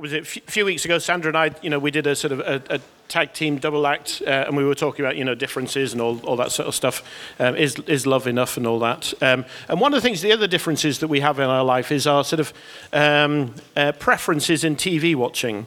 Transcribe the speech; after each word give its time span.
was 0.00 0.12
it 0.12 0.22
a 0.22 0.24
few 0.24 0.64
weeks 0.64 0.84
ago, 0.84 0.98
Sandra 0.98 1.28
and 1.28 1.36
I, 1.36 1.54
you 1.62 1.70
know, 1.70 1.78
we 1.78 1.90
did 1.90 2.06
a 2.06 2.16
sort 2.16 2.32
of 2.32 2.40
a, 2.40 2.62
a 2.70 2.80
tag 3.08 3.32
team 3.32 3.58
double 3.58 3.86
act, 3.86 4.22
uh, 4.26 4.44
and 4.46 4.56
we 4.56 4.64
were 4.64 4.74
talking 4.74 5.04
about, 5.04 5.16
you 5.16 5.24
know, 5.24 5.34
differences 5.34 5.92
and 5.92 6.00
all, 6.00 6.20
all 6.20 6.36
that 6.36 6.52
sort 6.52 6.68
of 6.68 6.74
stuff. 6.74 7.02
Um, 7.38 7.56
is, 7.56 7.76
is 7.80 8.06
love 8.06 8.26
enough 8.26 8.56
and 8.56 8.66
all 8.66 8.78
that? 8.78 9.12
Um, 9.22 9.44
and 9.68 9.80
one 9.80 9.92
of 9.92 10.00
the 10.00 10.06
things, 10.06 10.22
the 10.22 10.32
other 10.32 10.46
differences 10.46 11.00
that 11.00 11.08
we 11.08 11.20
have 11.20 11.38
in 11.38 11.48
our 11.48 11.64
life 11.64 11.92
is 11.92 12.06
our 12.06 12.24
sort 12.24 12.40
of 12.40 12.52
um, 12.92 13.54
uh, 13.76 13.92
preferences 13.92 14.64
in 14.64 14.76
TV 14.76 15.14
watching. 15.14 15.66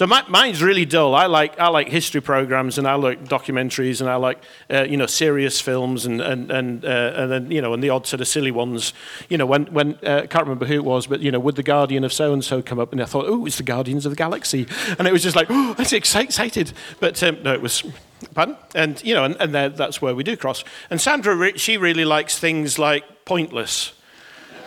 So 0.00 0.06
my, 0.06 0.24
mine's 0.28 0.62
really 0.62 0.86
dull. 0.86 1.14
I 1.14 1.26
like 1.26 1.60
I 1.60 1.68
like 1.68 1.90
history 1.90 2.22
programs 2.22 2.78
and 2.78 2.88
I 2.88 2.94
like 2.94 3.22
documentaries 3.26 4.00
and 4.00 4.08
I 4.08 4.14
like 4.14 4.42
uh, 4.70 4.84
you 4.84 4.96
know 4.96 5.04
serious 5.04 5.60
films 5.60 6.06
and 6.06 6.22
and 6.22 6.50
and, 6.50 6.82
uh, 6.86 7.12
and 7.16 7.30
then 7.30 7.50
you 7.50 7.60
know 7.60 7.74
and 7.74 7.82
the 7.82 7.90
odd 7.90 8.06
sort 8.06 8.22
of 8.22 8.26
silly 8.26 8.50
ones. 8.50 8.94
You 9.28 9.36
know 9.36 9.44
when 9.44 9.66
when 9.66 9.98
uh, 10.02 10.22
I 10.22 10.26
can't 10.26 10.44
remember 10.44 10.64
who 10.64 10.72
it 10.72 10.86
was, 10.86 11.06
but 11.06 11.20
you 11.20 11.30
know 11.30 11.38
would 11.38 11.54
the 11.54 11.62
Guardian 11.62 12.02
of 12.02 12.14
so 12.14 12.32
and 12.32 12.42
so 12.42 12.62
come 12.62 12.78
up 12.78 12.92
and 12.92 13.02
I 13.02 13.04
thought 13.04 13.26
oh 13.28 13.44
it's 13.44 13.58
the 13.58 13.62
Guardians 13.62 14.06
of 14.06 14.12
the 14.12 14.16
Galaxy 14.16 14.66
and 14.98 15.06
it 15.06 15.12
was 15.12 15.22
just 15.22 15.36
like 15.36 15.48
oh 15.50 15.74
that's 15.74 15.92
excited. 15.92 16.72
But 16.98 17.22
um, 17.22 17.42
no, 17.42 17.52
it 17.52 17.60
was 17.60 17.84
pardon 18.32 18.56
and 18.74 19.04
you 19.04 19.12
know 19.12 19.24
and, 19.24 19.36
and 19.38 19.54
that's 19.54 20.00
where 20.00 20.14
we 20.14 20.24
do 20.24 20.34
cross. 20.34 20.64
And 20.88 20.98
Sandra 20.98 21.58
she 21.58 21.76
really 21.76 22.06
likes 22.06 22.38
things 22.38 22.78
like 22.78 23.26
pointless 23.26 23.92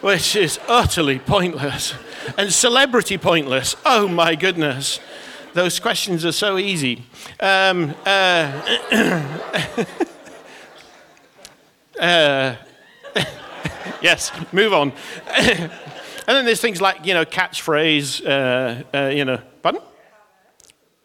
which 0.02 0.36
is 0.36 0.60
utterly 0.68 1.18
pointless 1.18 1.94
and 2.38 2.52
celebrity 2.52 3.18
pointless. 3.18 3.74
Oh 3.86 4.08
my 4.08 4.36
goodness. 4.36 5.00
Those 5.54 5.80
questions 5.80 6.26
are 6.26 6.32
so 6.32 6.58
easy. 6.58 7.04
Um, 7.40 7.94
uh, 8.06 8.62
uh, 12.00 12.56
yes, 14.02 14.32
move 14.52 14.74
on. 14.74 14.92
and 15.28 15.72
then 16.26 16.46
there's 16.46 16.60
things 16.60 16.82
like, 16.82 17.06
you 17.06 17.14
know, 17.14 17.24
catchphrase, 17.24 18.26
uh, 18.26 18.84
uh 18.98 19.10
you 19.10 19.26
know, 19.26 19.40
pardon? 19.62 19.82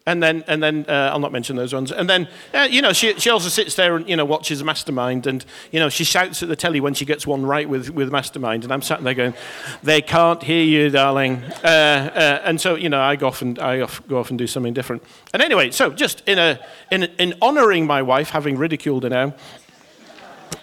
And 0.08 0.22
then, 0.22 0.42
and 0.46 0.62
then 0.62 0.86
uh, 0.88 1.10
I'll 1.12 1.18
not 1.18 1.32
mention 1.32 1.54
those 1.54 1.74
ones. 1.74 1.92
And 1.92 2.08
then, 2.08 2.28
uh, 2.54 2.66
you 2.70 2.80
know, 2.80 2.94
she, 2.94 3.12
she 3.20 3.28
also 3.28 3.50
sits 3.50 3.74
there 3.74 3.94
and, 3.94 4.08
you 4.08 4.16
know, 4.16 4.24
watches 4.24 4.64
Mastermind. 4.64 5.26
And, 5.26 5.44
you 5.70 5.78
know, 5.78 5.90
she 5.90 6.02
shouts 6.02 6.42
at 6.42 6.48
the 6.48 6.56
telly 6.56 6.80
when 6.80 6.94
she 6.94 7.04
gets 7.04 7.26
one 7.26 7.44
right 7.44 7.68
with, 7.68 7.90
with 7.90 8.10
Mastermind. 8.10 8.64
And 8.64 8.72
I'm 8.72 8.80
sat 8.80 9.04
there 9.04 9.12
going, 9.12 9.34
they 9.82 10.00
can't 10.00 10.42
hear 10.42 10.64
you, 10.64 10.88
darling. 10.88 11.44
Uh, 11.62 11.66
uh 11.66 12.40
and 12.42 12.58
so, 12.58 12.74
you 12.74 12.88
know, 12.88 13.02
I 13.02 13.16
go 13.16 13.26
off 13.26 13.42
and, 13.42 13.58
I 13.58 13.82
off, 13.82 14.00
go 14.08 14.16
off 14.16 14.30
and 14.30 14.38
do 14.38 14.46
something 14.46 14.72
different. 14.72 15.02
And 15.34 15.42
anyway, 15.42 15.72
so 15.72 15.90
just 15.90 16.26
in, 16.26 16.38
a, 16.38 16.58
in, 16.90 17.02
in 17.18 17.34
honoring 17.42 17.86
my 17.86 18.00
wife, 18.00 18.30
having 18.30 18.56
ridiculed 18.56 19.02
her 19.02 19.10
now, 19.10 19.34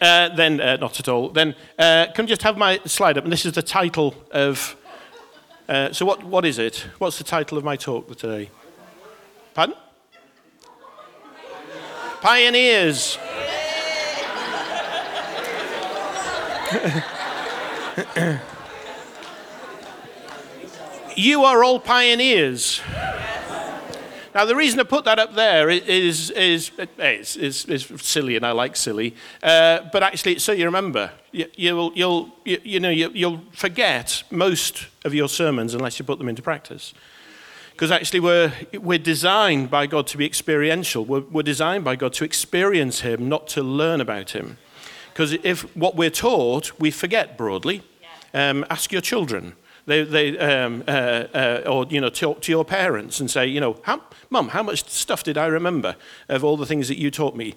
uh, 0.02 0.30
then, 0.30 0.60
uh, 0.60 0.78
not 0.78 1.00
at 1.00 1.08
all, 1.08 1.30
then 1.30 1.54
can 1.78 2.12
I 2.18 2.24
just 2.24 2.42
have 2.42 2.58
my 2.58 2.80
slide 2.86 3.16
up? 3.16 3.24
And 3.24 3.32
this 3.32 3.46
is 3.46 3.54
the 3.54 3.62
title 3.62 4.16
of, 4.32 4.76
so 5.68 6.04
what, 6.04 6.24
what 6.24 6.46
is 6.46 6.58
it? 6.58 6.88
What's 6.98 7.20
the 7.20 7.24
title 7.24 7.60
of 7.60 7.64
my 7.64 7.76
talk 7.76 8.18
today? 8.18 8.50
Pardon? 9.56 9.76
Pioneers. 12.22 13.18
you 21.16 21.44
are 21.46 21.64
all 21.64 21.80
pioneers. 21.80 22.82
Now, 24.34 24.44
the 24.44 24.58
reason 24.58 24.82
I 24.82 24.84
put 24.84 25.06
that 25.06 25.20
up 25.20 25.36
there 25.36 25.70
is, 25.70 26.32
is, 26.32 26.74
is, 27.00 27.38
is, 27.38 27.66
is 27.66 27.90
silly, 28.02 28.36
and 28.36 28.46
I 28.46 28.52
like 28.52 28.76
silly, 28.76 29.16
uh, 29.42 29.80
but 29.94 30.04
actually, 30.04 30.40
so 30.40 30.52
you 30.52 30.66
remember. 30.66 31.12
You, 31.32 31.46
you'll, 31.56 31.94
you'll, 31.96 32.30
you, 32.44 32.60
you 32.62 32.82
know, 32.82 32.90
you, 32.90 33.10
you'll 33.14 33.42
forget 33.54 34.24
most 34.30 34.88
of 35.06 35.14
your 35.14 35.30
sermons 35.30 35.74
unless 35.74 35.98
you 35.98 36.04
put 36.04 36.18
them 36.18 36.28
into 36.28 36.42
practice. 36.42 36.94
Because 37.76 37.92
actually, 37.92 38.22
we're, 38.22 38.54
we're 38.74 38.98
designed 38.98 39.70
by 39.70 39.86
God 39.86 40.08
to 40.08 40.18
be 40.18 40.26
experiential. 40.26 41.04
We're, 41.04 41.20
we're 41.20 41.44
designed 41.44 41.84
by 41.84 41.98
God 41.98 42.14
to 42.14 42.24
experience 42.24 43.02
Him, 43.02 43.28
not 43.28 43.50
to 43.50 43.62
learn 43.62 44.00
about 44.00 44.32
Him. 44.32 44.58
Because 45.12 45.34
if 45.44 45.64
what 45.76 45.98
we're 45.98 46.10
taught, 46.10 46.72
we 46.80 46.90
forget 46.90 47.38
broadly. 47.38 47.84
Um, 48.34 48.66
ask 48.70 48.94
your 48.94 49.02
children. 49.02 49.56
They, 49.88 50.04
they, 50.04 50.38
um, 50.38 50.86
uh, 50.88 50.92
uh, 50.92 51.64
or 51.68 51.86
you 51.90 52.00
know, 52.00 52.08
talk 52.08 52.42
to 52.44 52.52
your 52.52 52.64
parents 52.64 53.20
and 53.20 53.30
say, 53.30 53.46
you 53.46 53.60
know, 53.60 53.78
how, 53.84 54.02
Mum, 54.30 54.50
how 54.50 54.64
much 54.64 54.90
stuff 54.90 55.24
did 55.24 55.38
I 55.38 55.48
remember 55.48 55.98
of 56.30 56.46
all 56.46 56.56
the 56.56 56.66
things 56.66 56.88
that 56.88 56.98
you 56.98 57.12
taught 57.12 57.36
me? 57.36 57.56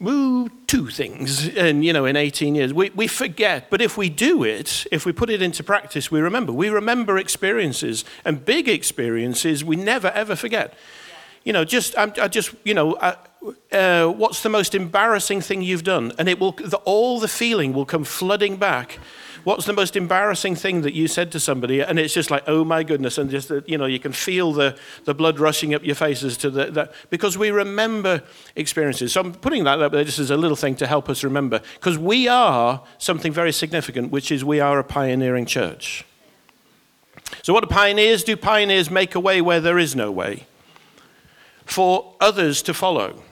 Woo, 0.00 0.48
two 0.66 0.88
things 0.88 1.48
and 1.56 1.84
you 1.84 1.92
know 1.92 2.04
in 2.04 2.16
18 2.16 2.54
years. 2.54 2.72
We, 2.72 2.90
we 2.90 3.06
forget 3.06 3.70
but 3.70 3.80
if 3.80 3.96
we 3.96 4.08
do 4.08 4.44
it 4.44 4.86
if 4.90 5.06
we 5.06 5.12
put 5.12 5.30
it 5.30 5.40
into 5.42 5.62
practice 5.62 6.10
we 6.10 6.20
remember. 6.20 6.52
We 6.52 6.68
remember 6.68 7.18
experiences 7.18 8.04
and 8.24 8.44
big 8.44 8.68
experiences 8.68 9.64
we 9.64 9.76
never 9.76 10.08
ever 10.08 10.36
forget. 10.36 10.74
You 11.44 11.52
know 11.52 11.64
just 11.64 11.96
i, 11.96 12.10
I 12.20 12.28
just 12.28 12.54
you 12.64 12.74
know 12.74 12.94
uh, 13.72 14.06
what's 14.08 14.42
the 14.42 14.48
most 14.48 14.74
embarrassing 14.74 15.40
thing 15.40 15.62
you've 15.62 15.84
done? 15.84 16.12
And 16.18 16.28
it 16.28 16.38
will 16.40 16.52
the, 16.52 16.78
all 16.78 17.20
the 17.20 17.28
feeling 17.28 17.72
will 17.72 17.84
come 17.84 18.04
flooding 18.04 18.56
back 18.56 18.98
what's 19.44 19.66
the 19.66 19.72
most 19.72 19.96
embarrassing 19.96 20.56
thing 20.56 20.82
that 20.82 20.94
you 20.94 21.06
said 21.06 21.30
to 21.32 21.40
somebody? 21.40 21.80
And 21.80 21.98
it's 21.98 22.12
just 22.12 22.30
like, 22.30 22.42
oh 22.46 22.64
my 22.64 22.82
goodness. 22.82 23.18
And 23.18 23.30
just, 23.30 23.50
you 23.66 23.78
know, 23.78 23.86
you 23.86 24.00
can 24.00 24.12
feel 24.12 24.52
the, 24.52 24.76
the 25.04 25.14
blood 25.14 25.38
rushing 25.38 25.74
up 25.74 25.84
your 25.84 25.94
faces 25.94 26.36
to 26.38 26.50
the, 26.50 26.70
that, 26.72 26.94
because 27.10 27.38
we 27.38 27.50
remember 27.50 28.22
experiences. 28.56 29.12
So 29.12 29.20
I'm 29.20 29.32
putting 29.32 29.64
that 29.64 29.80
up 29.80 29.92
there 29.92 30.04
just 30.04 30.18
as 30.18 30.30
a 30.30 30.36
little 30.36 30.56
thing 30.56 30.74
to 30.76 30.86
help 30.86 31.08
us 31.08 31.22
remember. 31.22 31.60
Because 31.74 31.98
we 31.98 32.26
are 32.26 32.82
something 32.98 33.32
very 33.32 33.52
significant, 33.52 34.10
which 34.10 34.32
is 34.32 34.44
we 34.44 34.60
are 34.60 34.78
a 34.78 34.84
pioneering 34.84 35.46
church. 35.46 36.04
So 37.42 37.52
what 37.52 37.60
do 37.60 37.66
pioneers 37.68 38.24
do? 38.24 38.36
Pioneers 38.36 38.90
make 38.90 39.14
a 39.14 39.20
way 39.20 39.40
where 39.40 39.60
there 39.60 39.78
is 39.78 39.94
no 39.94 40.10
way 40.10 40.46
for 41.64 42.14
others 42.20 42.62
to 42.62 42.74
follow. 42.74 43.22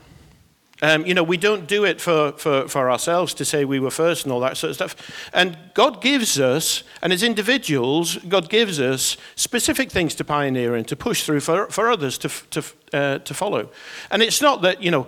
Um, 0.82 1.06
you 1.06 1.14
know, 1.14 1.22
we 1.22 1.36
don't 1.36 1.68
do 1.68 1.84
it 1.84 2.00
for, 2.00 2.32
for, 2.32 2.68
for 2.68 2.90
ourselves 2.90 3.34
to 3.34 3.44
say 3.44 3.64
we 3.64 3.78
were 3.78 3.90
first 3.90 4.24
and 4.24 4.32
all 4.32 4.40
that 4.40 4.56
sort 4.56 4.70
of 4.70 4.74
stuff. 4.74 5.30
And 5.32 5.56
God 5.74 6.02
gives 6.02 6.40
us, 6.40 6.82
and 7.00 7.12
as 7.12 7.22
individuals, 7.22 8.16
God 8.28 8.50
gives 8.50 8.80
us 8.80 9.16
specific 9.36 9.92
things 9.92 10.14
to 10.16 10.24
pioneer 10.24 10.74
and 10.74 10.86
to 10.88 10.96
push 10.96 11.22
through 11.22 11.40
for, 11.40 11.68
for 11.68 11.88
others 11.88 12.18
to, 12.18 12.28
to, 12.50 12.64
uh, 12.92 13.18
to 13.18 13.32
follow. 13.32 13.70
And 14.10 14.22
it's 14.22 14.42
not 14.42 14.62
that, 14.62 14.82
you 14.82 14.90
know, 14.90 15.06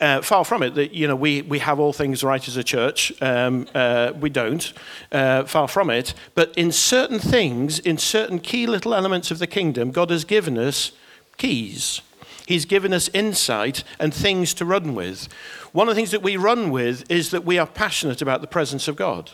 uh, 0.00 0.20
far 0.20 0.44
from 0.44 0.64
it 0.64 0.74
that 0.74 0.92
you 0.92 1.06
know 1.06 1.14
we, 1.14 1.42
we 1.42 1.60
have 1.60 1.78
all 1.78 1.92
things 1.92 2.24
right 2.24 2.48
as 2.48 2.56
a 2.56 2.64
church. 2.64 3.12
Um, 3.22 3.68
uh, 3.72 4.12
we 4.18 4.30
don't. 4.30 4.72
Uh, 5.12 5.44
far 5.44 5.68
from 5.68 5.90
it. 5.90 6.12
But 6.34 6.52
in 6.58 6.72
certain 6.72 7.20
things, 7.20 7.78
in 7.78 7.98
certain 7.98 8.40
key 8.40 8.66
little 8.66 8.94
elements 8.94 9.30
of 9.30 9.38
the 9.38 9.46
kingdom, 9.46 9.92
God 9.92 10.10
has 10.10 10.24
given 10.24 10.58
us 10.58 10.90
keys. 11.38 12.02
He's 12.46 12.64
given 12.64 12.92
us 12.92 13.08
insight 13.14 13.84
and 13.98 14.12
things 14.12 14.54
to 14.54 14.64
run 14.64 14.94
with. 14.94 15.28
One 15.72 15.88
of 15.88 15.94
the 15.94 15.98
things 15.98 16.10
that 16.10 16.22
we 16.22 16.36
run 16.36 16.70
with 16.70 17.10
is 17.10 17.30
that 17.30 17.44
we 17.44 17.58
are 17.58 17.66
passionate 17.66 18.20
about 18.20 18.40
the 18.40 18.46
presence 18.46 18.88
of 18.88 18.96
God. 18.96 19.30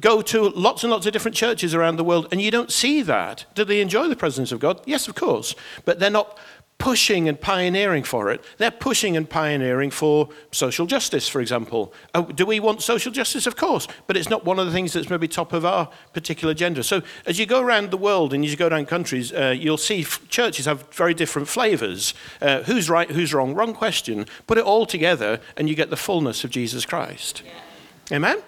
Go 0.00 0.22
to 0.22 0.48
lots 0.50 0.84
and 0.84 0.90
lots 0.90 1.06
of 1.06 1.12
different 1.12 1.36
churches 1.36 1.74
around 1.74 1.96
the 1.96 2.04
world, 2.04 2.28
and 2.32 2.40
you 2.40 2.50
don't 2.50 2.72
see 2.72 3.02
that. 3.02 3.44
Do 3.54 3.64
they 3.64 3.80
enjoy 3.80 4.08
the 4.08 4.16
presence 4.16 4.50
of 4.50 4.58
God? 4.58 4.80
Yes, 4.86 5.06
of 5.06 5.14
course. 5.14 5.54
But 5.84 5.98
they're 5.98 6.10
not 6.10 6.38
pushing 6.82 7.28
and 7.28 7.40
pioneering 7.40 8.02
for 8.02 8.28
it. 8.32 8.44
They're 8.58 8.72
pushing 8.72 9.16
and 9.16 9.30
pioneering 9.30 9.92
for 9.92 10.28
social 10.50 10.84
justice, 10.84 11.28
for 11.28 11.40
example. 11.40 11.94
Oh, 12.12 12.24
do 12.24 12.44
we 12.44 12.58
want 12.58 12.82
social 12.82 13.12
justice? 13.12 13.46
Of 13.46 13.54
course, 13.54 13.86
but 14.08 14.16
it's 14.16 14.28
not 14.28 14.44
one 14.44 14.58
of 14.58 14.66
the 14.66 14.72
things 14.72 14.92
that's 14.92 15.08
maybe 15.08 15.28
top 15.28 15.52
of 15.52 15.64
our 15.64 15.88
particular 16.12 16.50
agenda. 16.50 16.82
So 16.82 17.02
as 17.24 17.38
you 17.38 17.46
go 17.46 17.60
around 17.60 17.92
the 17.92 17.96
world 17.96 18.34
and 18.34 18.44
as 18.44 18.50
you 18.50 18.56
go 18.56 18.66
around 18.66 18.88
countries, 18.88 19.32
uh, 19.32 19.54
you'll 19.56 19.76
see 19.76 20.00
f- 20.00 20.28
churches 20.28 20.66
have 20.66 20.92
very 20.92 21.14
different 21.14 21.46
flavors. 21.46 22.14
Uh, 22.40 22.64
who's 22.64 22.90
right, 22.90 23.08
who's 23.08 23.32
wrong? 23.32 23.54
Wrong 23.54 23.74
question. 23.74 24.26
Put 24.48 24.58
it 24.58 24.64
all 24.64 24.84
together 24.84 25.38
and 25.56 25.68
you 25.68 25.76
get 25.76 25.88
the 25.88 25.96
fullness 25.96 26.42
of 26.42 26.50
Jesus 26.50 26.84
Christ. 26.84 27.44
Yeah. 27.46 28.16
Amen? 28.16 28.42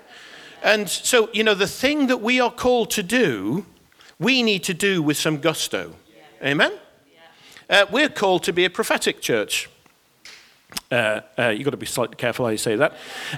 And 0.61 0.89
so, 0.89 1.29
you 1.33 1.45
know, 1.45 1.55
the 1.55 1.69
thing 1.69 2.09
that 2.09 2.21
we 2.21 2.41
are 2.41 2.51
called 2.51 2.91
to 2.91 3.05
do, 3.05 3.65
we 4.19 4.43
need 4.43 4.65
to 4.65 4.75
do 4.75 5.05
with 5.05 5.17
some 5.17 5.39
gusto. 5.39 5.95
Yeah. 6.43 6.49
Amen? 6.49 6.73
Uh, 7.69 7.87
we're 7.91 8.09
called 8.09 8.43
to 8.45 8.53
be 8.53 8.65
a 8.65 8.71
prophetic 8.71 9.21
church. 9.21 9.69
Uh, 10.91 11.21
uh, 11.39 11.49
you've 11.49 11.65
got 11.65 11.71
to 11.71 11.77
be 11.77 11.87
slightly 11.87 12.17
careful 12.17 12.45
how 12.45 12.51
you 12.51 12.59
say 12.59 12.77
that. 12.77 12.95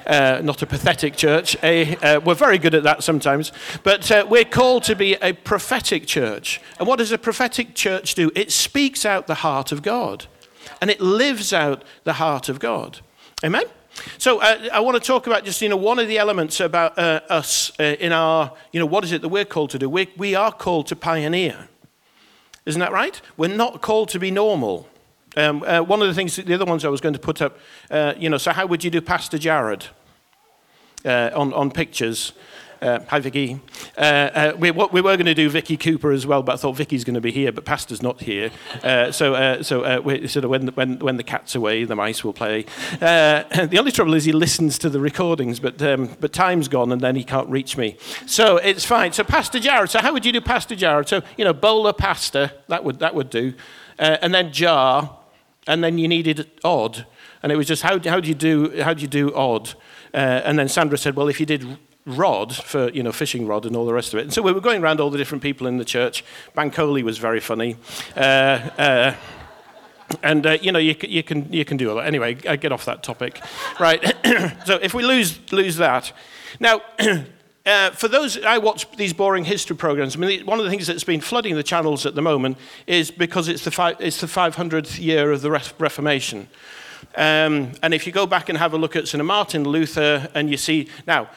Uh, 0.06 0.40
not 0.42 0.62
a 0.62 0.66
pathetic 0.66 1.16
church. 1.16 1.56
A, 1.62 1.96
uh, 1.96 2.20
we're 2.20 2.34
very 2.34 2.58
good 2.58 2.74
at 2.74 2.82
that 2.82 3.02
sometimes. 3.02 3.52
But 3.82 4.10
uh, 4.10 4.26
we're 4.28 4.44
called 4.44 4.84
to 4.84 4.96
be 4.96 5.14
a 5.14 5.32
prophetic 5.32 6.06
church. 6.06 6.60
And 6.78 6.88
what 6.88 6.96
does 6.96 7.12
a 7.12 7.18
prophetic 7.18 7.74
church 7.74 8.14
do? 8.14 8.30
It 8.34 8.52
speaks 8.52 9.04
out 9.04 9.26
the 9.26 9.36
heart 9.36 9.72
of 9.72 9.82
God, 9.82 10.26
and 10.80 10.90
it 10.90 11.00
lives 11.00 11.52
out 11.52 11.84
the 12.04 12.14
heart 12.14 12.48
of 12.48 12.58
God. 12.58 13.00
Amen? 13.44 13.64
So 14.18 14.40
uh, 14.40 14.68
I 14.72 14.80
want 14.80 15.02
to 15.02 15.06
talk 15.06 15.26
about 15.26 15.44
just 15.44 15.62
you 15.62 15.70
know 15.70 15.76
one 15.76 15.98
of 15.98 16.06
the 16.06 16.18
elements 16.18 16.60
about 16.60 16.98
us 16.98 17.72
in 17.78 18.12
our 18.12 18.52
you 18.70 18.78
know 18.78 18.84
what 18.84 19.04
is 19.04 19.12
it 19.12 19.22
that 19.22 19.28
we're 19.28 19.46
called 19.46 19.70
to 19.70 19.78
do? 19.78 19.88
We, 19.88 20.08
we 20.16 20.34
are 20.34 20.52
called 20.52 20.88
to 20.88 20.96
pioneer. 20.96 21.68
Isn't 22.66 22.80
that 22.80 22.92
right? 22.92 23.20
We're 23.36 23.54
not 23.54 23.80
called 23.80 24.08
to 24.10 24.18
be 24.18 24.30
normal. 24.30 24.88
Um, 25.36 25.62
uh, 25.62 25.80
one 25.80 26.02
of 26.02 26.08
the 26.08 26.14
things, 26.14 26.36
the 26.36 26.54
other 26.54 26.64
ones 26.64 26.84
I 26.84 26.88
was 26.88 27.00
going 27.00 27.12
to 27.12 27.20
put 27.20 27.40
up, 27.40 27.58
uh, 27.90 28.14
you 28.18 28.28
know, 28.28 28.38
so 28.38 28.52
how 28.52 28.66
would 28.66 28.82
you 28.82 28.90
do 28.90 29.00
Pastor 29.00 29.38
Jared 29.38 29.86
uh, 31.04 31.30
on, 31.34 31.52
on 31.52 31.70
pictures? 31.70 32.32
Uh, 32.82 33.00
hi, 33.08 33.18
Vicky. 33.20 33.58
Uh, 33.96 34.00
uh, 34.00 34.52
we, 34.58 34.70
we, 34.70 35.00
were 35.00 35.16
going 35.16 35.24
to 35.24 35.34
do 35.34 35.48
Vicky 35.48 35.78
Cooper 35.78 36.12
as 36.12 36.26
well, 36.26 36.42
but 36.42 36.52
I 36.52 36.56
thought 36.56 36.76
Vicky's 36.76 37.04
going 37.04 37.14
to 37.14 37.22
be 37.22 37.30
here, 37.30 37.50
but 37.50 37.64
Pastor's 37.64 38.02
not 38.02 38.20
here. 38.20 38.50
Uh, 38.82 39.10
so, 39.10 39.34
uh, 39.34 39.62
so 39.62 39.82
uh, 39.82 40.00
we, 40.04 40.28
sort 40.28 40.44
of 40.44 40.50
when, 40.50 40.68
when, 40.68 40.98
when 40.98 41.16
the 41.16 41.22
cat's 41.22 41.54
away, 41.54 41.84
the 41.84 41.96
mice 41.96 42.22
will 42.22 42.34
play. 42.34 42.66
the 43.00 43.76
only 43.78 43.92
trouble 43.92 44.12
is 44.12 44.26
he 44.26 44.32
listens 44.32 44.78
to 44.80 44.90
the 44.90 45.00
recordings, 45.00 45.58
but, 45.58 45.80
um, 45.80 46.14
but 46.20 46.34
time's 46.34 46.68
gone 46.68 46.92
and 46.92 47.00
then 47.00 47.16
he 47.16 47.24
can't 47.24 47.48
reach 47.48 47.78
me. 47.78 47.96
So 48.26 48.58
it's 48.58 48.84
fine. 48.84 49.12
So 49.12 49.24
Pastor 49.24 49.58
Jared. 49.58 49.88
So 49.88 50.00
how 50.00 50.12
would 50.12 50.26
you 50.26 50.32
do 50.32 50.42
Pastor 50.42 50.76
Jared? 50.76 51.08
So 51.08 51.22
you 51.38 51.44
know, 51.44 51.54
bowler 51.54 51.94
pasta 51.94 52.52
that 52.68 52.84
would 52.84 52.98
that 52.98 53.14
would 53.14 53.30
do, 53.30 53.54
and 53.98 54.34
then 54.34 54.52
jar, 54.52 55.18
and 55.66 55.82
then 55.82 55.96
you 55.98 56.08
needed 56.08 56.50
odd, 56.62 57.06
and 57.42 57.50
it 57.50 57.56
was 57.56 57.66
just 57.66 57.82
how 57.82 57.98
how 58.00 58.20
do 58.20 58.28
you 58.28 58.34
do 58.34 58.82
how 58.82 58.92
do 58.92 59.00
you 59.00 59.08
do 59.08 59.34
odd? 59.34 59.74
and 60.12 60.58
then 60.58 60.66
Sandra 60.66 60.96
said, 60.96 61.14
well, 61.14 61.28
if 61.28 61.40
you 61.40 61.44
did 61.44 61.78
rod 62.06 62.54
for 62.54 62.88
you 62.90 63.02
know 63.02 63.12
fishing 63.12 63.46
rod 63.46 63.66
and 63.66 63.76
all 63.76 63.84
the 63.84 63.92
rest 63.92 64.14
of 64.14 64.20
it. 64.20 64.22
And 64.22 64.32
so 64.32 64.40
we 64.40 64.52
were 64.52 64.60
going 64.60 64.82
around 64.82 65.00
all 65.00 65.10
the 65.10 65.18
different 65.18 65.42
people 65.42 65.66
in 65.66 65.76
the 65.76 65.84
church. 65.84 66.24
Bancoli 66.56 67.02
was 67.02 67.18
very 67.18 67.40
funny. 67.40 67.76
Uh, 68.16 68.20
uh, 68.20 69.14
and 70.22 70.46
uh, 70.46 70.58
you 70.62 70.70
know 70.70 70.78
you, 70.78 70.94
you, 71.02 71.22
can 71.22 71.52
you 71.52 71.64
can 71.64 71.76
do 71.76 71.90
a 71.90 71.94
lot. 71.94 72.06
Anyway, 72.06 72.38
I 72.48 72.56
get 72.56 72.72
off 72.72 72.84
that 72.84 73.02
topic, 73.02 73.40
right? 73.80 74.02
so 74.66 74.76
if 74.80 74.94
we 74.94 75.02
lose 75.02 75.40
lose 75.52 75.76
that, 75.76 76.12
now. 76.60 76.80
Uh, 77.66 77.90
for 77.90 78.06
those, 78.06 78.40
I 78.44 78.58
watch 78.58 78.88
these 78.92 79.12
boring 79.12 79.44
history 79.44 79.74
programs. 79.74 80.14
I 80.14 80.20
mean, 80.20 80.46
one 80.46 80.60
of 80.60 80.64
the 80.64 80.70
things 80.70 80.86
that's 80.86 81.02
been 81.02 81.20
flooding 81.20 81.56
the 81.56 81.64
channels 81.64 82.06
at 82.06 82.14
the 82.14 82.22
moment 82.22 82.58
is 82.86 83.10
because 83.10 83.48
it's 83.48 83.64
the, 83.64 83.72
fi- 83.72 83.96
it's 83.98 84.20
the 84.20 84.28
500th 84.28 85.00
year 85.02 85.32
of 85.32 85.42
the 85.42 85.50
Reformation. 85.50 86.46
Um, 87.16 87.72
and 87.82 87.92
if 87.92 88.06
you 88.06 88.12
go 88.12 88.24
back 88.24 88.48
and 88.48 88.56
have 88.56 88.72
a 88.72 88.78
look 88.78 88.94
at 88.94 89.08
St. 89.08 89.24
Martin 89.24 89.64
Luther, 89.64 90.28
and 90.32 90.48
you 90.48 90.56
see, 90.56 90.88
now, 91.08 91.28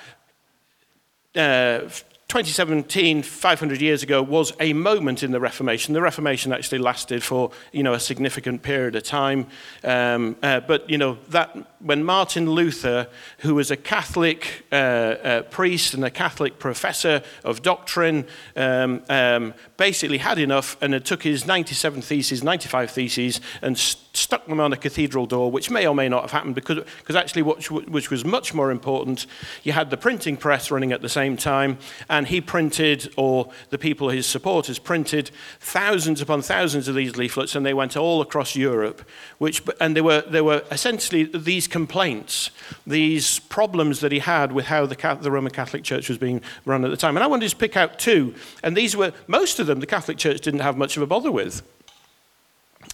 uh, 1.35 1.89
2017, 2.29 3.23
500 3.23 3.81
years 3.81 4.03
ago, 4.03 4.21
was 4.21 4.53
a 4.59 4.71
moment 4.73 5.23
in 5.23 5.31
the 5.31 5.39
Reformation. 5.39 5.95
The 5.95 6.01
Reformation 6.01 6.53
actually 6.53 6.77
lasted 6.77 7.23
for 7.23 7.49
you 7.71 7.81
know 7.81 7.93
a 7.93 7.99
significant 7.99 8.61
period 8.61 8.95
of 8.95 9.01
time, 9.01 9.47
um, 9.83 10.35
uh, 10.43 10.59
but 10.59 10.87
you 10.87 10.99
know 10.99 11.17
that 11.29 11.57
when 11.79 12.03
Martin 12.03 12.47
Luther, 12.47 13.07
who 13.39 13.55
was 13.55 13.71
a 13.71 13.77
Catholic 13.77 14.63
uh, 14.71 14.75
uh, 14.75 15.41
priest 15.43 15.95
and 15.95 16.05
a 16.05 16.11
Catholic 16.11 16.59
professor 16.59 17.23
of 17.43 17.63
doctrine, 17.63 18.27
um, 18.55 19.01
um, 19.09 19.55
basically 19.77 20.19
had 20.19 20.37
enough 20.37 20.77
and 20.83 21.03
took 21.03 21.23
his 21.23 21.47
97 21.47 22.03
theses, 22.03 22.43
95 22.43 22.91
theses, 22.91 23.41
and 23.63 23.75
st- 23.75 24.08
stuck 24.13 24.47
them 24.47 24.59
on 24.59 24.73
a 24.73 24.77
cathedral 24.77 25.25
door, 25.25 25.51
which 25.51 25.69
may 25.69 25.85
or 25.85 25.93
may 25.93 26.09
not 26.09 26.21
have 26.21 26.31
happened 26.31 26.55
because, 26.55 26.83
because 26.97 27.15
actually, 27.15 27.41
what, 27.41 27.69
which 27.69 28.09
was 28.09 28.25
much 28.25 28.53
more 28.53 28.71
important, 28.71 29.25
you 29.63 29.71
had 29.71 29.89
the 29.89 29.97
printing 29.97 30.35
press 30.35 30.71
running 30.71 30.91
at 30.91 31.01
the 31.01 31.09
same 31.09 31.37
time, 31.37 31.77
and 32.09 32.27
he 32.27 32.41
printed, 32.41 33.11
or 33.17 33.51
the 33.69 33.77
people, 33.77 34.09
his 34.09 34.25
supporters, 34.25 34.79
printed 34.79 35.29
thousands 35.59 36.21
upon 36.21 36.41
thousands 36.41 36.87
of 36.87 36.95
these 36.95 37.17
leaflets, 37.17 37.55
and 37.55 37.65
they 37.65 37.73
went 37.73 37.95
all 37.95 38.21
across 38.21 38.55
Europe, 38.55 39.07
which, 39.37 39.61
and 39.79 39.95
they 39.95 40.01
were, 40.01 40.21
they 40.21 40.41
were 40.41 40.63
essentially 40.71 41.25
these 41.25 41.67
complaints, 41.67 42.49
these 42.87 43.39
problems 43.39 43.99
that 43.99 44.11
he 44.11 44.19
had 44.19 44.51
with 44.51 44.65
how 44.65 44.85
the, 44.85 45.17
the 45.21 45.31
Roman 45.31 45.51
Catholic 45.51 45.83
Church 45.83 46.09
was 46.09 46.17
being 46.17 46.41
run 46.65 46.83
at 46.83 46.91
the 46.91 46.97
time. 46.97 47.15
And 47.15 47.23
I 47.23 47.27
wanted 47.27 47.49
to 47.49 47.55
pick 47.55 47.77
out 47.77 47.99
two, 47.99 48.33
and 48.63 48.75
these 48.75 48.95
were, 48.95 49.13
most 49.27 49.59
of 49.59 49.67
them, 49.67 49.79
the 49.79 49.85
Catholic 49.85 50.17
Church 50.17 50.41
didn't 50.41 50.61
have 50.61 50.77
much 50.77 50.97
of 50.97 51.03
a 51.03 51.07
bother 51.07 51.31
with. 51.31 51.61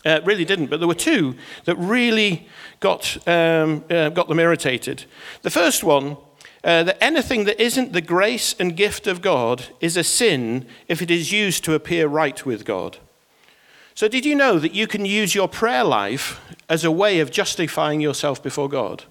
Uh, 0.05 0.21
really 0.23 0.45
didn't, 0.45 0.67
but 0.67 0.79
there 0.79 0.87
were 0.87 0.93
two 0.93 1.35
that 1.63 1.75
really 1.77 2.47
got, 2.79 3.17
um, 3.27 3.83
uh, 3.89 4.09
got 4.09 4.27
them 4.27 4.39
irritated. 4.39 5.05
The 5.41 5.49
first 5.49 5.83
one, 5.83 6.17
uh, 6.63 6.83
that 6.83 7.03
anything 7.03 7.45
that 7.45 7.61
isn't 7.61 7.93
the 7.93 8.01
grace 8.01 8.55
and 8.59 8.75
gift 8.75 9.07
of 9.07 9.21
God 9.21 9.67
is 9.79 9.97
a 9.97 10.03
sin 10.03 10.67
if 10.87 11.01
it 11.01 11.11
is 11.11 11.31
used 11.31 11.63
to 11.63 11.73
appear 11.73 12.07
right 12.07 12.45
with 12.45 12.65
God. 12.65 12.97
So, 13.93 14.07
did 14.07 14.25
you 14.25 14.35
know 14.35 14.59
that 14.59 14.73
you 14.73 14.87
can 14.87 15.05
use 15.05 15.33
your 15.33 15.47
prayer 15.47 15.83
life 15.83 16.41
as 16.67 16.83
a 16.83 16.91
way 16.91 17.19
of 17.19 17.31
justifying 17.31 18.01
yourself 18.01 18.43
before 18.43 18.67
God? 18.67 19.05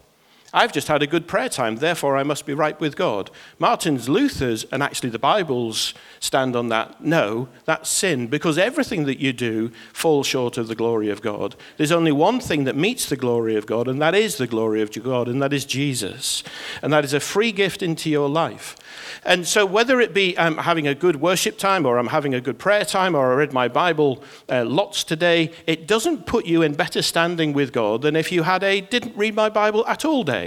I've 0.54 0.72
just 0.72 0.86
had 0.86 1.02
a 1.02 1.08
good 1.08 1.26
prayer 1.26 1.48
time, 1.48 1.76
therefore 1.76 2.16
I 2.16 2.22
must 2.22 2.46
be 2.46 2.54
right 2.54 2.78
with 2.78 2.94
God. 2.94 3.28
Martin's, 3.58 4.08
Luther's, 4.08 4.62
and 4.70 4.84
actually 4.84 5.10
the 5.10 5.18
Bible's 5.18 5.94
stand 6.20 6.54
on 6.54 6.68
that. 6.68 7.02
No, 7.02 7.48
that's 7.64 7.90
sin, 7.90 8.28
because 8.28 8.56
everything 8.56 9.04
that 9.06 9.18
you 9.18 9.32
do 9.32 9.72
falls 9.92 10.28
short 10.28 10.56
of 10.56 10.68
the 10.68 10.76
glory 10.76 11.10
of 11.10 11.20
God. 11.20 11.56
There's 11.76 11.90
only 11.90 12.12
one 12.12 12.38
thing 12.38 12.64
that 12.64 12.76
meets 12.76 13.08
the 13.08 13.16
glory 13.16 13.56
of 13.56 13.66
God, 13.66 13.88
and 13.88 14.00
that 14.00 14.14
is 14.14 14.36
the 14.36 14.46
glory 14.46 14.80
of 14.80 14.92
God, 15.02 15.26
and 15.26 15.42
that 15.42 15.52
is 15.52 15.64
Jesus. 15.64 16.44
And 16.82 16.92
that 16.92 17.04
is 17.04 17.14
a 17.14 17.20
free 17.20 17.50
gift 17.50 17.82
into 17.82 18.08
your 18.08 18.28
life. 18.28 18.76
And 19.24 19.48
so, 19.48 19.66
whether 19.66 20.00
it 20.00 20.14
be 20.14 20.38
I'm 20.38 20.58
having 20.58 20.86
a 20.86 20.94
good 20.94 21.16
worship 21.16 21.58
time, 21.58 21.84
or 21.84 21.98
I'm 21.98 22.06
having 22.06 22.32
a 22.32 22.40
good 22.40 22.60
prayer 22.60 22.84
time, 22.84 23.16
or 23.16 23.32
I 23.32 23.34
read 23.34 23.52
my 23.52 23.66
Bible 23.66 24.22
uh, 24.48 24.64
lots 24.64 25.02
today, 25.02 25.50
it 25.66 25.88
doesn't 25.88 26.26
put 26.26 26.46
you 26.46 26.62
in 26.62 26.74
better 26.74 27.02
standing 27.02 27.52
with 27.52 27.72
God 27.72 28.02
than 28.02 28.14
if 28.14 28.30
you 28.30 28.44
had 28.44 28.62
a 28.62 28.80
didn't 28.80 29.16
read 29.16 29.34
my 29.34 29.48
Bible 29.48 29.84
at 29.88 30.04
all 30.04 30.22
day 30.22 30.43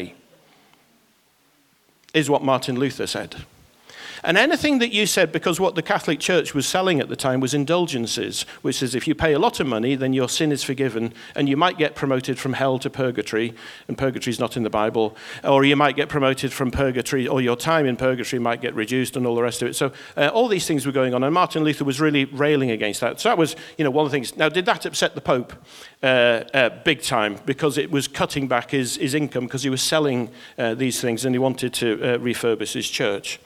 is 2.18 2.30
what 2.31 2.44
Martin 2.44 2.80
Luther 2.80 3.06
said. 3.06 3.36
And 4.24 4.38
anything 4.38 4.80
that 4.80 4.92
you 4.92 5.06
said, 5.06 5.31
because 5.31 5.60
what 5.60 5.75
the 5.75 5.81
Catholic 5.81 6.19
Church 6.19 6.54
was 6.54 6.68
selling 6.68 7.00
at 7.00 7.10
the 7.10 7.16
time 7.16 7.40
was 7.40 7.54
indulgences, 7.54 8.44
which 8.62 8.81
is 8.81 8.96
if 8.96 9.08
you 9.08 9.16
pay 9.16 9.34
a 9.34 9.40
lot 9.40 9.60
of 9.60 9.68
money, 9.68 9.96
then 9.96 10.14
your 10.14 10.30
sin 10.30 10.52
is 10.52 10.64
forgiven, 10.64 11.14
and 11.36 11.48
you 11.48 11.58
might 11.58 11.78
get 11.78 11.96
promoted 11.96 12.40
from 12.40 12.54
hell 12.54 12.80
to 12.80 12.90
purgatory, 12.90 13.54
and 13.88 13.98
purgatory 13.98 14.31
is 14.31 14.40
not 14.40 14.58
in 14.58 14.64
the 14.64 14.69
Bible, 14.69 15.16
or 15.44 15.64
you 15.64 15.75
might 15.75 15.96
get 15.96 16.10
promoted 16.10 16.52
from 16.52 16.72
purgatory, 16.72 17.28
or 17.28 17.42
your 17.42 17.56
time 17.56 17.86
in 17.86 17.96
purgatory 17.96 18.40
might 18.40 18.62
get 18.62 18.74
reduced, 18.75 19.16
and 19.16 19.25
all 19.28 19.36
the 19.36 19.44
rest 19.44 19.62
of 19.62 19.68
it. 19.68 19.75
So 19.75 19.92
uh, 20.16 20.30
all 20.34 20.48
these 20.48 20.66
things 20.66 20.86
were 20.86 20.92
going 20.92 21.14
on, 21.14 21.24
and 21.24 21.34
Martin 21.34 21.64
Luther 21.64 21.86
was 21.86 22.02
really 22.02 22.25
railing 22.25 22.72
against 22.72 23.02
that. 23.02 23.19
So 23.19 23.30
that 23.30 23.38
was, 23.38 23.56
you 23.78 23.84
know, 23.84 23.92
one 23.92 24.06
of 24.06 24.12
the 24.12 24.16
things. 24.16 24.36
Now, 24.36 24.50
did 24.50 24.66
that 24.66 24.86
upset 24.86 25.16
the 25.16 25.22
Pope? 25.22 25.54
Uh, 26.04 26.44
uh, 26.54 26.69
big 26.84 27.02
time, 27.02 27.40
because 27.46 27.78
it 27.78 27.90
was 27.90 28.08
cutting 28.08 28.48
back 28.48 28.69
his, 28.69 28.98
his 28.98 29.16
income, 29.16 29.46
because 29.46 29.64
he 29.64 29.69
was 29.69 29.81
selling 29.81 30.30
uh, 30.58 30.75
these 30.75 31.02
things, 31.02 31.25
and 31.25 31.34
he 31.34 31.40
wanted 31.40 31.74
to 31.74 31.94
uh, 31.94 32.18
refurbish 32.19 32.74
his 32.74 32.88
church. 32.88 33.40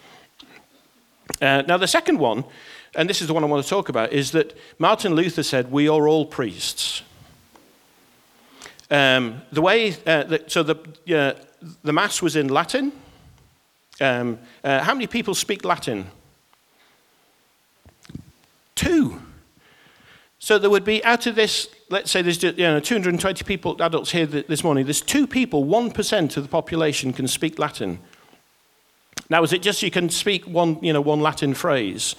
Uh, 1.39 1.63
now, 1.68 1.78
the 1.78 1.88
second 1.88 2.19
one, 2.19 2.44
and 2.95 3.10
this 3.10 3.22
is 3.22 3.28
the 3.28 3.33
one 3.33 3.44
I 3.44 3.48
want 3.48 3.63
to 3.63 3.69
talk 3.69 3.89
about, 3.89 4.12
is 4.12 4.31
that 4.31 4.57
Martin 4.80 5.13
Luther 5.13 5.44
said, 5.44 5.72
We 5.72 5.88
are 5.88 6.07
all 6.07 6.25
priests. 6.25 7.04
Um, 8.89 9.42
the 9.51 9.62
way, 9.62 9.92
uh, 10.06 10.24
that, 10.24 10.51
so 10.51 10.63
the, 10.63 10.75
uh, 11.16 11.39
the 11.83 11.94
Mass 11.94 12.22
was 12.22 12.36
in 12.36 12.50
Latin. 12.50 12.92
Um, 14.01 14.39
uh, 14.63 14.83
how 14.83 14.94
many 14.94 15.07
people 15.07 15.33
speak 15.33 15.63
Latin? 15.63 16.07
Two. 18.75 19.22
So 20.39 20.57
there 20.57 20.72
would 20.72 20.83
be, 20.83 21.04
out 21.06 21.28
of 21.28 21.35
this, 21.35 21.69
let's 21.90 22.09
say 22.09 22.23
there's 22.23 22.42
you 22.42 22.52
know, 22.54 22.80
220 22.80 23.44
people, 23.44 23.80
adults 23.80 24.11
here 24.11 24.26
this 24.26 24.64
morning, 24.64 24.85
there's 24.85 25.02
two 25.02 25.28
people, 25.28 25.66
1% 25.66 26.38
of 26.38 26.44
the 26.44 26.50
population 26.50 27.14
can 27.14 27.28
speak 27.28 27.59
Latin. 27.59 28.00
Now, 29.31 29.44
is 29.44 29.54
it 29.54 29.61
just 29.61 29.81
you 29.81 29.90
can 29.90 30.09
speak 30.09 30.45
one, 30.45 30.78
you 30.81 30.92
know, 30.92 31.00
one 31.00 31.21
Latin 31.21 31.54
phrase? 31.54 32.18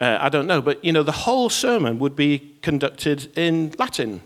Uh, 0.00 0.16
I 0.18 0.30
don't 0.30 0.46
know, 0.46 0.62
but 0.62 0.82
you 0.82 0.90
know, 0.90 1.02
the 1.02 1.12
whole 1.12 1.50
sermon 1.50 1.98
would 1.98 2.16
be 2.16 2.54
conducted 2.62 3.30
in 3.36 3.74
Latin. 3.78 4.22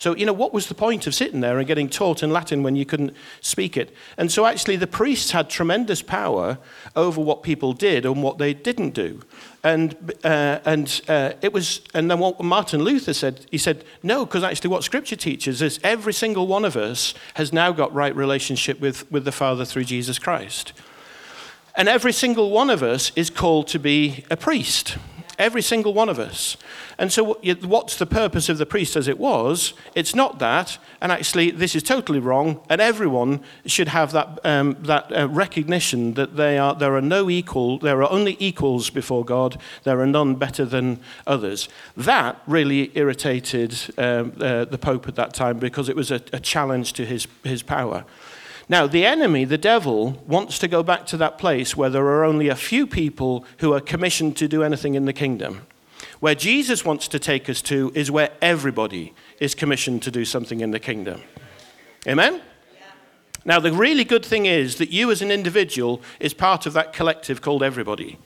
So, 0.00 0.14
you 0.14 0.26
know, 0.26 0.32
what 0.32 0.54
was 0.54 0.68
the 0.68 0.76
point 0.76 1.08
of 1.08 1.14
sitting 1.14 1.40
there 1.40 1.58
and 1.58 1.66
getting 1.66 1.88
taught 1.88 2.22
in 2.22 2.30
Latin 2.30 2.62
when 2.62 2.76
you 2.76 2.86
couldn't 2.86 3.16
speak 3.40 3.76
it? 3.76 3.92
And 4.16 4.30
so, 4.30 4.46
actually, 4.46 4.76
the 4.76 4.86
priests 4.86 5.32
had 5.32 5.50
tremendous 5.50 6.02
power 6.02 6.58
over 6.94 7.20
what 7.20 7.42
people 7.42 7.72
did 7.72 8.06
and 8.06 8.22
what 8.22 8.38
they 8.38 8.54
didn't 8.54 8.90
do. 8.90 9.22
And, 9.64 10.14
uh, 10.22 10.60
and 10.64 11.00
uh, 11.08 11.32
it 11.42 11.52
was, 11.52 11.80
and 11.94 12.08
then 12.08 12.20
what 12.20 12.40
Martin 12.40 12.84
Luther 12.84 13.12
said, 13.12 13.46
he 13.50 13.58
said, 13.58 13.84
no, 14.04 14.24
because 14.24 14.44
actually, 14.44 14.70
what 14.70 14.84
Scripture 14.84 15.16
teaches 15.16 15.60
is 15.60 15.80
every 15.82 16.12
single 16.12 16.46
one 16.46 16.64
of 16.64 16.76
us 16.76 17.12
has 17.34 17.52
now 17.52 17.72
got 17.72 17.92
right 17.92 18.14
relationship 18.14 18.78
with, 18.78 19.10
with 19.10 19.24
the 19.24 19.32
Father 19.32 19.64
through 19.64 19.84
Jesus 19.84 20.20
Christ. 20.20 20.72
And 21.74 21.88
every 21.88 22.12
single 22.12 22.50
one 22.50 22.70
of 22.70 22.84
us 22.84 23.10
is 23.16 23.30
called 23.30 23.66
to 23.68 23.80
be 23.80 24.24
a 24.30 24.36
priest. 24.36 24.96
Every 25.38 25.62
single 25.62 25.94
one 25.94 26.08
of 26.08 26.18
us. 26.18 26.56
And 26.98 27.12
so, 27.12 27.34
what's 27.62 27.96
the 27.96 28.06
purpose 28.06 28.48
of 28.48 28.58
the 28.58 28.66
priest 28.66 28.96
as 28.96 29.06
it 29.06 29.18
was? 29.18 29.72
It's 29.94 30.14
not 30.14 30.40
that, 30.40 30.78
and 31.00 31.12
actually, 31.12 31.52
this 31.52 31.76
is 31.76 31.84
totally 31.84 32.18
wrong, 32.18 32.60
and 32.68 32.80
everyone 32.80 33.40
should 33.64 33.86
have 33.88 34.10
that, 34.12 34.40
um, 34.44 34.76
that 34.80 35.16
uh, 35.16 35.28
recognition 35.28 36.14
that 36.14 36.36
they 36.36 36.58
are, 36.58 36.74
there 36.74 36.96
are 36.96 37.00
no 37.00 37.30
equal, 37.30 37.78
there 37.78 38.02
are 38.02 38.10
only 38.10 38.36
equals 38.40 38.90
before 38.90 39.24
God, 39.24 39.60
there 39.84 40.00
are 40.00 40.06
none 40.06 40.34
better 40.34 40.64
than 40.64 40.98
others. 41.24 41.68
That 41.96 42.42
really 42.48 42.90
irritated 42.96 43.78
um, 43.96 44.32
uh, 44.40 44.64
the 44.64 44.78
Pope 44.78 45.06
at 45.06 45.14
that 45.14 45.34
time 45.34 45.60
because 45.60 45.88
it 45.88 45.94
was 45.94 46.10
a, 46.10 46.20
a 46.32 46.40
challenge 46.40 46.94
to 46.94 47.06
his, 47.06 47.28
his 47.44 47.62
power. 47.62 48.04
Now, 48.68 48.86
the 48.86 49.06
enemy, 49.06 49.44
the 49.44 49.58
devil, 49.58 50.22
wants 50.26 50.58
to 50.58 50.68
go 50.68 50.82
back 50.82 51.06
to 51.06 51.16
that 51.16 51.38
place 51.38 51.76
where 51.76 51.88
there 51.88 52.04
are 52.04 52.24
only 52.24 52.48
a 52.48 52.56
few 52.56 52.86
people 52.86 53.46
who 53.58 53.72
are 53.72 53.80
commissioned 53.80 54.36
to 54.36 54.48
do 54.48 54.62
anything 54.62 54.94
in 54.94 55.06
the 55.06 55.12
kingdom. 55.12 55.66
Where 56.20 56.34
Jesus 56.34 56.84
wants 56.84 57.08
to 57.08 57.18
take 57.18 57.48
us 57.48 57.62
to 57.62 57.90
is 57.94 58.10
where 58.10 58.30
everybody 58.42 59.14
is 59.40 59.54
commissioned 59.54 60.02
to 60.02 60.10
do 60.10 60.24
something 60.24 60.60
in 60.60 60.70
the 60.70 60.80
kingdom. 60.80 61.22
Amen? 62.06 62.42
Now, 63.44 63.58
the 63.58 63.72
really 63.72 64.04
good 64.04 64.24
thing 64.26 64.44
is 64.44 64.76
that 64.76 64.90
you 64.90 65.10
as 65.10 65.22
an 65.22 65.30
individual 65.30 66.02
is 66.20 66.34
part 66.34 66.66
of 66.66 66.74
that 66.74 66.92
collective 66.92 67.40
called 67.40 67.62
everybody. 67.62 68.18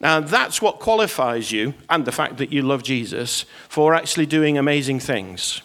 Now, 0.00 0.20
that's 0.20 0.62
what 0.62 0.78
qualifies 0.78 1.50
you, 1.50 1.74
and 1.88 2.04
the 2.04 2.12
fact 2.12 2.38
that 2.38 2.52
you 2.52 2.62
love 2.62 2.82
Jesus, 2.82 3.44
for 3.68 3.92
actually 3.92 4.26
doing 4.26 4.56
amazing 4.56 5.00
things. 5.00 5.62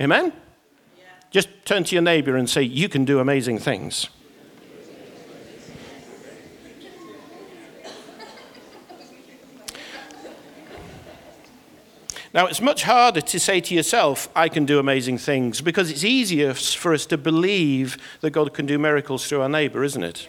Amen? 0.00 0.32
Just 1.32 1.48
turn 1.64 1.82
to 1.84 1.94
your 1.94 2.02
neighbor 2.02 2.36
and 2.36 2.48
say, 2.48 2.62
You 2.62 2.88
can 2.88 3.06
do 3.06 3.18
amazing 3.18 3.58
things. 3.58 4.08
Now, 12.34 12.46
it's 12.46 12.62
much 12.62 12.84
harder 12.84 13.20
to 13.20 13.38
say 13.38 13.60
to 13.60 13.74
yourself, 13.74 14.30
I 14.34 14.48
can 14.48 14.64
do 14.64 14.78
amazing 14.78 15.18
things, 15.18 15.60
because 15.60 15.90
it's 15.90 16.04
easier 16.04 16.54
for 16.54 16.94
us 16.94 17.04
to 17.06 17.18
believe 17.18 17.98
that 18.22 18.30
God 18.30 18.54
can 18.54 18.64
do 18.64 18.78
miracles 18.78 19.28
through 19.28 19.42
our 19.42 19.50
neighbor, 19.50 19.84
isn't 19.84 20.02
it? 20.02 20.28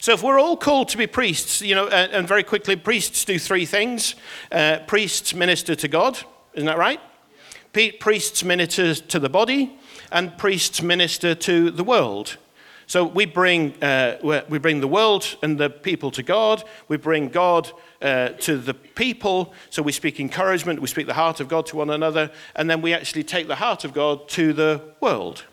So, 0.00 0.12
if 0.12 0.22
we're 0.22 0.38
all 0.38 0.56
called 0.56 0.88
to 0.90 0.98
be 0.98 1.06
priests, 1.06 1.62
you 1.62 1.74
know, 1.74 1.88
and 1.88 2.26
very 2.28 2.42
quickly, 2.42 2.76
priests 2.76 3.24
do 3.24 3.38
three 3.38 3.64
things 3.64 4.14
uh, 4.52 4.80
priests 4.86 5.34
minister 5.34 5.74
to 5.74 5.88
God, 5.88 6.18
isn't 6.54 6.66
that 6.66 6.78
right? 6.78 7.00
Priests 7.74 8.44
minister 8.44 8.94
to 8.94 9.18
the 9.18 9.28
body, 9.28 9.78
and 10.10 10.38
priests 10.38 10.80
minister 10.80 11.34
to 11.34 11.70
the 11.70 11.84
world. 11.84 12.38
So 12.86 13.04
we 13.04 13.24
bring, 13.24 13.82
uh, 13.82 14.42
we 14.48 14.58
bring 14.58 14.80
the 14.80 14.88
world 14.88 15.36
and 15.42 15.58
the 15.58 15.70
people 15.70 16.10
to 16.12 16.22
God. 16.22 16.62
We 16.88 16.96
bring 16.96 17.28
God 17.28 17.70
uh, 18.02 18.28
to 18.40 18.58
the 18.58 18.74
people. 18.74 19.54
So 19.70 19.82
we 19.82 19.92
speak 19.92 20.20
encouragement, 20.20 20.80
we 20.80 20.88
speak 20.88 21.06
the 21.06 21.14
heart 21.14 21.40
of 21.40 21.48
God 21.48 21.66
to 21.66 21.76
one 21.76 21.90
another, 21.90 22.30
and 22.54 22.68
then 22.68 22.82
we 22.82 22.92
actually 22.92 23.24
take 23.24 23.48
the 23.48 23.56
heart 23.56 23.84
of 23.84 23.94
God 23.94 24.28
to 24.30 24.52
the 24.52 24.82
world. 25.00 25.44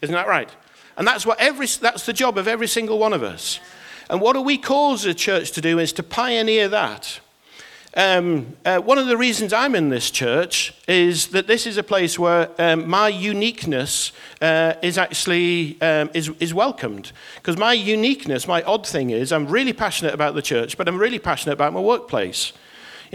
Isn't 0.00 0.14
that 0.14 0.28
right? 0.28 0.50
And 0.96 1.06
that's, 1.06 1.26
what 1.26 1.40
every, 1.40 1.66
that's 1.66 2.06
the 2.06 2.12
job 2.12 2.38
of 2.38 2.48
every 2.48 2.68
single 2.68 2.98
one 2.98 3.12
of 3.12 3.22
us. 3.22 3.60
And 4.08 4.20
what 4.20 4.34
do 4.34 4.40
we 4.40 4.56
cause 4.56 5.04
a 5.04 5.14
church 5.14 5.50
to 5.52 5.60
do 5.60 5.78
is 5.78 5.92
to 5.94 6.02
pioneer 6.02 6.68
that. 6.68 7.20
Um, 7.96 8.58
uh, 8.66 8.78
one 8.78 8.98
of 8.98 9.06
the 9.06 9.16
reasons 9.16 9.54
I'm 9.54 9.74
in 9.74 9.88
this 9.88 10.10
church 10.10 10.74
is 10.86 11.28
that 11.28 11.46
this 11.46 11.66
is 11.66 11.78
a 11.78 11.82
place 11.82 12.18
where 12.18 12.50
um, 12.58 12.86
my 12.86 13.08
uniqueness 13.08 14.12
uh, 14.42 14.74
is 14.82 14.98
actually 14.98 15.80
um, 15.80 16.10
is, 16.12 16.30
is 16.38 16.52
welcomed. 16.52 17.12
Because 17.36 17.56
my 17.56 17.72
uniqueness, 17.72 18.46
my 18.46 18.62
odd 18.64 18.86
thing 18.86 19.08
is, 19.08 19.32
I'm 19.32 19.46
really 19.46 19.72
passionate 19.72 20.12
about 20.12 20.34
the 20.34 20.42
church, 20.42 20.76
but 20.76 20.88
I'm 20.88 20.98
really 20.98 21.18
passionate 21.18 21.54
about 21.54 21.72
my 21.72 21.80
workplace. 21.80 22.52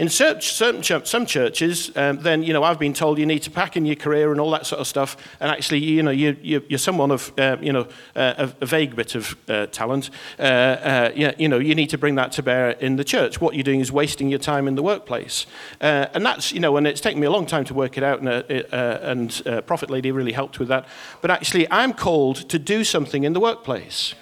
In 0.02 0.08
certain, 0.08 0.82
some 1.04 1.26
churches, 1.26 1.96
um, 1.96 2.18
then, 2.22 2.42
you 2.42 2.52
know, 2.52 2.64
I've 2.64 2.80
been 2.80 2.92
told 2.92 3.20
you 3.20 3.24
need 3.24 3.44
to 3.44 3.52
pack 3.52 3.76
in 3.76 3.86
your 3.86 3.94
career 3.94 4.32
and 4.32 4.40
all 4.40 4.50
that 4.50 4.66
sort 4.66 4.80
of 4.80 4.88
stuff. 4.88 5.16
And 5.38 5.48
actually, 5.48 5.78
you 5.78 6.02
know, 6.02 6.10
you, 6.10 6.36
you, 6.42 6.60
you're 6.68 6.80
someone 6.80 7.12
of, 7.12 7.32
uh, 7.38 7.56
you 7.60 7.72
know, 7.72 7.82
uh, 8.16 8.48
a, 8.50 8.52
a, 8.62 8.66
vague 8.66 8.96
bit 8.96 9.14
of 9.14 9.36
uh, 9.48 9.66
talent. 9.66 10.10
Uh, 10.40 10.42
uh, 10.42 11.12
you, 11.14 11.32
you 11.38 11.48
know, 11.48 11.60
you 11.60 11.76
need 11.76 11.88
to 11.90 11.98
bring 11.98 12.16
that 12.16 12.32
to 12.32 12.42
bear 12.42 12.70
in 12.70 12.96
the 12.96 13.04
church. 13.04 13.40
What 13.40 13.54
you're 13.54 13.62
doing 13.62 13.78
is 13.78 13.92
wasting 13.92 14.28
your 14.28 14.40
time 14.40 14.66
in 14.66 14.74
the 14.74 14.82
workplace. 14.82 15.46
Uh, 15.80 16.06
and 16.14 16.26
that's, 16.26 16.50
you 16.50 16.58
know, 16.58 16.76
and 16.76 16.84
it's 16.84 17.00
taken 17.00 17.20
me 17.20 17.28
a 17.28 17.30
long 17.30 17.46
time 17.46 17.64
to 17.66 17.72
work 17.72 17.96
it 17.96 18.02
out. 18.02 18.22
And, 18.22 18.28
and 18.72 19.66
Prophet 19.68 19.88
Lady 19.88 20.10
really 20.10 20.32
helped 20.32 20.58
with 20.58 20.66
that. 20.66 20.84
But 21.20 21.30
actually, 21.30 21.70
I'm 21.70 21.92
called 21.92 22.48
to 22.48 22.58
do 22.58 22.82
something 22.82 23.22
in 23.22 23.34
the 23.34 23.40
workplace. 23.40 24.16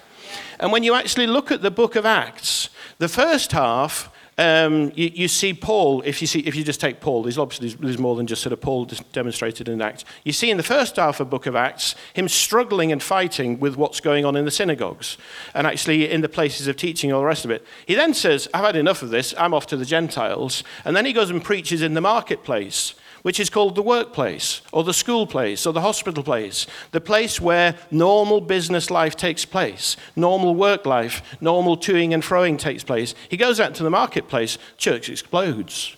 And 0.58 0.72
when 0.72 0.82
you 0.82 0.92
actually 0.92 1.26
look 1.26 1.50
at 1.50 1.62
the 1.62 1.70
book 1.70 1.96
of 1.96 2.04
Acts, 2.04 2.68
the 2.98 3.08
first 3.08 3.52
half 3.52 4.10
um, 4.40 4.90
you, 4.94 5.10
you, 5.12 5.28
see 5.28 5.52
Paul, 5.52 6.00
if 6.00 6.22
you, 6.22 6.26
see, 6.26 6.40
if 6.40 6.56
you 6.56 6.64
just 6.64 6.80
take 6.80 6.98
Paul, 6.98 7.24
there's 7.24 7.36
obviously 7.36 7.68
there's 7.78 7.98
more 7.98 8.16
than 8.16 8.26
just 8.26 8.40
sort 8.40 8.54
of 8.54 8.60
Paul 8.62 8.86
demonstrated 9.12 9.68
in 9.68 9.82
Acts. 9.82 10.06
You 10.24 10.32
see 10.32 10.50
in 10.50 10.56
the 10.56 10.62
first 10.62 10.96
half 10.96 11.20
of 11.20 11.28
book 11.28 11.44
of 11.44 11.54
Acts, 11.54 11.94
him 12.14 12.26
struggling 12.26 12.90
and 12.90 13.02
fighting 13.02 13.60
with 13.60 13.76
what's 13.76 14.00
going 14.00 14.24
on 14.24 14.36
in 14.36 14.46
the 14.46 14.50
synagogues 14.50 15.18
and 15.52 15.66
actually 15.66 16.10
in 16.10 16.22
the 16.22 16.28
places 16.28 16.68
of 16.68 16.78
teaching, 16.78 17.12
all 17.12 17.20
the 17.20 17.26
rest 17.26 17.44
of 17.44 17.50
it. 17.50 17.62
He 17.84 17.94
then 17.94 18.14
says, 18.14 18.48
I've 18.54 18.64
had 18.64 18.76
enough 18.76 19.02
of 19.02 19.10
this, 19.10 19.34
I'm 19.36 19.52
off 19.52 19.66
to 19.66 19.76
the 19.76 19.84
Gentiles. 19.84 20.64
And 20.86 20.96
then 20.96 21.04
he 21.04 21.12
goes 21.12 21.28
and 21.28 21.44
preaches 21.44 21.82
in 21.82 21.92
the 21.92 22.00
marketplace 22.00 22.94
which 23.22 23.40
is 23.40 23.50
called 23.50 23.74
the 23.74 23.82
workplace 23.82 24.62
or 24.72 24.84
the 24.84 24.94
school 24.94 25.26
place 25.26 25.66
or 25.66 25.72
the 25.72 25.80
hospital 25.80 26.22
place, 26.22 26.66
the 26.92 27.00
place 27.00 27.40
where 27.40 27.76
normal 27.90 28.40
business 28.40 28.90
life 28.90 29.16
takes 29.16 29.44
place, 29.44 29.96
normal 30.16 30.54
work 30.54 30.86
life, 30.86 31.22
normal 31.40 31.76
toing 31.76 32.12
and 32.14 32.22
froing 32.22 32.58
takes 32.58 32.84
place. 32.84 33.14
He 33.28 33.36
goes 33.36 33.60
out 33.60 33.74
to 33.76 33.82
the 33.82 33.90
marketplace, 33.90 34.58
church 34.76 35.08
explodes 35.08 35.96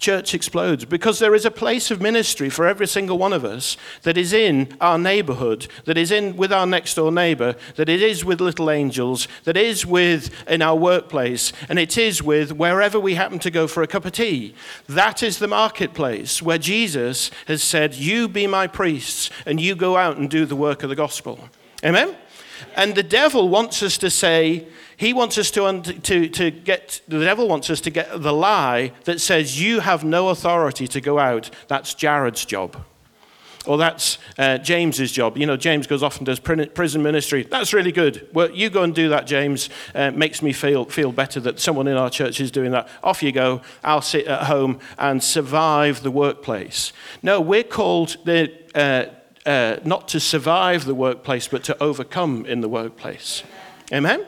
church 0.00 0.34
explodes 0.34 0.84
because 0.84 1.18
there 1.18 1.34
is 1.34 1.44
a 1.44 1.50
place 1.50 1.90
of 1.90 2.00
ministry 2.00 2.50
for 2.50 2.66
every 2.66 2.86
single 2.86 3.18
one 3.18 3.32
of 3.32 3.44
us 3.44 3.76
that 4.02 4.16
is 4.16 4.32
in 4.32 4.76
our 4.80 4.98
neighborhood, 4.98 5.68
that 5.84 5.98
is 5.98 6.10
in 6.10 6.36
with 6.36 6.52
our 6.52 6.66
next 6.66 6.94
door 6.94 7.12
neighbor, 7.12 7.54
that 7.76 7.88
it 7.88 8.02
is 8.02 8.24
with 8.24 8.40
little 8.40 8.70
angels, 8.70 9.28
that 9.44 9.56
is 9.56 9.86
with 9.86 10.32
in 10.48 10.62
our 10.62 10.76
workplace, 10.76 11.52
and 11.68 11.78
it 11.78 11.96
is 11.96 12.22
with 12.22 12.52
wherever 12.52 12.98
we 12.98 13.14
happen 13.14 13.38
to 13.38 13.50
go 13.50 13.66
for 13.66 13.82
a 13.82 13.86
cup 13.86 14.04
of 14.04 14.12
tea. 14.12 14.54
That 14.88 15.22
is 15.22 15.38
the 15.38 15.48
marketplace 15.48 16.42
where 16.42 16.58
Jesus 16.58 17.30
has 17.46 17.62
said, 17.62 17.94
You 17.94 18.28
be 18.28 18.46
my 18.46 18.66
priests, 18.66 19.30
and 19.46 19.60
you 19.60 19.74
go 19.74 19.96
out 19.96 20.16
and 20.16 20.30
do 20.30 20.46
the 20.46 20.56
work 20.56 20.82
of 20.82 20.88
the 20.88 20.96
gospel. 20.96 21.38
Amen? 21.84 22.16
And 22.76 22.94
the 22.94 23.02
devil 23.02 23.48
wants 23.48 23.82
us 23.82 23.98
to 23.98 24.10
say, 24.10 24.66
he 24.96 25.12
wants 25.12 25.38
us 25.38 25.50
to, 25.52 25.80
to, 25.80 26.28
to 26.28 26.50
get, 26.50 27.00
the 27.08 27.24
devil 27.24 27.48
wants 27.48 27.70
us 27.70 27.80
to 27.82 27.90
get 27.90 28.22
the 28.22 28.32
lie 28.32 28.92
that 29.04 29.20
says 29.20 29.60
you 29.60 29.80
have 29.80 30.04
no 30.04 30.28
authority 30.28 30.86
to 30.88 31.00
go 31.00 31.18
out. 31.18 31.50
That's 31.68 31.94
Jared's 31.94 32.44
job. 32.44 32.76
Or 33.66 33.76
that's 33.76 34.18
uh, 34.38 34.58
James's 34.58 35.12
job. 35.12 35.36
You 35.36 35.46
know, 35.46 35.56
James 35.56 35.86
goes 35.86 36.02
off 36.02 36.16
and 36.16 36.26
does 36.26 36.40
prison 36.40 37.02
ministry. 37.02 37.42
That's 37.42 37.72
really 37.74 37.92
good. 37.92 38.26
Well, 38.32 38.50
you 38.50 38.70
go 38.70 38.82
and 38.82 38.94
do 38.94 39.10
that, 39.10 39.26
James. 39.26 39.68
Uh, 39.94 40.10
makes 40.10 40.42
me 40.42 40.52
feel, 40.52 40.86
feel 40.86 41.12
better 41.12 41.40
that 41.40 41.60
someone 41.60 41.86
in 41.86 41.96
our 41.96 42.08
church 42.08 42.40
is 42.40 42.50
doing 42.50 42.70
that. 42.72 42.88
Off 43.02 43.22
you 43.22 43.32
go. 43.32 43.60
I'll 43.84 44.00
sit 44.02 44.26
at 44.26 44.44
home 44.44 44.80
and 44.98 45.22
survive 45.22 46.02
the 46.02 46.10
workplace. 46.10 46.92
No, 47.22 47.40
we're 47.40 47.62
called 47.62 48.16
the, 48.24 48.50
uh, 48.74 49.14
uh, 49.46 49.76
not 49.84 50.08
to 50.08 50.20
survive 50.20 50.84
the 50.84 50.94
workplace, 50.94 51.48
but 51.48 51.64
to 51.64 51.82
overcome 51.82 52.46
in 52.46 52.60
the 52.60 52.68
workplace. 52.68 53.42
Amen? 53.92 54.26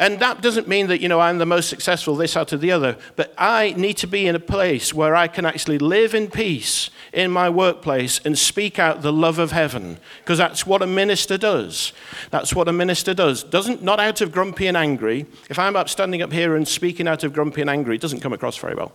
And 0.00 0.20
that 0.20 0.40
doesn't 0.40 0.68
mean 0.68 0.86
that, 0.86 1.00
you 1.00 1.08
know, 1.08 1.18
I'm 1.18 1.38
the 1.38 1.46
most 1.46 1.68
successful, 1.68 2.14
this 2.14 2.36
out 2.36 2.52
of 2.52 2.60
the 2.60 2.70
other. 2.70 2.96
But 3.16 3.34
I 3.36 3.74
need 3.76 3.96
to 3.98 4.06
be 4.06 4.28
in 4.28 4.36
a 4.36 4.40
place 4.40 4.94
where 4.94 5.16
I 5.16 5.26
can 5.26 5.44
actually 5.44 5.78
live 5.78 6.14
in 6.14 6.30
peace 6.30 6.90
in 7.12 7.32
my 7.32 7.50
workplace 7.50 8.20
and 8.24 8.38
speak 8.38 8.78
out 8.78 9.02
the 9.02 9.12
love 9.12 9.40
of 9.40 9.50
heaven. 9.50 9.98
Because 10.20 10.38
that's 10.38 10.64
what 10.64 10.82
a 10.82 10.86
minister 10.86 11.36
does. 11.36 11.92
That's 12.30 12.54
what 12.54 12.68
a 12.68 12.72
minister 12.72 13.12
does. 13.12 13.42
Doesn't, 13.42 13.82
not 13.82 13.98
out 13.98 14.20
of 14.20 14.30
grumpy 14.30 14.68
and 14.68 14.76
angry. 14.76 15.26
If 15.50 15.58
I'm 15.58 15.74
up 15.74 15.88
standing 15.88 16.22
up 16.22 16.32
here 16.32 16.54
and 16.54 16.66
speaking 16.68 17.08
out 17.08 17.24
of 17.24 17.32
grumpy 17.32 17.60
and 17.60 17.68
angry, 17.68 17.96
it 17.96 18.00
doesn't 18.00 18.20
come 18.20 18.32
across 18.32 18.56
very 18.56 18.76
well. 18.76 18.92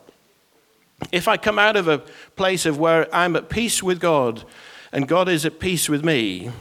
If 1.11 1.27
I 1.27 1.35
come 1.35 1.59
out 1.59 1.75
of 1.75 1.89
a 1.89 1.97
place 2.37 2.65
of 2.65 2.79
where 2.79 3.13
I'm 3.13 3.35
at 3.35 3.49
peace 3.49 3.83
with 3.83 3.99
God 3.99 4.45
and 4.93 5.07
God 5.07 5.27
is 5.27 5.45
at 5.45 5.59
peace 5.59 5.89
with 5.89 6.05
me, 6.05 6.51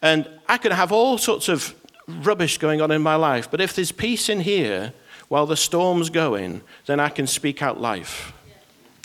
and 0.00 0.28
I 0.48 0.56
can 0.56 0.72
have 0.72 0.90
all 0.90 1.18
sorts 1.18 1.48
of 1.48 1.74
rubbish 2.08 2.58
going 2.58 2.80
on 2.80 2.90
in 2.90 3.02
my 3.02 3.14
life. 3.14 3.50
But 3.50 3.60
if 3.60 3.76
there's 3.76 3.92
peace 3.92 4.28
in 4.28 4.40
here 4.40 4.92
while 5.28 5.46
the 5.46 5.56
storm's 5.56 6.10
going, 6.10 6.62
then 6.86 6.98
I 6.98 7.08
can 7.08 7.26
speak 7.26 7.62
out 7.62 7.80
life. 7.80 8.32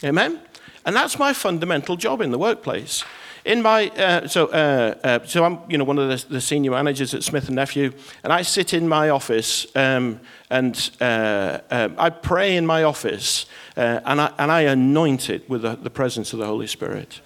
Amen? 0.04 0.40
And 0.86 0.96
that's 0.96 1.20
my 1.20 1.34
fundamental 1.34 1.98
job 1.98 2.22
in 2.22 2.32
the 2.32 2.38
workplace. 2.38 3.04
In 3.46 3.62
my, 3.62 3.88
uh, 3.90 4.28
so, 4.28 4.48
uh, 4.48 4.96
uh, 5.04 5.26
so 5.26 5.44
I'm 5.44 5.60
you 5.70 5.78
know, 5.78 5.84
one 5.84 6.00
of 6.00 6.10
the, 6.10 6.34
the, 6.34 6.42
senior 6.42 6.72
managers 6.72 7.14
at 7.14 7.24
Smith 7.24 7.50
& 7.50 7.52
Nephew, 7.52 7.94
and 8.24 8.34
I 8.34 8.42
sit 8.42 8.74
in 8.74 8.90
my 8.90 9.10
office 9.10 9.68
um, 9.76 10.20
and 10.50 10.90
uh, 11.00 11.60
um, 11.72 11.96
I 11.98 12.10
pray 12.10 12.58
in 12.58 12.66
my 12.66 12.84
office 12.84 13.46
uh, 13.78 14.02
and, 14.04 14.20
I, 14.20 14.34
and 14.38 14.52
I 14.52 14.62
anoint 14.62 15.30
it 15.30 15.50
with 15.50 15.62
the, 15.62 15.76
the 15.76 15.90
presence 15.90 16.34
of 16.34 16.40
the 16.40 16.46
Holy 16.46 16.68
Spirit. 16.68 17.22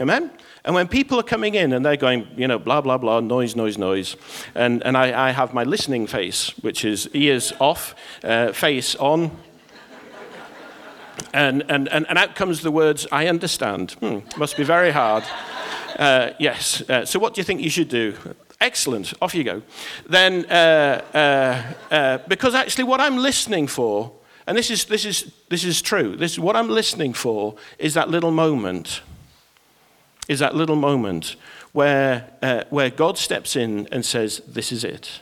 Amen? 0.00 0.30
And 0.64 0.74
when 0.74 0.88
people 0.88 1.20
are 1.20 1.24
coming 1.24 1.54
in 1.54 1.72
and 1.72 1.86
they're 1.86 1.96
going, 1.96 2.26
you 2.36 2.48
know, 2.48 2.58
blah, 2.58 2.80
blah, 2.80 2.98
blah, 2.98 3.20
noise, 3.20 3.54
noise, 3.54 3.78
noise, 3.78 4.16
and, 4.54 4.82
and 4.82 4.96
I, 4.96 5.28
I 5.28 5.30
have 5.30 5.54
my 5.54 5.62
listening 5.62 6.08
face, 6.08 6.50
which 6.62 6.84
is 6.84 7.08
ears 7.14 7.52
off, 7.60 7.94
uh, 8.24 8.50
face 8.52 8.96
on, 8.96 9.30
and, 11.32 11.64
and, 11.68 11.88
and, 11.88 12.06
and 12.08 12.18
out 12.18 12.34
comes 12.34 12.62
the 12.62 12.72
words, 12.72 13.06
I 13.12 13.28
understand. 13.28 13.92
Hmm, 13.92 14.18
must 14.36 14.56
be 14.56 14.64
very 14.64 14.90
hard. 14.90 15.22
Uh, 15.96 16.30
yes. 16.40 16.82
Uh, 16.88 17.04
so 17.04 17.20
what 17.20 17.34
do 17.34 17.40
you 17.40 17.44
think 17.44 17.60
you 17.60 17.70
should 17.70 17.88
do? 17.88 18.14
Excellent. 18.60 19.14
Off 19.22 19.34
you 19.34 19.44
go. 19.44 19.62
Then, 20.08 20.44
uh, 20.46 21.04
uh, 21.14 21.94
uh, 21.94 22.18
because 22.26 22.54
actually 22.54 22.84
what 22.84 23.00
I'm 23.00 23.18
listening 23.18 23.68
for, 23.68 24.12
and 24.46 24.58
this 24.58 24.70
is, 24.70 24.86
this 24.86 25.04
is, 25.04 25.32
this 25.50 25.62
is 25.62 25.80
true, 25.80 26.16
this, 26.16 26.36
what 26.36 26.56
I'm 26.56 26.68
listening 26.68 27.12
for 27.12 27.54
is 27.78 27.94
that 27.94 28.08
little 28.08 28.32
moment 28.32 29.02
is 30.28 30.38
that 30.38 30.54
little 30.54 30.76
moment 30.76 31.36
where, 31.72 32.30
uh, 32.42 32.64
where 32.70 32.90
God 32.90 33.18
steps 33.18 33.56
in 33.56 33.88
and 33.92 34.04
says, 34.04 34.42
This 34.46 34.72
is 34.72 34.84
it. 34.84 35.20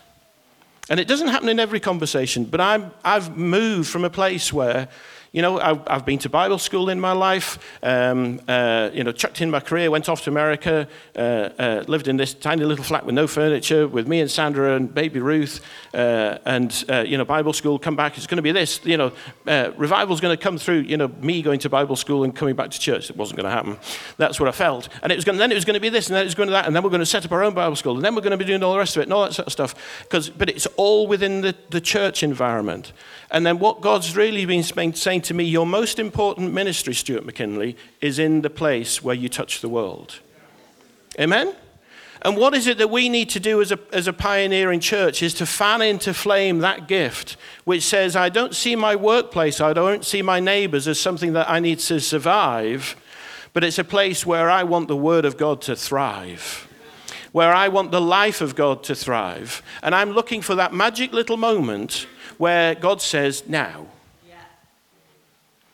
And 0.89 0.99
it 1.01 1.09
doesn't 1.09 1.29
happen 1.29 1.49
in 1.49 1.61
every 1.61 1.81
conversation, 1.81 2.45
but 2.45 2.61
I'm, 2.61 2.93
I've 3.05 3.37
moved 3.37 3.89
from 3.89 4.05
a 4.05 4.11
place 4.11 4.53
where, 4.53 4.89
You 5.33 5.41
know, 5.41 5.59
I've, 5.59 5.81
I've 5.87 6.05
been 6.05 6.19
to 6.19 6.29
Bible 6.29 6.59
school 6.59 6.91
in 6.91 7.01
my 7.01 7.13
life, 7.13 7.59
um, 7.83 8.39
uh, 8.47 8.91
you 8.93 9.03
know, 9.03 9.13
chucked 9.13 9.41
in 9.41 9.51
my 9.51 9.61
career, 9.61 9.91
went 9.91 10.11
off 10.11 10.25
to 10.25 10.31
America, 10.31 10.87
uh, 11.17 11.19
uh, 11.19 11.85
lived 11.89 12.07
in 12.07 12.19
this 12.19 12.35
tiny 12.35 12.67
little 12.67 12.85
flat 12.85 13.07
with 13.07 13.15
no 13.15 13.27
furniture 13.27 13.89
with 13.89 14.07
me 14.07 14.21
and 14.21 14.31
Sandra 14.31 14.77
and 14.77 14.95
baby 14.95 15.21
Ruth, 15.21 15.65
uh, 15.95 16.37
and, 16.45 16.85
uh, 16.91 17.05
you 17.07 17.17
know, 17.17 17.25
Bible 17.25 17.55
school, 17.55 17.79
come 17.79 17.97
back, 17.97 18.19
it's 18.19 18.27
going 18.27 18.37
to 18.37 18.43
be 18.43 18.53
this, 18.53 18.85
you 18.85 18.99
know, 18.99 19.11
uh, 19.47 19.71
revival's 19.79 20.21
going 20.21 20.37
to 20.37 20.43
come 20.43 20.59
through, 20.59 20.81
you 20.81 20.99
know, 20.99 21.09
me 21.23 21.41
going 21.41 21.61
to 21.61 21.71
Bible 21.71 21.97
school 21.97 22.25
and 22.25 22.37
coming 22.37 22.55
back 22.55 22.71
to 22.71 22.79
church. 22.79 23.09
It 23.09 23.17
wasn't 23.17 23.39
going 23.41 23.49
to 23.49 23.57
happen. 23.57 23.79
That's 24.19 24.39
what 24.39 24.51
I 24.51 24.53
felt. 24.53 24.91
And 25.03 25.11
it 25.11 25.17
was 25.17 25.25
going, 25.25 25.39
then 25.39 25.51
it 25.51 25.55
was 25.55 25.65
going 25.65 25.75
to 25.75 25.81
be 25.81 25.89
this, 25.89 26.09
and 26.09 26.15
then 26.15 26.25
it 26.25 26.27
was 26.27 26.35
going 26.35 26.49
to 26.49 26.53
that, 26.53 26.67
and 26.67 26.77
then 26.77 26.83
we're 26.83 26.91
going 26.91 27.01
to 27.01 27.07
set 27.07 27.25
up 27.25 27.33
our 27.33 27.43
own 27.43 27.55
Bible 27.55 27.77
school, 27.77 27.97
and 27.97 28.05
then 28.05 28.15
we're 28.15 28.21
going 28.21 28.33
to 28.33 28.37
be 28.37 28.45
doing 28.45 28.63
all 28.63 28.75
the 28.75 28.79
rest 28.79 28.97
of 28.97 29.01
it, 29.01 29.05
and 29.05 29.15
all 29.15 29.23
that 29.25 29.33
sort 29.33 29.47
of 29.47 29.53
stuff. 29.53 30.03
Because, 30.03 30.29
but 30.29 30.51
it's 30.51 30.67
all 30.77 31.07
within 31.07 31.41
the, 31.41 31.55
the 31.71 31.81
church 31.81 32.23
environment. 32.23 32.93
And 33.33 33.47
then 33.47 33.59
what 33.59 33.81
God's 33.81 34.15
really 34.15 34.45
been 34.45 34.63
saying 34.63 35.23
to 35.23 35.35
me, 35.35 35.45
your 35.45 35.67
most 35.67 35.99
important 35.99 36.53
ministry, 36.53 36.93
Stuart 36.93 37.25
McKinley, 37.25 37.79
is 38.03 38.19
in 38.19 38.43
the 38.43 38.51
place 38.51 39.03
where 39.03 39.15
you 39.15 39.31
touch 39.31 39.63
the 39.63 39.71
world. 39.71 40.21
Amen? 41.19 41.55
And 42.21 42.37
what 42.37 42.55
is 42.55 42.67
it 42.67 42.77
that 42.77 42.91
we 42.91 43.09
need 43.09 43.31
to 43.31 43.41
do 43.41 43.63
as 43.63 43.73
a, 43.73 43.79
as 43.91 44.07
a 44.07 44.13
pioneering 44.13 44.81
church 44.81 45.23
is 45.23 45.33
to 45.35 45.47
fan 45.47 45.81
into 45.81 46.13
flame 46.13 46.59
that 46.59 46.87
gift 46.87 47.39
which 47.65 47.83
says, 47.83 48.15
I 48.15 48.29
don't 48.29 48.55
see 48.55 48.77
my 48.77 48.95
workplace, 48.95 49.63
I 49.63 49.73
don't 49.73 50.05
see 50.05 50.21
my 50.21 50.39
neighbors 50.39 50.87
as 50.87 51.01
something 51.01 51.33
that 51.33 51.51
I 51.51 51.59
need 51.59 51.79
to 51.81 52.01
survive, 52.01 52.97
but 53.55 53.65
it's 53.65 53.79
a 53.79 53.85
place 53.85 54.27
where 54.27 54.51
I 54.51 54.63
want 54.63 54.89
the 54.89 54.97
Word 54.97 55.25
of 55.25 55.39
God 55.39 55.63
to 55.63 55.75
thrive, 55.75 56.69
where 57.33 57.53
I 57.53 57.69
want 57.69 57.91
the 57.93 58.01
life 58.01 58.43
of 58.43 58.55
God 58.55 58.85
to 58.85 58.95
thrive. 58.95 59.63
And 59.83 59.95
I'm 59.95 60.11
looking 60.11 60.43
for 60.43 60.55
that 60.55 60.75
magic 60.75 61.13
little 61.13 61.39
moment 61.39 62.07
where 62.39 62.75
God 62.75 63.01
says, 63.03 63.49
now. 63.49 63.87
Yeah. 64.29 64.35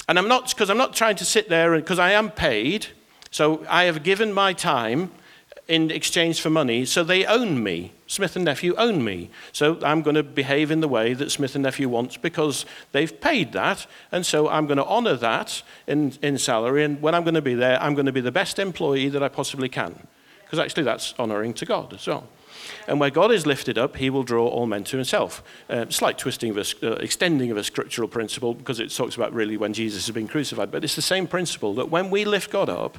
And 0.09 0.19
I'm 0.19 0.29
not, 0.29 0.51
because 0.51 0.71
I'm 0.71 0.79
not 0.79 0.95
trying 0.95 1.17
to 1.17 1.25
sit 1.25 1.49
there, 1.49 1.77
because 1.77 1.99
I 1.99 2.13
am 2.13 2.31
paid, 2.31 2.89
so 3.31 3.65
I 3.69 3.85
have 3.85 4.03
given 4.03 4.33
my 4.33 4.53
time 4.53 5.11
in 5.69 5.91
exchange 5.91 6.41
for 6.41 6.49
money, 6.49 6.87
so 6.87 7.05
they 7.05 7.27
own 7.27 7.63
me. 7.63 7.93
Smith 8.07 8.37
and 8.37 8.45
Nephew 8.47 8.75
own 8.77 9.05
me. 9.05 9.29
So 9.53 9.79
I'm 9.83 10.01
going 10.01 10.15
to 10.15 10.23
behave 10.23 10.71
in 10.71 10.81
the 10.81 10.89
way 10.89 11.13
that 11.13 11.31
Smith 11.31 11.55
and 11.55 11.63
Nephew 11.63 11.91
wants 11.91 12.17
because 12.17 12.65
they've 12.93 13.21
paid 13.21 13.53
that. 13.53 13.87
And 14.11 14.25
so 14.25 14.49
I'm 14.49 14.67
going 14.67 14.79
to 14.79 14.85
honor 14.87 15.15
that 15.17 15.63
in, 15.87 16.15
in 16.23 16.39
salary. 16.39 16.85
And 16.85 17.03
when 17.03 17.15
I'm 17.15 17.23
going 17.23 17.35
to 17.35 17.43
be 17.43 17.53
there, 17.53 17.81
I'm 17.83 17.95
going 17.95 18.07
to 18.07 18.13
be 18.13 18.23
the 18.23 18.33
best 18.33 18.59
employee 18.59 19.11
that 19.11 19.23
I 19.23 19.29
possibly 19.29 19.69
can. 19.69 20.07
Because 20.43 20.59
actually, 20.59 20.85
that's 20.85 21.13
honoring 21.19 21.53
to 21.55 21.67
God 21.67 21.93
as 21.93 22.07
well. 22.07 22.27
And 22.89 22.99
where 22.99 23.11
God 23.11 23.31
is 23.31 23.45
lifted 23.45 23.77
up, 23.77 23.97
he 23.97 24.09
will 24.09 24.23
draw 24.23 24.49
all 24.49 24.67
men 24.67 24.83
to 24.85 24.97
himself. 24.97 25.43
Uh, 25.69 25.85
slight 25.91 26.17
twisting 26.17 26.51
of 26.51 26.57
a, 26.57 26.93
uh, 26.93 26.97
extending 26.97 27.51
of 27.51 27.59
a 27.59 27.63
scriptural 27.63 28.09
principle 28.09 28.55
because 28.55 28.81
it 28.81 28.91
talks 28.91 29.15
about 29.15 29.35
really 29.35 29.59
when 29.59 29.75
Jesus 29.75 30.07
has 30.07 30.15
been 30.15 30.27
crucified. 30.27 30.71
But 30.71 30.85
it's 30.85 30.97
the 30.97 31.03
same 31.03 31.27
principle 31.27 31.75
that 31.75 31.91
when 31.91 32.09
we 32.09 32.25
lift 32.25 32.51
God 32.51 32.71
up, 32.71 32.97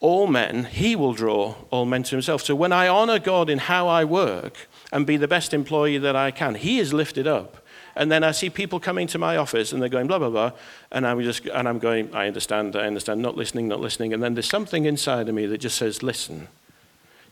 all 0.00 0.26
men, 0.26 0.64
he 0.64 0.96
will 0.96 1.12
draw 1.12 1.54
all 1.70 1.84
men 1.84 2.02
to 2.02 2.16
himself. 2.16 2.42
So 2.42 2.56
when 2.56 2.72
I 2.72 2.88
honor 2.88 3.20
God 3.20 3.48
in 3.48 3.58
how 3.58 3.86
I 3.86 4.04
work 4.04 4.68
and 4.90 5.06
be 5.06 5.16
the 5.16 5.28
best 5.28 5.54
employee 5.54 5.98
that 5.98 6.16
I 6.16 6.32
can, 6.32 6.56
he 6.56 6.80
is 6.80 6.92
lifted 6.92 7.28
up. 7.28 7.64
And 7.94 8.10
then 8.10 8.24
I 8.24 8.32
see 8.32 8.50
people 8.50 8.80
coming 8.80 9.06
to 9.08 9.18
my 9.18 9.36
office 9.36 9.72
and 9.72 9.80
they're 9.80 9.88
going 9.88 10.08
blah 10.08 10.18
blah 10.18 10.30
blah, 10.30 10.52
and 10.90 11.06
I'm 11.06 11.20
just 11.22 11.44
and 11.46 11.68
I'm 11.68 11.78
going, 11.78 12.12
I 12.14 12.28
understand, 12.28 12.74
I 12.74 12.86
understand, 12.86 13.20
not 13.20 13.36
listening, 13.36 13.68
not 13.68 13.80
listening. 13.80 14.12
And 14.14 14.22
then 14.22 14.34
there's 14.34 14.48
something 14.48 14.86
inside 14.86 15.28
of 15.28 15.34
me 15.34 15.46
that 15.46 15.58
just 15.58 15.76
says, 15.76 16.02
listen 16.02 16.48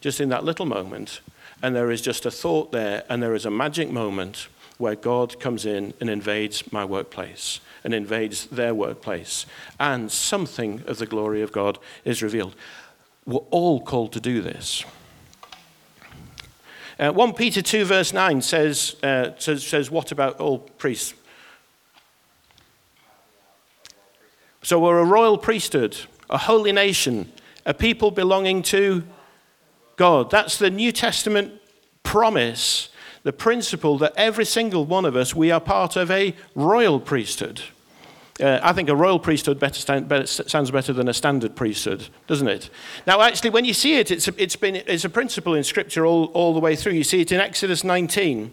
just 0.01 0.21
in 0.21 0.29
that 0.29 0.45
little 0.45 0.67
moment. 0.67 1.21
And 1.63 1.75
there 1.75 1.91
is 1.91 2.01
just 2.01 2.25
a 2.25 2.31
thought 2.31 2.73
there, 2.73 3.05
and 3.09 3.23
there 3.23 3.35
is 3.35 3.45
a 3.45 3.51
magic 3.51 3.91
moment 3.91 4.49
where 4.79 4.95
God 4.95 5.41
comes 5.41 5.67
in 5.67 5.93
and 6.01 6.09
invades 6.09 6.73
my 6.73 6.85
workplace 6.85 7.61
and 7.85 7.93
invades 7.93 8.47
their 8.47 8.75
workplace. 8.75 9.45
And 9.79 10.11
something 10.11 10.83
of 10.87 10.99
the 10.99 11.07
glory 11.07 11.43
of 11.43 11.53
God 11.53 11.79
is 12.05 12.23
revealed. 12.23 12.55
We're 13.27 13.39
all 13.51 13.81
called 13.81 14.13
to 14.13 14.21
do 14.21 14.41
this. 14.41 14.85
Uh, 16.99 17.13
1 17.13 17.35
Peter 17.35 17.63
2, 17.63 17.85
verse 17.85 18.13
9 18.13 18.43
says, 18.43 18.97
uh, 19.03 19.31
says, 19.39 19.65
says, 19.65 19.91
What 19.91 20.11
about 20.11 20.41
all 20.41 20.59
priests? 20.59 21.15
So 24.63 24.81
we're 24.81 24.99
a 24.99 25.05
royal 25.05 25.39
priesthood, 25.39 25.97
a 26.29 26.39
holy 26.39 26.73
nation, 26.73 27.33
a 27.65 27.73
people 27.73 28.11
belonging 28.11 28.63
to 28.65 29.05
God. 29.99 30.31
That's 30.31 30.57
the 30.57 30.71
New 30.71 30.93
Testament 30.93 31.61
promise, 32.03 32.89
the 33.25 33.33
principle 33.33 33.99
that 33.99 34.15
every 34.17 34.47
single 34.47 34.87
one 34.87 35.05
of 35.05 35.15
us, 35.15 35.35
we 35.35 35.51
are 35.51 35.61
part 35.61 35.97
of 35.97 36.11
a 36.11 36.35
royal 36.55 36.99
priesthood. 36.99 37.61
Uh, 38.41 38.61
I 38.63 38.73
think 38.73 38.89
a 38.89 38.95
royal 38.95 39.19
priesthood 39.19 39.59
better 39.59 39.81
stand, 39.81 40.09
better, 40.09 40.27
sounds 40.27 40.71
better 40.71 40.93
than 40.93 41.09
a 41.09 41.13
standard 41.13 41.57
priesthood, 41.57 42.09
doesn't 42.29 42.47
it? 42.47 42.71
Now, 43.05 43.21
actually, 43.21 43.51
when 43.51 43.65
you 43.65 43.75
see 43.75 43.97
it, 43.97 44.13
it's 44.13 44.29
a, 44.29 44.43
it's 44.43 44.55
been, 44.55 44.77
it's 44.77 45.05
a 45.05 45.09
principle 45.09 45.55
in 45.55 45.65
Scripture 45.65 46.07
all, 46.07 46.27
all 46.27 46.55
the 46.55 46.61
way 46.61 46.77
through. 46.77 46.93
You 46.93 47.03
see 47.03 47.21
it 47.21 47.33
in 47.33 47.41
Exodus 47.41 47.83
19, 47.83 48.53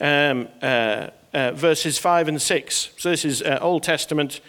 um, 0.00 0.48
uh, 0.62 1.10
uh, 1.34 1.52
verses 1.52 1.98
5 1.98 2.28
and 2.28 2.40
6. 2.40 2.90
So, 2.96 3.10
this 3.10 3.26
is 3.26 3.42
uh, 3.42 3.58
Old 3.60 3.82
Testament. 3.82 4.40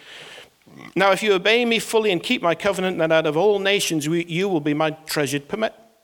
Now, 0.96 1.12
if 1.12 1.22
you 1.22 1.32
obey 1.32 1.64
me 1.64 1.78
fully 1.78 2.10
and 2.10 2.22
keep 2.22 2.42
my 2.42 2.54
covenant, 2.54 2.98
then 2.98 3.12
out 3.12 3.26
of 3.26 3.36
all 3.36 3.58
nations 3.58 4.06
you 4.06 4.48
will 4.48 4.60
be 4.60 4.74
my 4.74 4.90
treasured 4.90 5.44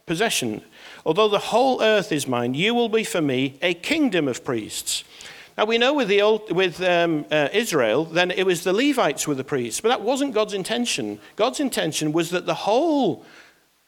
possession. 0.06 0.62
Although 1.04 1.28
the 1.28 1.38
whole 1.38 1.82
earth 1.82 2.12
is 2.12 2.26
mine, 2.26 2.54
you 2.54 2.74
will 2.74 2.88
be 2.88 3.04
for 3.04 3.20
me 3.20 3.58
a 3.62 3.74
kingdom 3.74 4.28
of 4.28 4.44
priests. 4.44 5.04
Now 5.58 5.64
we 5.64 5.78
know 5.78 5.94
with, 5.94 6.08
the 6.08 6.20
old, 6.20 6.52
with 6.52 6.82
um, 6.82 7.24
uh, 7.30 7.48
Israel, 7.52 8.04
then 8.04 8.30
it 8.30 8.44
was 8.44 8.62
the 8.62 8.72
Levites 8.72 9.26
were 9.26 9.34
the 9.34 9.44
priests, 9.44 9.80
but 9.80 9.88
that 9.88 10.02
wasn't 10.02 10.34
God's 10.34 10.52
intention. 10.52 11.18
God's 11.34 11.60
intention 11.60 12.12
was 12.12 12.30
that 12.30 12.44
the 12.44 12.54
whole, 12.54 13.24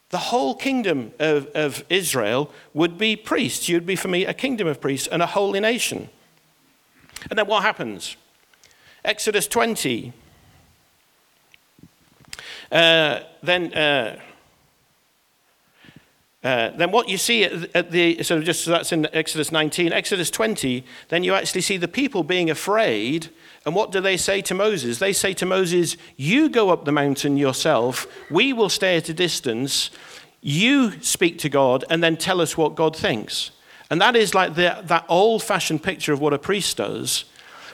the 0.08 0.18
whole 0.18 0.54
kingdom 0.54 1.12
of, 1.18 1.46
of 1.54 1.84
Israel 1.90 2.50
would 2.72 2.96
be 2.96 3.16
priests. 3.16 3.68
You'd 3.68 3.84
be 3.84 3.96
for 3.96 4.08
me 4.08 4.24
a 4.24 4.32
kingdom 4.32 4.66
of 4.66 4.80
priests 4.80 5.08
and 5.08 5.20
a 5.20 5.26
holy 5.26 5.60
nation. 5.60 6.08
And 7.28 7.38
then 7.38 7.46
what 7.46 7.62
happens? 7.62 8.16
Exodus 9.04 9.46
20. 9.46 10.12
Uh, 12.70 13.20
then, 13.42 13.72
uh, 13.74 14.18
uh, 16.44 16.70
then 16.76 16.90
what 16.90 17.08
you 17.08 17.18
see 17.18 17.44
at, 17.44 17.74
at 17.74 17.90
the, 17.90 18.22
so 18.22 18.40
just 18.40 18.64
so 18.64 18.70
that's 18.70 18.92
in 18.92 19.08
Exodus 19.12 19.50
19, 19.50 19.92
Exodus 19.92 20.30
20, 20.30 20.84
then 21.08 21.24
you 21.24 21.34
actually 21.34 21.62
see 21.62 21.76
the 21.76 21.88
people 21.88 22.22
being 22.22 22.50
afraid. 22.50 23.30
And 23.66 23.74
what 23.74 23.90
do 23.90 24.00
they 24.00 24.16
say 24.16 24.40
to 24.42 24.54
Moses? 24.54 24.98
They 24.98 25.12
say 25.12 25.34
to 25.34 25.46
Moses, 25.46 25.96
You 26.16 26.48
go 26.48 26.70
up 26.70 26.84
the 26.84 26.92
mountain 26.92 27.36
yourself, 27.36 28.06
we 28.30 28.52
will 28.52 28.68
stay 28.68 28.96
at 28.96 29.08
a 29.08 29.14
distance, 29.14 29.90
you 30.40 31.00
speak 31.00 31.38
to 31.40 31.48
God, 31.48 31.84
and 31.90 32.02
then 32.02 32.16
tell 32.16 32.40
us 32.40 32.56
what 32.56 32.76
God 32.76 32.94
thinks. 32.94 33.50
And 33.90 34.00
that 34.00 34.14
is 34.14 34.34
like 34.34 34.54
the, 34.54 34.82
that 34.84 35.06
old 35.08 35.42
fashioned 35.42 35.82
picture 35.82 36.12
of 36.12 36.20
what 36.20 36.34
a 36.34 36.38
priest 36.38 36.76
does. 36.76 37.24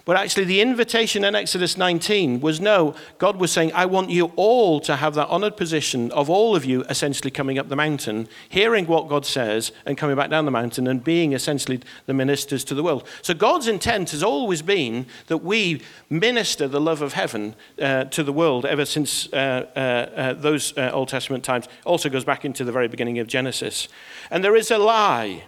But 0.04 0.18
actually, 0.18 0.44
the 0.44 0.60
invitation 0.60 1.24
in 1.24 1.34
Exodus 1.34 1.78
19 1.78 2.42
was 2.42 2.60
no, 2.60 2.94
God 3.16 3.36
was 3.36 3.50
saying, 3.50 3.72
I 3.72 3.86
want 3.86 4.10
you 4.10 4.32
all 4.36 4.78
to 4.80 4.96
have 4.96 5.14
that 5.14 5.28
honored 5.28 5.56
position 5.56 6.12
of 6.12 6.28
all 6.28 6.54
of 6.54 6.66
you 6.66 6.82
essentially 6.90 7.30
coming 7.30 7.58
up 7.58 7.70
the 7.70 7.76
mountain, 7.76 8.28
hearing 8.50 8.86
what 8.86 9.08
God 9.08 9.24
says, 9.24 9.72
and 9.86 9.96
coming 9.96 10.14
back 10.14 10.28
down 10.28 10.44
the 10.44 10.50
mountain 10.50 10.86
and 10.86 11.02
being 11.02 11.32
essentially 11.32 11.80
the 12.04 12.12
ministers 12.12 12.64
to 12.64 12.74
the 12.74 12.82
world. 12.82 13.08
So 13.22 13.32
God's 13.32 13.66
intent 13.66 14.10
has 14.10 14.22
always 14.22 14.60
been 14.60 15.06
that 15.28 15.38
we 15.38 15.80
minister 16.10 16.68
the 16.68 16.82
love 16.82 17.00
of 17.00 17.14
heaven 17.14 17.54
uh, 17.80 18.04
to 18.04 18.22
the 18.22 18.32
world 18.32 18.66
ever 18.66 18.84
since 18.84 19.32
uh, 19.32 19.66
uh, 19.74 20.20
uh 20.20 20.32
those 20.34 20.76
uh, 20.76 20.90
Old 20.92 21.08
Testament 21.08 21.44
times. 21.44 21.66
Also 21.86 22.10
goes 22.10 22.24
back 22.24 22.44
into 22.44 22.62
the 22.62 22.72
very 22.72 22.88
beginning 22.88 23.20
of 23.20 23.26
Genesis. 23.26 23.88
And 24.30 24.44
there 24.44 24.54
is 24.54 24.70
a 24.70 24.76
lie 24.76 25.44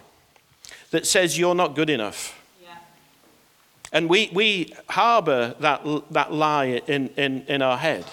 that 0.89 1.05
says 1.05 1.37
you're 1.37 1.53
not 1.53 1.75
good 1.75 1.91
enough. 1.91 2.36
And 3.97 4.07
we, 4.07 4.29
we 4.31 4.75
harbor 4.87 5.55
that, 5.59 5.83
that 6.11 6.31
lie 6.31 6.83
in, 6.85 7.07
in, 7.17 7.41
in 7.47 7.63
our 7.63 7.79
head. 7.79 8.05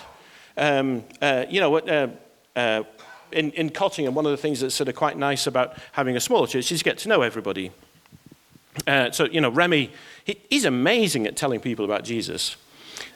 Um, 0.56 1.04
uh, 1.20 1.44
you 1.50 1.60
know, 1.60 1.76
uh, 1.76 2.08
uh, 2.56 2.84
in, 3.32 3.50
in 3.50 3.68
Cottingham, 3.68 4.14
one 4.14 4.24
of 4.24 4.30
the 4.30 4.38
things 4.38 4.60
that's 4.60 4.74
sort 4.74 4.88
of 4.88 4.94
quite 4.96 5.18
nice 5.18 5.46
about 5.46 5.76
having 5.92 6.16
a 6.16 6.20
small 6.20 6.46
church 6.46 6.72
is 6.72 6.80
you 6.80 6.84
get 6.84 6.96
to 7.00 7.10
know 7.10 7.20
everybody. 7.20 7.70
Uh, 8.86 9.10
so, 9.10 9.26
you 9.26 9.42
know, 9.42 9.50
Remy, 9.50 9.90
he, 10.24 10.40
he's 10.48 10.64
amazing 10.64 11.26
at 11.26 11.36
telling 11.36 11.60
people 11.60 11.84
about 11.84 12.02
Jesus. 12.02 12.56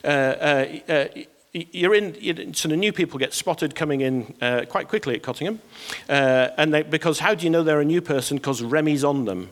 Uh, 0.04 0.08
uh, 0.08 1.08
you're 1.52 1.94
in, 1.94 2.52
sort 2.52 2.72
of 2.72 2.78
new 2.78 2.92
people 2.92 3.18
get 3.18 3.32
spotted 3.32 3.74
coming 3.74 4.02
in 4.02 4.34
uh, 4.40 4.64
quite 4.68 4.86
quickly 4.86 5.14
at 5.14 5.22
Cottingham. 5.22 5.60
Uh, 6.08 6.48
and 6.58 6.74
they, 6.74 6.82
because 6.82 7.18
how 7.18 7.34
do 7.34 7.44
you 7.44 7.50
know 7.50 7.62
they're 7.62 7.80
a 7.80 7.84
new 7.84 8.02
person? 8.02 8.36
Because 8.36 8.62
Remy's 8.62 9.02
on 9.02 9.24
them. 9.24 9.48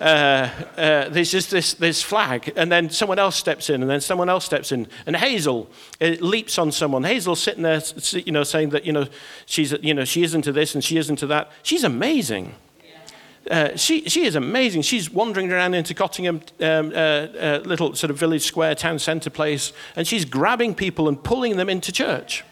Uh, 0.00 0.48
uh, 0.76 1.08
there's 1.10 1.30
just 1.30 1.50
this, 1.50 1.74
this 1.74 2.02
flag, 2.02 2.52
and 2.56 2.72
then 2.72 2.88
someone 2.88 3.18
else 3.18 3.36
steps 3.36 3.68
in, 3.68 3.82
and 3.82 3.90
then 3.90 4.00
someone 4.00 4.30
else 4.30 4.44
steps 4.44 4.72
in. 4.72 4.86
And 5.06 5.16
Hazel 5.16 5.70
it 6.00 6.22
leaps 6.22 6.58
on 6.58 6.72
someone. 6.72 7.04
Hazel's 7.04 7.40
sitting 7.40 7.62
there, 7.62 7.82
you 8.12 8.32
know, 8.32 8.44
saying 8.44 8.70
that, 8.70 8.84
you 8.84 8.92
know, 8.92 9.06
she's, 9.46 9.72
you 9.82 9.94
know, 9.94 10.04
she 10.04 10.22
isn't 10.22 10.42
to 10.42 10.52
this 10.52 10.74
and 10.74 10.82
she 10.82 10.96
isn't 10.96 11.16
to 11.16 11.26
that. 11.26 11.50
She's 11.62 11.84
amazing. 11.84 12.54
Uh, 13.50 13.76
she, 13.76 14.08
she 14.08 14.24
is 14.24 14.34
amazing. 14.34 14.82
She's 14.82 15.10
wandering 15.10 15.52
around 15.52 15.74
into 15.74 15.94
Cottingham, 15.94 16.40
um, 16.60 16.92
uh, 16.94 16.98
uh, 16.98 17.60
little 17.64 17.94
sort 17.94 18.10
of 18.10 18.18
village 18.18 18.42
square, 18.42 18.74
town 18.74 18.98
centre 18.98 19.30
place, 19.30 19.72
and 19.96 20.06
she's 20.06 20.24
grabbing 20.24 20.74
people 20.74 21.08
and 21.08 21.22
pulling 21.22 21.56
them 21.56 21.68
into 21.68 21.92
church. 21.92 22.44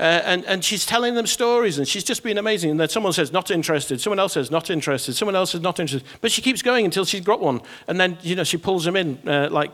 Uh, 0.00 0.20
and, 0.24 0.44
and 0.46 0.64
she's 0.64 0.84
telling 0.84 1.14
them 1.14 1.26
stories, 1.26 1.78
and 1.78 1.86
she's 1.86 2.02
just 2.02 2.24
been 2.24 2.36
amazing. 2.36 2.72
And 2.72 2.80
then 2.80 2.88
someone 2.88 3.12
says, 3.12 3.30
not 3.30 3.52
interested. 3.52 4.00
Someone 4.00 4.18
else 4.18 4.32
says, 4.32 4.50
not 4.50 4.68
interested. 4.68 5.14
Someone 5.14 5.36
else 5.36 5.52
says, 5.52 5.60
not 5.60 5.78
interested. 5.78 6.08
But 6.20 6.32
she 6.32 6.42
keeps 6.42 6.60
going 6.60 6.84
until 6.84 7.04
she's 7.04 7.20
got 7.20 7.40
one. 7.40 7.60
And 7.86 8.00
then, 8.00 8.18
you 8.22 8.34
know, 8.34 8.42
she 8.42 8.56
pulls 8.56 8.84
them 8.84 8.96
in 8.96 9.20
uh, 9.28 9.48
like, 9.50 9.70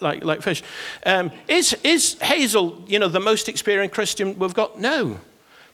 like, 0.00 0.22
like 0.22 0.42
fish. 0.42 0.62
Um, 1.04 1.32
is, 1.48 1.76
is 1.82 2.14
Hazel, 2.20 2.84
you 2.86 3.00
know, 3.00 3.08
the 3.08 3.20
most 3.20 3.48
experienced 3.48 3.94
Christian 3.94 4.38
we've 4.38 4.54
got? 4.54 4.78
No. 4.78 5.18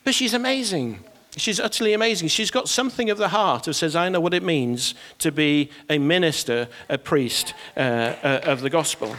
But 0.03 0.15
she's 0.15 0.33
amazing. 0.33 1.03
She's 1.39 1.59
utterly 1.59 1.93
amazing. 1.93 2.27
She's 2.27 2.51
got 2.51 2.69
something 2.69 3.09
of 3.09 3.17
the 3.17 3.29
heart 3.29 3.63
that 3.63 3.73
says, 3.73 3.95
I 3.95 4.09
know 4.09 4.19
what 4.19 4.33
it 4.33 4.43
means 4.43 4.93
to 5.19 5.31
be 5.31 5.69
a 5.89 5.97
minister, 5.97 6.67
a 6.89 6.97
priest 6.97 7.53
uh, 7.75 7.79
uh, 7.79 8.41
of 8.43 8.61
the 8.61 8.69
gospel. 8.69 9.15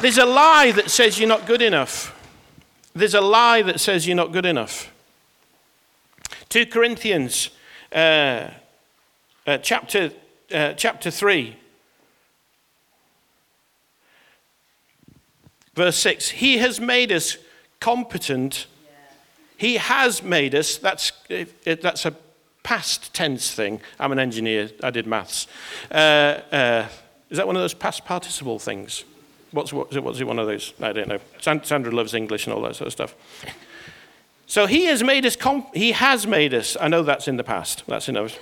There's 0.00 0.18
a 0.18 0.26
lie 0.26 0.70
that 0.72 0.90
says 0.90 1.18
you're 1.18 1.28
not 1.28 1.46
good 1.46 1.62
enough. 1.62 2.14
There's 2.94 3.14
a 3.14 3.20
lie 3.20 3.62
that 3.62 3.80
says 3.80 4.06
you're 4.06 4.16
not 4.16 4.32
good 4.32 4.46
enough. 4.46 4.92
2 6.50 6.66
Corinthians 6.66 7.50
uh, 7.92 8.50
uh, 9.46 9.58
chapter, 9.58 10.12
uh, 10.52 10.72
chapter 10.74 11.10
3, 11.10 11.56
verse 15.74 15.96
6. 15.98 16.30
He 16.30 16.58
has 16.58 16.80
made 16.80 17.12
us 17.12 17.38
competent. 17.80 18.66
He 19.58 19.76
has 19.76 20.22
made 20.22 20.54
us, 20.54 20.78
that's, 20.78 21.12
that's 21.64 22.06
a 22.06 22.14
past 22.62 23.12
tense 23.12 23.50
thing. 23.50 23.80
I'm 23.98 24.12
an 24.12 24.18
engineer, 24.18 24.70
I 24.82 24.90
did 24.90 25.06
maths. 25.06 25.46
Uh, 25.90 25.94
uh, 26.50 26.88
is 27.28 27.36
that 27.36 27.46
one 27.46 27.56
of 27.56 27.62
those 27.62 27.74
past 27.74 28.04
participle 28.04 28.58
things? 28.58 29.04
What's, 29.50 29.72
what's, 29.72 29.96
it, 29.96 30.02
what's 30.02 30.20
it 30.20 30.26
one 30.26 30.38
of 30.38 30.46
those? 30.46 30.72
I 30.80 30.92
don't 30.92 31.08
know. 31.08 31.18
Sandra 31.40 31.92
loves 31.92 32.14
English 32.14 32.46
and 32.46 32.54
all 32.54 32.62
that 32.62 32.76
sort 32.76 32.86
of 32.86 32.92
stuff. 32.92 33.14
So 34.46 34.66
he 34.66 34.84
has 34.84 35.02
made 35.02 35.26
us, 35.26 35.34
comp- 35.34 35.74
he 35.74 35.92
has 35.92 36.26
made 36.26 36.54
us, 36.54 36.76
I 36.80 36.88
know 36.88 37.02
that's 37.02 37.26
in 37.26 37.36
the 37.36 37.44
past, 37.44 37.82
that's 37.86 38.08
enough. 38.08 38.38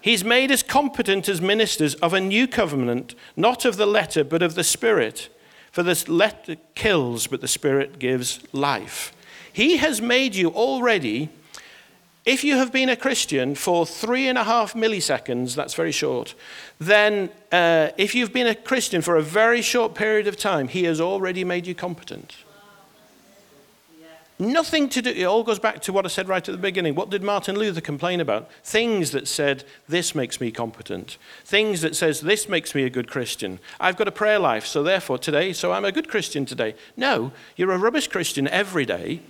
He's 0.00 0.24
made 0.24 0.50
us 0.50 0.62
competent 0.62 1.28
as 1.28 1.40
ministers 1.40 1.94
of 1.96 2.14
a 2.14 2.20
new 2.20 2.48
covenant, 2.48 3.14
not 3.36 3.64
of 3.64 3.76
the 3.76 3.86
letter, 3.86 4.24
but 4.24 4.42
of 4.42 4.54
the 4.54 4.64
Spirit. 4.64 5.28
For 5.72 5.82
the 5.82 6.04
letter 6.06 6.56
kills, 6.74 7.26
but 7.26 7.40
the 7.40 7.48
Spirit 7.48 7.98
gives 7.98 8.40
life. 8.52 9.12
He 9.52 9.78
has 9.78 10.00
made 10.00 10.34
you 10.34 10.50
already 10.50 11.30
if 12.24 12.44
you 12.44 12.56
have 12.56 12.70
been 12.70 12.88
a 12.88 12.94
Christian 12.94 13.56
for 13.56 13.84
three 13.84 14.28
and 14.28 14.38
a 14.38 14.44
half 14.44 14.74
milliseconds, 14.74 15.56
that's 15.56 15.74
very 15.74 15.90
short, 15.90 16.36
then 16.78 17.30
uh, 17.50 17.88
if 17.98 18.14
you've 18.14 18.32
been 18.32 18.46
a 18.46 18.54
Christian 18.54 19.02
for 19.02 19.16
a 19.16 19.22
very 19.22 19.60
short 19.60 19.96
period 19.96 20.28
of 20.28 20.36
time, 20.36 20.68
He 20.68 20.84
has 20.84 21.00
already 21.00 21.42
made 21.44 21.66
you 21.66 21.74
competent. 21.74 22.36
Nothing 24.42 24.88
to 24.88 25.02
do, 25.02 25.10
it 25.10 25.22
all 25.22 25.44
goes 25.44 25.60
back 25.60 25.80
to 25.82 25.92
what 25.92 26.04
I 26.04 26.08
said 26.08 26.26
right 26.26 26.46
at 26.46 26.50
the 26.52 26.58
beginning. 26.58 26.96
What 26.96 27.10
did 27.10 27.22
Martin 27.22 27.56
Luther 27.56 27.80
complain 27.80 28.20
about? 28.20 28.50
Things 28.64 29.12
that 29.12 29.28
said, 29.28 29.62
this 29.88 30.16
makes 30.16 30.40
me 30.40 30.50
competent. 30.50 31.16
Things 31.44 31.80
that 31.82 31.94
says, 31.94 32.22
this 32.22 32.48
makes 32.48 32.74
me 32.74 32.82
a 32.82 32.90
good 32.90 33.08
Christian. 33.08 33.60
I've 33.78 33.96
got 33.96 34.08
a 34.08 34.12
prayer 34.12 34.40
life, 34.40 34.66
so 34.66 34.82
therefore 34.82 35.18
today, 35.18 35.52
so 35.52 35.70
I'm 35.70 35.84
a 35.84 35.92
good 35.92 36.08
Christian 36.08 36.44
today. 36.44 36.74
No, 36.96 37.30
you're 37.54 37.70
a 37.70 37.78
rubbish 37.78 38.08
Christian 38.08 38.48
every 38.48 38.84
day 38.84 39.22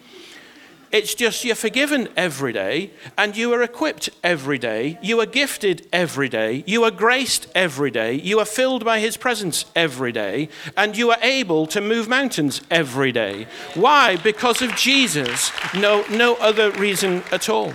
it's 0.92 1.14
just 1.14 1.42
you're 1.42 1.54
forgiven 1.54 2.08
every 2.18 2.52
day 2.52 2.90
and 3.16 3.34
you 3.34 3.50
are 3.54 3.62
equipped 3.62 4.10
every 4.22 4.58
day. 4.58 4.98
You 5.02 5.20
are 5.20 5.26
gifted 5.26 5.88
every 5.90 6.28
day. 6.28 6.64
You 6.66 6.84
are 6.84 6.90
graced 6.90 7.48
every 7.54 7.90
day. 7.90 8.12
You 8.12 8.38
are 8.40 8.44
filled 8.44 8.84
by 8.84 9.00
His 9.00 9.16
presence 9.16 9.64
every 9.74 10.12
day. 10.12 10.50
And 10.76 10.94
you 10.94 11.10
are 11.10 11.18
able 11.22 11.66
to 11.68 11.80
move 11.80 12.08
mountains 12.08 12.60
every 12.70 13.10
day. 13.10 13.46
Why? 13.74 14.16
Because 14.16 14.60
of 14.60 14.76
Jesus. 14.76 15.50
No, 15.74 16.04
no 16.10 16.34
other 16.34 16.70
reason 16.72 17.22
at 17.32 17.48
all. 17.48 17.72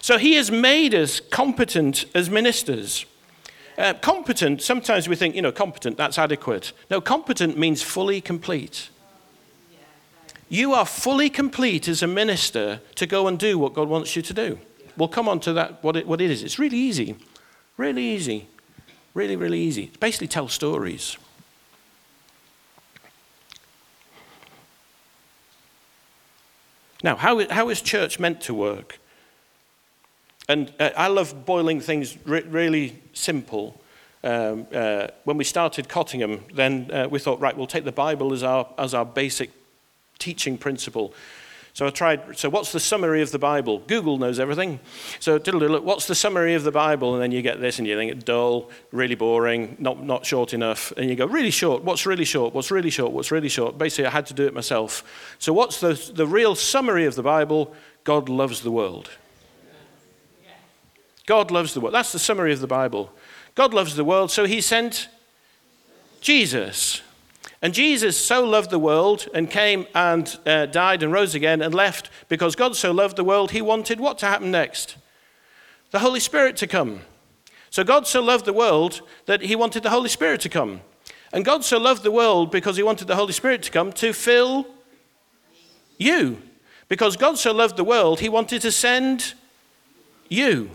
So 0.00 0.16
He 0.16 0.34
has 0.34 0.52
made 0.52 0.94
us 0.94 1.18
competent 1.18 2.04
as 2.14 2.30
ministers. 2.30 3.06
Uh, 3.76 3.94
competent, 3.94 4.62
sometimes 4.62 5.08
we 5.08 5.16
think, 5.16 5.34
you 5.34 5.42
know, 5.42 5.50
competent, 5.50 5.96
that's 5.96 6.18
adequate. 6.18 6.72
No, 6.90 7.00
competent 7.00 7.58
means 7.58 7.82
fully 7.82 8.20
complete. 8.20 8.90
You 10.52 10.74
are 10.74 10.84
fully 10.84 11.30
complete 11.30 11.88
as 11.88 12.02
a 12.02 12.06
minister 12.06 12.82
to 12.96 13.06
go 13.06 13.26
and 13.26 13.38
do 13.38 13.58
what 13.58 13.72
God 13.72 13.88
wants 13.88 14.14
you 14.14 14.20
to 14.20 14.34
do. 14.34 14.58
We'll 14.98 15.08
come 15.08 15.26
on 15.26 15.40
to 15.40 15.54
that, 15.54 15.82
what 15.82 15.96
it, 15.96 16.06
what 16.06 16.20
it 16.20 16.30
is. 16.30 16.42
It's 16.42 16.58
really 16.58 16.76
easy. 16.76 17.16
Really 17.78 18.04
easy. 18.04 18.48
Really, 19.14 19.34
really 19.34 19.58
easy. 19.58 19.90
Basically 19.98 20.28
tell 20.28 20.48
stories. 20.48 21.16
Now, 27.02 27.16
how, 27.16 27.48
how 27.48 27.70
is 27.70 27.80
church 27.80 28.20
meant 28.20 28.42
to 28.42 28.52
work? 28.52 28.98
And 30.50 30.70
uh, 30.78 30.90
I 30.94 31.08
love 31.08 31.46
boiling 31.46 31.80
things 31.80 32.18
re- 32.26 32.42
really 32.42 33.02
simple. 33.14 33.80
Um, 34.22 34.66
uh, 34.70 35.06
when 35.24 35.38
we 35.38 35.44
started 35.44 35.88
Cottingham, 35.88 36.44
then 36.52 36.90
uh, 36.92 37.08
we 37.10 37.20
thought, 37.20 37.40
right, 37.40 37.56
we'll 37.56 37.66
take 37.66 37.84
the 37.84 37.90
Bible 37.90 38.34
as 38.34 38.42
our, 38.42 38.68
as 38.76 38.92
our 38.92 39.06
basic 39.06 39.50
teaching 40.22 40.56
principle. 40.56 41.12
So 41.74 41.86
I 41.86 41.90
tried, 41.90 42.38
so 42.38 42.50
what's 42.50 42.70
the 42.70 42.80
summary 42.80 43.22
of 43.22 43.32
the 43.32 43.38
Bible? 43.38 43.78
Google 43.78 44.18
knows 44.18 44.38
everything. 44.38 44.78
So 45.20 45.38
look, 45.38 45.84
what's 45.84 46.06
the 46.06 46.14
summary 46.14 46.54
of 46.54 46.64
the 46.64 46.70
Bible? 46.70 47.14
And 47.14 47.22
then 47.22 47.32
you 47.32 47.40
get 47.40 47.60
this 47.60 47.78
and 47.78 47.88
you 47.88 47.96
think 47.96 48.12
it's 48.12 48.24
dull, 48.24 48.70
really 48.92 49.14
boring, 49.14 49.76
not, 49.78 50.02
not 50.04 50.26
short 50.26 50.52
enough. 50.52 50.92
And 50.98 51.08
you 51.08 51.16
go, 51.16 51.24
really 51.24 51.50
short, 51.50 51.82
what's 51.82 52.04
really 52.04 52.26
short, 52.26 52.52
what's 52.52 52.70
really 52.70 52.90
short, 52.90 53.12
what's 53.12 53.30
really 53.30 53.48
short? 53.48 53.78
Basically, 53.78 54.04
I 54.04 54.10
had 54.10 54.26
to 54.26 54.34
do 54.34 54.46
it 54.46 54.52
myself. 54.52 55.34
So 55.38 55.54
what's 55.54 55.80
the, 55.80 55.94
the 56.14 56.26
real 56.26 56.54
summary 56.54 57.06
of 57.06 57.14
the 57.14 57.22
Bible? 57.22 57.74
God 58.04 58.28
loves 58.28 58.60
the 58.60 58.70
world. 58.70 59.10
God 61.24 61.50
loves 61.50 61.72
the 61.72 61.80
world. 61.80 61.94
That's 61.94 62.12
the 62.12 62.18
summary 62.18 62.52
of 62.52 62.60
the 62.60 62.66
Bible. 62.66 63.10
God 63.54 63.72
loves 63.72 63.96
the 63.96 64.04
world, 64.04 64.30
so 64.30 64.44
he 64.44 64.60
sent 64.60 65.08
Jesus. 66.20 67.00
And 67.62 67.72
Jesus 67.72 68.18
so 68.18 68.44
loved 68.44 68.70
the 68.70 68.78
world 68.78 69.28
and 69.32 69.48
came 69.48 69.86
and 69.94 70.36
uh, 70.44 70.66
died 70.66 71.04
and 71.04 71.12
rose 71.12 71.36
again 71.36 71.62
and 71.62 71.72
left 71.72 72.10
because 72.28 72.56
God 72.56 72.74
so 72.74 72.90
loved 72.90 73.16
the 73.16 73.22
world, 73.22 73.52
he 73.52 73.62
wanted 73.62 74.00
what 74.00 74.18
to 74.18 74.26
happen 74.26 74.50
next? 74.50 74.96
The 75.92 76.00
Holy 76.00 76.18
Spirit 76.18 76.56
to 76.56 76.66
come. 76.66 77.02
So 77.70 77.84
God 77.84 78.08
so 78.08 78.20
loved 78.20 78.46
the 78.46 78.52
world 78.52 79.02
that 79.26 79.42
he 79.42 79.54
wanted 79.54 79.84
the 79.84 79.90
Holy 79.90 80.08
Spirit 80.08 80.40
to 80.40 80.48
come. 80.48 80.80
And 81.32 81.44
God 81.44 81.64
so 81.64 81.78
loved 81.78 82.02
the 82.02 82.10
world 82.10 82.50
because 82.50 82.76
he 82.76 82.82
wanted 82.82 83.06
the 83.06 83.16
Holy 83.16 83.32
Spirit 83.32 83.62
to 83.62 83.70
come 83.70 83.92
to 83.92 84.12
fill 84.12 84.66
you. 85.98 86.42
Because 86.88 87.16
God 87.16 87.38
so 87.38 87.52
loved 87.52 87.76
the 87.76 87.84
world, 87.84 88.20
he 88.20 88.28
wanted 88.28 88.60
to 88.62 88.72
send 88.72 89.34
you. 90.28 90.70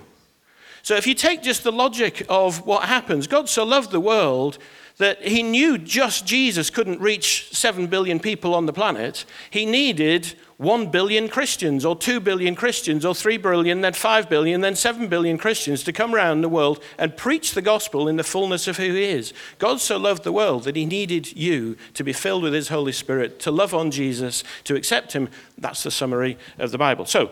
So 0.82 0.96
if 0.96 1.06
you 1.06 1.14
take 1.14 1.44
just 1.44 1.64
the 1.64 1.72
logic 1.72 2.26
of 2.30 2.66
what 2.66 2.84
happens, 2.84 3.28
God 3.28 3.50
so 3.50 3.66
loved 3.66 3.92
the 3.92 4.00
world 4.00 4.58
that 4.98 5.22
he 5.22 5.44
knew 5.44 5.78
just 5.78 6.26
Jesus 6.26 6.70
couldn't 6.70 7.00
reach 7.00 7.50
7 7.56 7.88
billion 7.88 8.20
people 8.20 8.56
on 8.56 8.66
the 8.66 8.74
planet. 8.74 9.26
He 9.52 9.66
needed 9.66 10.34
1 10.58 10.90
billion 10.90 11.30
Christians, 11.30 11.86
or 11.86 11.96
2 11.96 12.20
billion 12.20 12.56
Christians, 12.56 13.06
or 13.06 13.14
3 13.14 13.38
billion, 13.38 13.82
then 13.82 13.94
5 13.94 14.28
billion, 14.28 14.62
then 14.62 14.76
7 14.76 15.08
billion 15.08 15.38
Christians 15.38 15.84
to 15.84 15.94
come 15.94 16.16
around 16.16 16.42
the 16.42 16.50
world 16.50 16.82
and 16.98 17.16
preach 17.16 17.52
the 17.52 17.62
gospel 17.62 18.08
in 18.08 18.16
the 18.16 18.24
fullness 18.24 18.68
of 18.68 18.78
who 18.78 18.94
he 18.94 19.04
is. 19.04 19.34
God 19.60 19.80
so 19.80 19.98
loved 19.98 20.24
the 20.24 20.32
world 20.32 20.64
that 20.64 20.76
he 20.76 20.88
needed 20.88 21.38
you 21.38 21.78
to 21.94 22.04
be 22.04 22.12
filled 22.12 22.42
with 22.42 22.54
his 22.54 22.70
Holy 22.70 22.92
Spirit, 22.92 23.40
to 23.42 23.52
love 23.52 23.76
on 23.76 23.92
Jesus, 23.92 24.44
to 24.64 24.76
accept 24.76 25.14
him. 25.14 25.30
That's 25.60 25.84
the 25.84 25.92
summary 25.92 26.40
of 26.58 26.72
the 26.72 26.80
Bible. 26.80 27.06
So, 27.06 27.30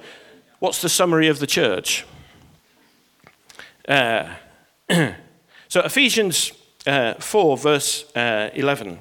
what's 0.59 0.83
the 0.83 0.89
summary 0.89 1.27
of 1.27 1.39
the 1.39 1.47
church? 1.47 2.05
Uh, 3.87 4.35
so, 5.67 5.81
Ephesians 5.81 6.51
uh, 6.87 7.15
4, 7.15 7.57
verse 7.57 8.05
uh, 8.15 8.49
11. 8.53 8.99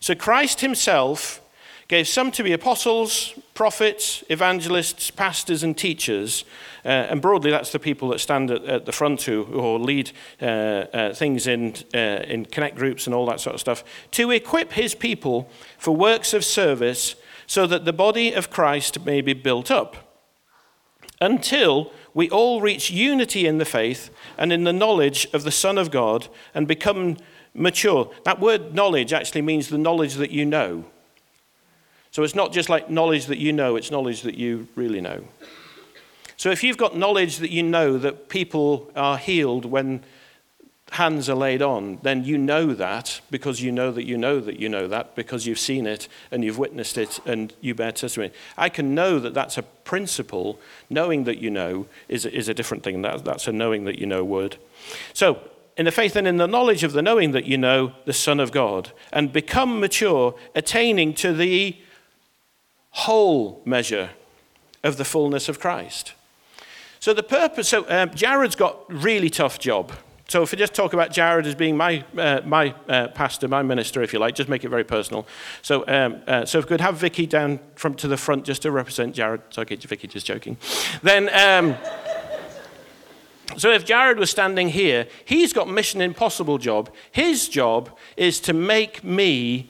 So 0.00 0.14
Christ 0.14 0.60
himself 0.60 1.40
gave 1.88 2.08
some 2.08 2.30
to 2.32 2.42
be 2.42 2.52
apostles, 2.52 3.34
prophets, 3.54 4.24
evangelists, 4.30 5.10
pastors, 5.10 5.62
and 5.62 5.76
teachers. 5.76 6.44
Uh, 6.84 6.88
and 6.88 7.20
broadly, 7.20 7.50
that's 7.50 7.70
the 7.70 7.78
people 7.78 8.08
that 8.08 8.18
stand 8.18 8.50
at, 8.50 8.64
at 8.64 8.86
the 8.86 8.92
front 8.92 9.22
who, 9.22 9.44
or 9.44 9.78
lead 9.78 10.10
uh, 10.40 10.44
uh, 10.44 11.14
things 11.14 11.46
in, 11.46 11.74
uh, 11.94 12.24
in 12.26 12.46
connect 12.46 12.76
groups 12.76 13.06
and 13.06 13.14
all 13.14 13.26
that 13.26 13.40
sort 13.40 13.54
of 13.54 13.60
stuff, 13.60 13.84
to 14.10 14.30
equip 14.30 14.72
his 14.72 14.94
people 14.94 15.50
for 15.78 15.94
works 15.94 16.32
of 16.32 16.44
service 16.44 17.14
so 17.46 17.66
that 17.66 17.84
the 17.84 17.92
body 17.92 18.32
of 18.32 18.48
Christ 18.48 19.04
may 19.04 19.20
be 19.20 19.34
built 19.34 19.70
up 19.70 20.18
until 21.20 21.92
we 22.14 22.28
all 22.30 22.60
reach 22.60 22.90
unity 22.90 23.46
in 23.46 23.58
the 23.58 23.64
faith 23.64 24.10
and 24.36 24.52
in 24.52 24.64
the 24.64 24.72
knowledge 24.72 25.26
of 25.32 25.44
the 25.44 25.50
Son 25.50 25.78
of 25.78 25.90
God 25.90 26.28
and 26.54 26.68
become 26.68 27.16
mature. 27.54 28.10
That 28.24 28.40
word 28.40 28.74
knowledge 28.74 29.12
actually 29.12 29.42
means 29.42 29.68
the 29.68 29.78
knowledge 29.78 30.14
that 30.14 30.30
you 30.30 30.44
know. 30.44 30.84
So 32.10 32.22
it's 32.22 32.34
not 32.34 32.52
just 32.52 32.68
like 32.68 32.90
knowledge 32.90 33.26
that 33.26 33.38
you 33.38 33.52
know, 33.52 33.76
it's 33.76 33.90
knowledge 33.90 34.22
that 34.22 34.34
you 34.34 34.68
really 34.74 35.00
know. 35.00 35.24
So 36.36 36.50
if 36.50 36.62
you've 36.62 36.76
got 36.76 36.96
knowledge 36.96 37.38
that 37.38 37.50
you 37.50 37.62
know 37.62 37.96
that 37.98 38.28
people 38.28 38.90
are 38.94 39.16
healed 39.16 39.64
when 39.64 40.02
hands 40.92 41.30
are 41.30 41.34
laid 41.34 41.62
on, 41.62 41.98
then 42.02 42.22
you 42.24 42.36
know 42.36 42.74
that 42.74 43.20
because 43.30 43.62
you 43.62 43.72
know 43.72 43.90
that 43.92 44.04
you 44.04 44.18
know 44.18 44.40
that 44.40 44.58
you 44.58 44.68
know 44.68 44.86
that 44.86 45.14
because 45.14 45.46
you've 45.46 45.58
seen 45.58 45.86
it 45.86 46.06
and 46.30 46.44
you've 46.44 46.58
witnessed 46.58 46.98
it 46.98 47.18
and 47.24 47.54
you 47.60 47.74
bear 47.74 47.92
testimony. 47.92 48.32
I 48.58 48.68
can 48.68 48.94
know 48.94 49.18
that 49.18 49.32
that's 49.32 49.56
a 49.56 49.62
principle. 49.62 50.60
Knowing 50.90 51.24
that 51.24 51.38
you 51.38 51.50
know 51.50 51.86
is, 52.08 52.26
is 52.26 52.48
a 52.48 52.54
different 52.54 52.82
thing. 52.82 53.00
That, 53.02 53.24
that's 53.24 53.48
a 53.48 53.52
knowing 53.52 53.84
that 53.84 53.98
you 53.98 54.06
know 54.06 54.22
word. 54.22 54.56
So, 55.14 55.40
in 55.78 55.86
the 55.86 55.92
faith 55.92 56.14
and 56.14 56.28
in 56.28 56.36
the 56.36 56.46
knowledge 56.46 56.84
of 56.84 56.92
the 56.92 57.00
knowing 57.00 57.32
that 57.32 57.46
you 57.46 57.56
know 57.56 57.94
the 58.04 58.12
Son 58.12 58.38
of 58.38 58.52
God, 58.52 58.92
and 59.12 59.32
become 59.32 59.80
mature, 59.80 60.34
attaining 60.54 61.14
to 61.14 61.32
the 61.32 61.76
whole 62.90 63.62
measure 63.64 64.10
of 64.84 64.98
the 64.98 65.04
fullness 65.04 65.48
of 65.48 65.58
Christ. 65.58 66.12
So 67.00 67.14
the 67.14 67.22
purpose, 67.22 67.70
so 67.70 67.86
um, 67.88 68.10
Jared's 68.14 68.54
got 68.54 68.84
really 68.92 69.30
tough 69.30 69.58
job. 69.58 69.92
So 70.32 70.42
if 70.42 70.50
we 70.50 70.56
just 70.56 70.72
talk 70.72 70.94
about 70.94 71.12
Jared 71.12 71.46
as 71.46 71.54
being 71.54 71.76
my, 71.76 72.02
uh, 72.16 72.40
my 72.46 72.74
uh, 72.88 73.08
pastor, 73.08 73.48
my 73.48 73.60
minister, 73.60 74.02
if 74.02 74.14
you 74.14 74.18
like, 74.18 74.34
just 74.34 74.48
make 74.48 74.64
it 74.64 74.70
very 74.70 74.82
personal. 74.82 75.26
So, 75.60 75.84
um, 75.86 76.22
uh, 76.26 76.46
so 76.46 76.58
if 76.58 76.64
we 76.64 76.68
could 76.68 76.80
have 76.80 76.96
Vicky 76.96 77.26
down 77.26 77.60
from 77.74 77.92
to 77.96 78.08
the 78.08 78.16
front 78.16 78.46
just 78.46 78.62
to 78.62 78.70
represent 78.70 79.14
Jared. 79.14 79.42
Okay, 79.58 79.76
Vicky, 79.76 80.08
just 80.08 80.24
joking. 80.24 80.56
Then, 81.02 81.28
um, 81.34 81.76
so 83.58 83.72
if 83.72 83.84
Jared 83.84 84.18
was 84.18 84.30
standing 84.30 84.70
here, 84.70 85.06
he's 85.26 85.52
got 85.52 85.68
Mission 85.68 86.00
Impossible 86.00 86.56
job. 86.56 86.88
His 87.10 87.46
job 87.46 87.94
is 88.16 88.40
to 88.40 88.54
make 88.54 89.04
me 89.04 89.68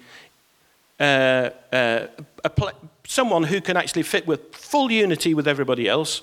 uh, 1.00 1.50
uh, 1.72 2.06
pl- 2.54 2.70
someone 3.04 3.42
who 3.42 3.60
can 3.60 3.76
actually 3.76 4.04
fit 4.04 4.28
with 4.28 4.54
full 4.54 4.92
unity 4.92 5.34
with 5.34 5.48
everybody 5.48 5.88
else 5.88 6.22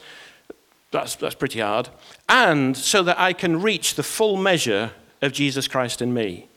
that's, 0.91 1.15
that's 1.15 1.35
pretty 1.35 1.59
hard. 1.59 1.89
And 2.27 2.75
so 2.75 3.03
that 3.03 3.19
I 3.19 3.33
can 3.33 3.61
reach 3.61 3.95
the 3.95 4.03
full 4.03 4.37
measure 4.37 4.91
of 5.21 5.31
Jesus 5.31 5.67
Christ 5.67 6.01
in 6.01 6.13
me. 6.13 6.47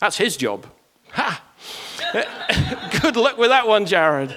That's 0.00 0.16
his 0.18 0.36
job. 0.36 0.66
Ha! 1.12 1.42
Good 3.02 3.16
luck 3.16 3.38
with 3.38 3.50
that 3.50 3.66
one, 3.66 3.86
Jared. 3.86 4.36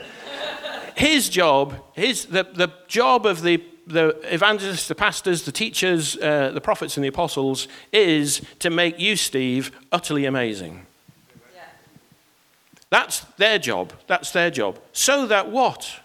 His 0.96 1.28
job, 1.28 1.76
his, 1.94 2.26
the, 2.26 2.44
the 2.44 2.72
job 2.88 3.26
of 3.26 3.42
the, 3.42 3.62
the 3.86 4.18
evangelists, 4.34 4.88
the 4.88 4.96
pastors, 4.96 5.44
the 5.44 5.52
teachers, 5.52 6.18
uh, 6.18 6.52
the 6.54 6.62
prophets, 6.62 6.96
and 6.96 7.04
the 7.04 7.10
apostles 7.10 7.68
is 7.92 8.42
to 8.60 8.70
make 8.70 8.98
you, 9.00 9.16
Steve, 9.18 9.72
utterly 9.92 10.26
amazing. 10.26 10.86
Yeah. 11.54 11.62
That's 12.90 13.20
their 13.38 13.60
job. 13.60 13.92
That's 14.08 14.32
their 14.32 14.50
job. 14.50 14.80
So 14.94 15.28
that 15.28 15.52
what? 15.52 16.00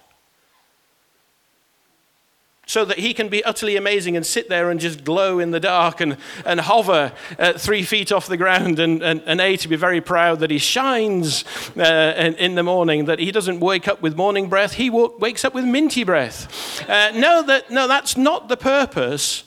So 2.70 2.84
that 2.84 3.00
he 3.00 3.12
can 3.12 3.28
be 3.28 3.42
utterly 3.42 3.74
amazing 3.74 4.16
and 4.16 4.24
sit 4.24 4.48
there 4.48 4.70
and 4.70 4.78
just 4.78 5.02
glow 5.02 5.40
in 5.40 5.50
the 5.50 5.58
dark 5.58 6.00
and, 6.00 6.16
and 6.46 6.60
hover 6.60 7.10
at 7.36 7.60
three 7.60 7.82
feet 7.82 8.12
off 8.12 8.28
the 8.28 8.36
ground. 8.36 8.78
And, 8.78 9.02
and, 9.02 9.20
and 9.26 9.40
A, 9.40 9.56
to 9.56 9.66
be 9.66 9.74
very 9.74 10.00
proud 10.00 10.38
that 10.38 10.52
he 10.52 10.58
shines 10.58 11.44
uh, 11.76 12.14
in, 12.16 12.36
in, 12.36 12.54
the 12.54 12.62
morning, 12.62 13.06
that 13.06 13.18
he 13.18 13.32
doesn't 13.32 13.58
wake 13.58 13.88
up 13.88 14.00
with 14.00 14.16
morning 14.16 14.48
breath, 14.48 14.74
he 14.74 14.88
w- 14.88 15.12
wakes 15.18 15.44
up 15.44 15.52
with 15.52 15.64
minty 15.64 16.04
breath. 16.04 16.88
Uh, 16.88 17.10
no, 17.10 17.42
that, 17.42 17.72
no, 17.72 17.88
that's 17.88 18.16
not 18.16 18.48
the 18.48 18.56
purpose 18.56 19.42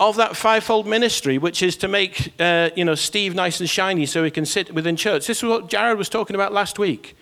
of 0.00 0.16
that 0.16 0.34
fivefold 0.34 0.86
ministry, 0.86 1.36
which 1.36 1.62
is 1.62 1.76
to 1.76 1.88
make 1.88 2.32
uh, 2.40 2.70
you 2.74 2.86
know, 2.86 2.94
Steve 2.94 3.34
nice 3.34 3.60
and 3.60 3.68
shiny 3.68 4.06
so 4.06 4.24
he 4.24 4.30
can 4.30 4.46
sit 4.46 4.74
within 4.74 4.96
church. 4.96 5.26
This 5.26 5.42
is 5.42 5.44
what 5.44 5.68
Jared 5.68 5.98
was 5.98 6.08
talking 6.08 6.36
about 6.36 6.54
last 6.54 6.78
week 6.78 7.14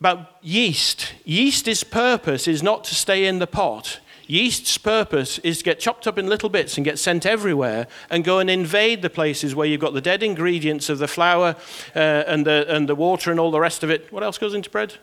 about 0.00 0.36
yeast. 0.42 1.14
Yeast's 1.24 1.84
purpose 1.84 2.46
is 2.46 2.62
not 2.62 2.84
to 2.84 2.94
stay 2.94 3.26
in 3.26 3.38
the 3.38 3.46
pot. 3.46 4.00
Yeast's 4.28 4.76
purpose 4.76 5.38
is 5.38 5.58
to 5.58 5.64
get 5.64 5.80
chopped 5.80 6.06
up 6.06 6.18
in 6.18 6.28
little 6.28 6.50
bits 6.50 6.76
and 6.76 6.84
get 6.84 6.98
sent 6.98 7.24
everywhere 7.24 7.86
and 8.10 8.24
go 8.24 8.38
and 8.38 8.50
invade 8.50 9.00
the 9.00 9.10
places 9.10 9.54
where 9.54 9.66
you've 9.66 9.80
got 9.80 9.94
the 9.94 10.02
dead 10.02 10.22
ingredients 10.22 10.90
of 10.90 10.98
the 10.98 11.08
flour 11.08 11.56
uh, 11.96 11.98
and, 11.98 12.46
the, 12.46 12.66
and 12.68 12.88
the 12.88 12.94
water 12.94 13.30
and 13.30 13.40
all 13.40 13.50
the 13.50 13.58
rest 13.60 13.82
of 13.82 13.90
it. 13.90 14.12
What 14.12 14.22
else 14.22 14.36
goes 14.36 14.52
into 14.54 14.68
bread? 14.68 14.94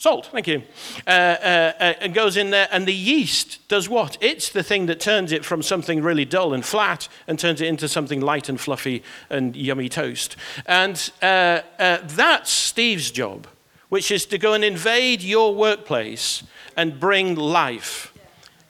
Salt, 0.00 0.30
thank 0.32 0.46
you. 0.46 0.62
Uh, 1.06 1.10
uh, 1.10 1.72
uh, 1.78 1.92
and 2.00 2.14
goes 2.14 2.38
in 2.38 2.48
there, 2.48 2.68
and 2.72 2.88
the 2.88 2.94
yeast 2.94 3.68
does 3.68 3.86
what? 3.86 4.16
It's 4.22 4.48
the 4.48 4.62
thing 4.62 4.86
that 4.86 4.98
turns 4.98 5.30
it 5.30 5.44
from 5.44 5.62
something 5.62 6.02
really 6.02 6.24
dull 6.24 6.54
and 6.54 6.64
flat 6.64 7.06
and 7.28 7.38
turns 7.38 7.60
it 7.60 7.66
into 7.66 7.86
something 7.86 8.18
light 8.18 8.48
and 8.48 8.58
fluffy 8.58 9.02
and 9.28 9.54
yummy 9.54 9.90
toast. 9.90 10.36
And 10.64 11.12
uh, 11.20 11.60
uh, 11.78 11.98
that's 12.02 12.50
Steve's 12.50 13.10
job, 13.10 13.46
which 13.90 14.10
is 14.10 14.24
to 14.24 14.38
go 14.38 14.54
and 14.54 14.64
invade 14.64 15.20
your 15.20 15.54
workplace 15.54 16.44
and 16.78 16.98
bring 16.98 17.34
life 17.34 18.14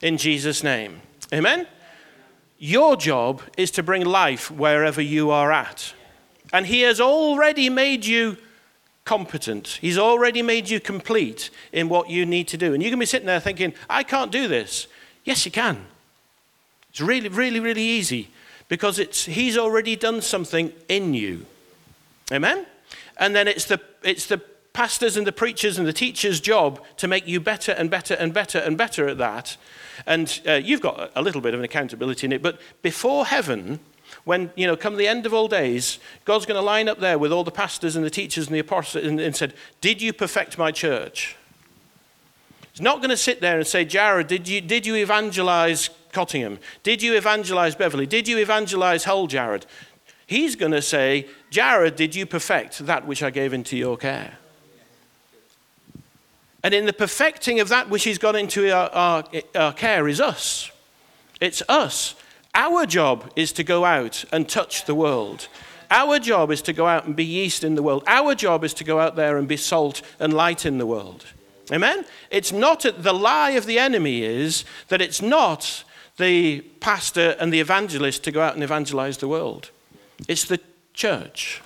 in 0.02 0.16
Jesus' 0.16 0.64
name. 0.64 1.00
Amen? 1.32 1.68
Your 2.58 2.96
job 2.96 3.40
is 3.56 3.70
to 3.70 3.84
bring 3.84 4.04
life 4.04 4.50
wherever 4.50 5.00
you 5.00 5.30
are 5.30 5.52
at. 5.52 5.94
And 6.52 6.66
He 6.66 6.80
has 6.80 7.00
already 7.00 7.70
made 7.70 8.04
you 8.04 8.36
competent. 9.04 9.78
He's 9.80 9.98
already 9.98 10.42
made 10.42 10.68
you 10.68 10.80
complete 10.80 11.50
in 11.72 11.88
what 11.88 12.10
you 12.10 12.26
need 12.26 12.48
to 12.48 12.56
do. 12.56 12.74
And 12.74 12.82
you 12.82 12.90
can 12.90 12.98
be 12.98 13.06
sitting 13.06 13.26
there 13.26 13.40
thinking, 13.40 13.74
I 13.88 14.02
can't 14.02 14.30
do 14.30 14.48
this. 14.48 14.86
Yes, 15.24 15.44
you 15.44 15.50
can. 15.50 15.86
It's 16.90 17.00
really, 17.00 17.28
really, 17.28 17.60
really 17.60 17.82
easy 17.82 18.28
because 18.68 18.98
it's, 18.98 19.24
he's 19.24 19.58
already 19.58 19.96
done 19.96 20.22
something 20.22 20.72
in 20.88 21.14
you. 21.14 21.46
Amen? 22.32 22.66
And 23.16 23.34
then 23.34 23.48
it's 23.48 23.64
the, 23.64 23.80
it's 24.02 24.26
the 24.26 24.38
pastors 24.72 25.16
and 25.16 25.26
the 25.26 25.32
preachers 25.32 25.78
and 25.78 25.86
the 25.86 25.92
teachers' 25.92 26.40
job 26.40 26.80
to 26.96 27.08
make 27.08 27.26
you 27.26 27.40
better 27.40 27.72
and 27.72 27.90
better 27.90 28.14
and 28.14 28.32
better 28.32 28.58
and 28.58 28.78
better 28.78 29.08
at 29.08 29.18
that. 29.18 29.56
And 30.06 30.40
uh, 30.46 30.52
you've 30.54 30.80
got 30.80 31.10
a 31.14 31.22
little 31.22 31.40
bit 31.40 31.54
of 31.54 31.60
an 31.60 31.64
accountability 31.64 32.26
in 32.26 32.32
it. 32.32 32.42
But 32.42 32.60
before 32.82 33.26
heaven, 33.26 33.80
when, 34.24 34.50
you 34.54 34.66
know, 34.66 34.76
come 34.76 34.96
the 34.96 35.08
end 35.08 35.26
of 35.26 35.34
all 35.34 35.48
days, 35.48 35.98
God's 36.24 36.46
going 36.46 36.58
to 36.58 36.64
line 36.64 36.88
up 36.88 37.00
there 37.00 37.18
with 37.18 37.32
all 37.32 37.44
the 37.44 37.50
pastors 37.50 37.96
and 37.96 38.04
the 38.04 38.10
teachers 38.10 38.46
and 38.46 38.54
the 38.54 38.60
apostles 38.60 39.04
and, 39.04 39.20
and 39.20 39.34
said, 39.34 39.54
Did 39.80 40.02
you 40.02 40.12
perfect 40.12 40.58
my 40.58 40.70
church? 40.70 41.36
He's 42.72 42.80
not 42.80 42.98
going 42.98 43.10
to 43.10 43.16
sit 43.16 43.40
there 43.40 43.58
and 43.58 43.66
say, 43.66 43.84
Jared, 43.84 44.28
did 44.28 44.46
you, 44.46 44.60
did 44.60 44.86
you 44.86 44.94
evangelize 44.94 45.90
Cottingham? 46.12 46.58
Did 46.82 47.02
you 47.02 47.16
evangelize 47.16 47.74
Beverley? 47.74 48.06
Did 48.06 48.28
you 48.28 48.38
evangelize 48.38 49.04
Hull, 49.04 49.26
Jared? 49.26 49.66
He's 50.26 50.54
going 50.54 50.72
to 50.72 50.82
say, 50.82 51.26
Jared, 51.50 51.96
did 51.96 52.14
you 52.14 52.26
perfect 52.26 52.86
that 52.86 53.06
which 53.06 53.22
I 53.22 53.30
gave 53.30 53.52
into 53.52 53.76
your 53.76 53.96
care? 53.96 54.38
And 56.62 56.74
in 56.74 56.86
the 56.86 56.92
perfecting 56.92 57.58
of 57.58 57.68
that 57.70 57.88
which 57.88 58.04
he's 58.04 58.18
got 58.18 58.36
into 58.36 58.70
our, 58.70 58.90
our, 58.90 59.24
our 59.54 59.72
care 59.72 60.06
is 60.06 60.20
us. 60.20 60.70
It's 61.40 61.62
us 61.68 62.14
our 62.54 62.86
job 62.86 63.30
is 63.36 63.52
to 63.52 63.64
go 63.64 63.84
out 63.84 64.24
and 64.32 64.48
touch 64.48 64.84
the 64.84 64.94
world. 64.94 65.48
Our 65.90 66.18
job 66.18 66.50
is 66.50 66.62
to 66.62 66.72
go 66.72 66.86
out 66.86 67.04
and 67.04 67.16
be 67.16 67.24
yeast 67.24 67.64
in 67.64 67.74
the 67.74 67.82
world. 67.82 68.04
Our 68.06 68.34
job 68.34 68.64
is 68.64 68.74
to 68.74 68.84
go 68.84 69.00
out 69.00 69.16
there 69.16 69.36
and 69.36 69.48
be 69.48 69.56
salt 69.56 70.02
and 70.20 70.32
light 70.32 70.64
in 70.64 70.78
the 70.78 70.86
world. 70.86 71.26
Amen? 71.72 72.04
It's 72.30 72.52
not 72.52 72.84
the 72.98 73.12
lie 73.12 73.50
of 73.50 73.66
the 73.66 73.78
enemy 73.78 74.22
is 74.22 74.64
that 74.88 75.00
it's 75.00 75.22
not 75.22 75.84
the 76.16 76.60
pastor 76.80 77.36
and 77.40 77.52
the 77.52 77.60
evangelist 77.60 78.24
to 78.24 78.32
go 78.32 78.40
out 78.40 78.54
and 78.54 78.62
evangelize 78.62 79.18
the 79.18 79.28
world. 79.28 79.70
It's 80.28 80.44
the 80.44 80.60
church. 80.92 81.62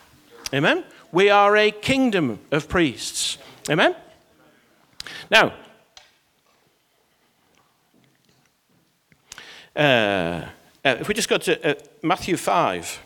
Amen? 0.52 0.84
We 1.12 1.30
are 1.30 1.56
a 1.56 1.70
kingdom 1.70 2.40
of 2.50 2.68
priests. 2.68 3.38
Amen? 3.70 3.94
Now, 5.30 5.54
uh, 9.74 10.46
uh, 10.84 10.96
if 11.00 11.08
we 11.08 11.14
just 11.14 11.28
go 11.28 11.38
to 11.38 11.70
uh, 11.70 11.74
Matthew 12.02 12.36
5. 12.36 13.00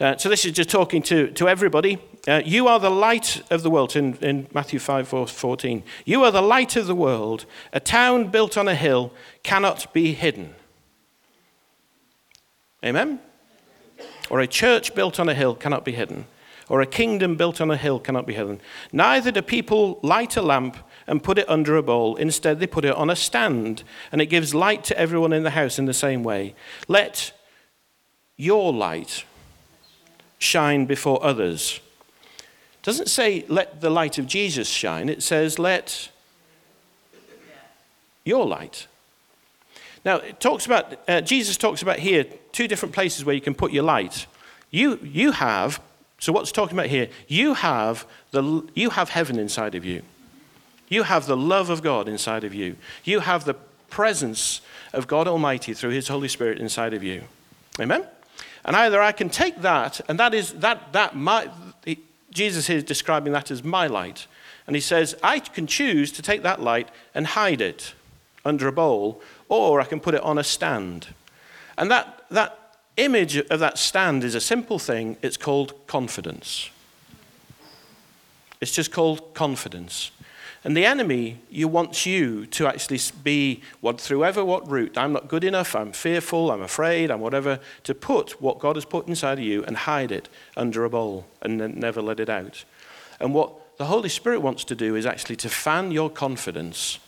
Uh, 0.00 0.16
so 0.16 0.30
this 0.30 0.46
is 0.46 0.52
just 0.52 0.70
talking 0.70 1.02
to, 1.02 1.30
to 1.32 1.46
everybody. 1.46 1.98
Uh, 2.26 2.40
you 2.42 2.66
are 2.68 2.80
the 2.80 2.90
light 2.90 3.42
of 3.50 3.62
the 3.62 3.70
world, 3.70 3.94
in, 3.94 4.14
in 4.22 4.46
Matthew 4.54 4.78
5, 4.78 5.06
14. 5.06 5.82
You 6.06 6.24
are 6.24 6.30
the 6.30 6.40
light 6.40 6.74
of 6.76 6.86
the 6.86 6.94
world. 6.94 7.44
A 7.72 7.80
town 7.80 8.28
built 8.28 8.56
on 8.56 8.66
a 8.66 8.74
hill 8.74 9.12
cannot 9.42 9.92
be 9.92 10.14
hidden. 10.14 10.54
Amen? 12.82 13.20
Or 14.30 14.40
a 14.40 14.46
church 14.46 14.94
built 14.94 15.20
on 15.20 15.28
a 15.28 15.34
hill 15.34 15.54
cannot 15.54 15.84
be 15.84 15.92
hidden. 15.92 16.26
Or 16.70 16.80
a 16.80 16.86
kingdom 16.86 17.36
built 17.36 17.60
on 17.60 17.70
a 17.70 17.76
hill 17.76 17.98
cannot 17.98 18.26
be 18.26 18.34
hidden. 18.34 18.60
Neither 18.92 19.30
do 19.30 19.42
people 19.42 19.98
light 20.02 20.36
a 20.36 20.42
lamp 20.42 20.78
and 21.10 21.22
put 21.22 21.36
it 21.38 21.48
under 21.50 21.76
a 21.76 21.82
bowl. 21.82 22.16
Instead, 22.16 22.60
they 22.60 22.66
put 22.66 22.84
it 22.84 22.94
on 22.94 23.10
a 23.10 23.16
stand, 23.16 23.82
and 24.12 24.22
it 24.22 24.26
gives 24.26 24.54
light 24.54 24.84
to 24.84 24.98
everyone 24.98 25.32
in 25.32 25.42
the 25.42 25.50
house 25.50 25.78
in 25.78 25.86
the 25.86 25.92
same 25.92 26.22
way. 26.22 26.54
Let 26.88 27.32
your 28.36 28.72
light 28.72 29.24
shine 30.38 30.86
before 30.86 31.22
others. 31.22 31.80
It 32.38 32.84
doesn't 32.84 33.08
say 33.08 33.44
let 33.48 33.80
the 33.80 33.90
light 33.90 34.18
of 34.18 34.26
Jesus 34.26 34.68
shine, 34.68 35.08
it 35.08 35.22
says 35.22 35.58
let 35.58 36.10
your 38.24 38.46
light. 38.46 38.86
Now, 40.04 40.16
it 40.16 40.40
talks 40.40 40.64
about, 40.64 40.96
uh, 41.08 41.20
Jesus 41.20 41.56
talks 41.56 41.82
about 41.82 41.98
here 41.98 42.24
two 42.52 42.68
different 42.68 42.94
places 42.94 43.24
where 43.24 43.34
you 43.34 43.40
can 43.40 43.54
put 43.54 43.72
your 43.72 43.82
light. 43.82 44.26
You, 44.70 44.98
you 45.02 45.32
have 45.32 45.80
So, 46.20 46.32
what's 46.32 46.52
talking 46.52 46.78
about 46.78 46.90
here? 46.90 47.08
You 47.28 47.54
have, 47.54 48.06
the, 48.30 48.62
you 48.74 48.90
have 48.90 49.08
heaven 49.08 49.38
inside 49.38 49.74
of 49.74 49.84
you. 49.84 50.02
You 50.90 51.04
have 51.04 51.24
the 51.24 51.36
love 51.36 51.70
of 51.70 51.82
God 51.82 52.08
inside 52.08 52.44
of 52.44 52.52
you. 52.52 52.76
You 53.04 53.20
have 53.20 53.46
the 53.46 53.54
presence 53.88 54.60
of 54.92 55.06
God 55.06 55.26
Almighty 55.26 55.72
through 55.72 55.90
His 55.90 56.08
Holy 56.08 56.28
Spirit 56.28 56.58
inside 56.58 56.92
of 56.92 57.02
you. 57.02 57.22
Amen? 57.80 58.04
And 58.64 58.76
either 58.76 59.00
I 59.00 59.12
can 59.12 59.30
take 59.30 59.62
that, 59.62 60.00
and 60.08 60.18
that 60.20 60.34
is 60.34 60.52
that, 60.54 60.92
that 60.92 61.16
my, 61.16 61.48
Jesus 62.30 62.68
is 62.68 62.84
describing 62.84 63.32
that 63.32 63.50
as 63.50 63.64
my 63.64 63.86
light. 63.86 64.26
And 64.66 64.76
he 64.76 64.80
says, 64.80 65.16
I 65.22 65.38
can 65.38 65.66
choose 65.66 66.12
to 66.12 66.22
take 66.22 66.42
that 66.42 66.60
light 66.60 66.88
and 67.14 67.26
hide 67.26 67.60
it 67.60 67.94
under 68.44 68.68
a 68.68 68.72
bowl, 68.72 69.22
or 69.48 69.80
I 69.80 69.84
can 69.84 70.00
put 70.00 70.14
it 70.14 70.22
on 70.22 70.38
a 70.38 70.44
stand. 70.44 71.08
And 71.76 71.90
that, 71.90 72.24
that 72.30 72.76
image 72.96 73.36
of 73.36 73.60
that 73.60 73.78
stand 73.78 74.22
is 74.22 74.34
a 74.34 74.40
simple 74.40 74.78
thing. 74.78 75.16
It's 75.22 75.36
called 75.36 75.86
confidence. 75.86 76.70
It's 78.60 78.72
just 78.72 78.92
called 78.92 79.34
confidence. 79.34 80.10
And 80.62 80.76
the 80.76 80.84
enemy 80.84 81.40
you 81.48 81.68
wants 81.68 82.04
you 82.04 82.44
to 82.46 82.66
actually 82.66 83.00
be 83.22 83.62
what 83.80 84.00
through 84.00 84.24
ever 84.24 84.44
what 84.44 84.70
route. 84.70 84.98
I'm 84.98 85.12
not 85.12 85.28
good 85.28 85.42
enough, 85.44 85.74
I'm 85.74 85.92
fearful, 85.92 86.50
I'm 86.50 86.60
afraid, 86.60 87.10
I'm 87.10 87.20
whatever, 87.20 87.60
to 87.84 87.94
put 87.94 88.40
what 88.42 88.58
God 88.58 88.76
has 88.76 88.84
put 88.84 89.08
inside 89.08 89.38
of 89.38 89.44
you 89.44 89.64
and 89.64 89.76
hide 89.76 90.12
it 90.12 90.28
under 90.56 90.84
a 90.84 90.90
bowl 90.90 91.26
and 91.40 91.76
never 91.76 92.02
let 92.02 92.20
it 92.20 92.28
out. 92.28 92.64
And 93.20 93.32
what 93.34 93.78
the 93.78 93.86
Holy 93.86 94.10
Spirit 94.10 94.40
wants 94.40 94.64
to 94.64 94.74
do 94.74 94.96
is 94.96 95.06
actually 95.06 95.36
to 95.36 95.48
fan 95.48 95.90
your 95.92 96.10
confidence. 96.10 96.98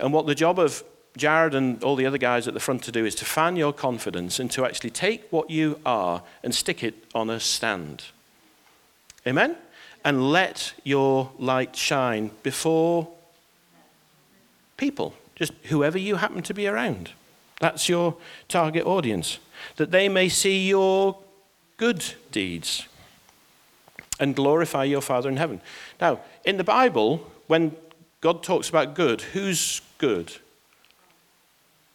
And 0.00 0.12
what 0.12 0.26
the 0.26 0.34
job 0.34 0.58
of 0.58 0.82
Jared 1.16 1.54
and 1.54 1.82
all 1.84 1.94
the 1.94 2.06
other 2.06 2.18
guys 2.18 2.48
at 2.48 2.54
the 2.54 2.60
front 2.60 2.82
to 2.84 2.92
do 2.92 3.06
is 3.06 3.14
to 3.16 3.24
fan 3.24 3.54
your 3.54 3.72
confidence 3.72 4.40
and 4.40 4.50
to 4.50 4.64
actually 4.64 4.90
take 4.90 5.28
what 5.30 5.48
you 5.48 5.80
are 5.86 6.22
and 6.42 6.52
stick 6.54 6.82
it 6.82 7.04
on 7.14 7.30
a 7.30 7.38
stand. 7.38 8.06
Amen? 9.26 9.56
and 10.06 10.30
let 10.30 10.72
your 10.84 11.32
light 11.36 11.74
shine 11.74 12.30
before 12.44 13.08
people, 14.76 15.14
just 15.34 15.52
whoever 15.64 15.98
you 15.98 16.14
happen 16.14 16.42
to 16.44 16.54
be 16.54 16.68
around. 16.68 17.10
That's 17.60 17.88
your 17.88 18.16
target 18.46 18.86
audience, 18.86 19.40
that 19.78 19.90
they 19.90 20.08
may 20.08 20.28
see 20.28 20.68
your 20.68 21.18
good 21.76 22.04
deeds 22.30 22.86
and 24.20 24.36
glorify 24.36 24.84
your 24.84 25.00
Father 25.00 25.28
in 25.28 25.38
heaven. 25.38 25.60
Now, 26.00 26.20
in 26.44 26.56
the 26.56 26.62
Bible, 26.62 27.28
when 27.48 27.74
God 28.20 28.44
talks 28.44 28.68
about 28.68 28.94
good, 28.94 29.22
who's 29.22 29.80
good? 29.98 30.36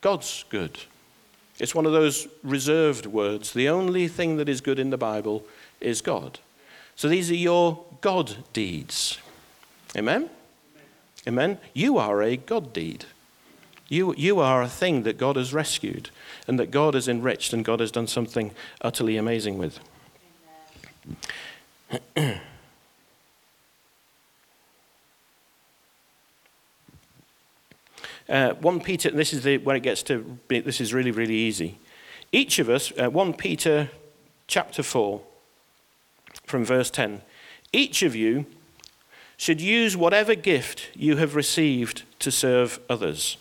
God's 0.02 0.44
good. 0.50 0.80
It's 1.60 1.74
one 1.74 1.86
of 1.86 1.94
those 1.94 2.28
reserved 2.44 3.06
words. 3.06 3.54
The 3.54 3.70
only 3.70 4.10
thing 4.10 4.36
that 4.36 4.50
is 4.50 4.60
good 4.60 4.80
in 4.80 4.90
the 4.90 4.98
Bible 4.98 5.46
is 5.80 6.02
God. 6.02 6.40
So 7.02 7.10
these 7.10 7.32
are 7.32 7.36
your 7.36 7.84
God 8.02 8.38
deeds. 8.54 9.18
Amen? 9.98 10.30
Amen? 11.28 11.58
You 11.74 11.98
are 11.98 12.22
a 12.22 12.38
God 12.38 12.74
deed. 12.74 13.06
You, 13.90 14.14
you 14.20 14.40
are 14.40 14.62
a 14.62 14.68
thing 14.68 15.02
that 15.02 15.18
God 15.18 15.36
has 15.36 15.52
rescued 15.52 16.12
and 16.48 16.60
that 16.60 16.70
God 16.70 16.94
has 16.94 17.08
enriched 17.08 17.54
and 17.54 17.66
God 17.66 17.80
has 17.80 17.90
done 17.90 18.06
something 18.06 18.52
utterly 18.82 19.18
amazing 19.18 19.58
with. 19.58 19.80
uh, 28.30 28.54
1 28.54 28.80
Peter, 28.82 29.10
this 29.10 29.34
is 29.34 29.42
the, 29.42 29.58
where 29.58 29.76
it 29.76 29.82
gets 29.82 30.04
to, 30.04 30.38
this 30.50 30.80
is 30.80 30.94
really, 30.94 31.10
really 31.10 31.34
easy. 31.34 31.80
Each 32.32 32.60
of 32.60 32.70
us, 32.70 32.94
uh, 32.96 33.10
1 33.10 33.34
Peter 33.34 33.90
chapter 34.46 34.84
4, 34.84 35.24
from 36.52 36.64
verse 36.64 36.92
10. 36.92 37.22
Each 37.74 38.04
of 38.04 38.16
you 38.16 38.46
should 39.38 39.60
use 39.60 39.98
whatever 39.98 40.36
gift 40.36 40.90
you 40.94 41.18
have 41.18 41.34
received 41.36 42.04
to 42.20 42.30
serve 42.30 42.80
others 42.88 43.38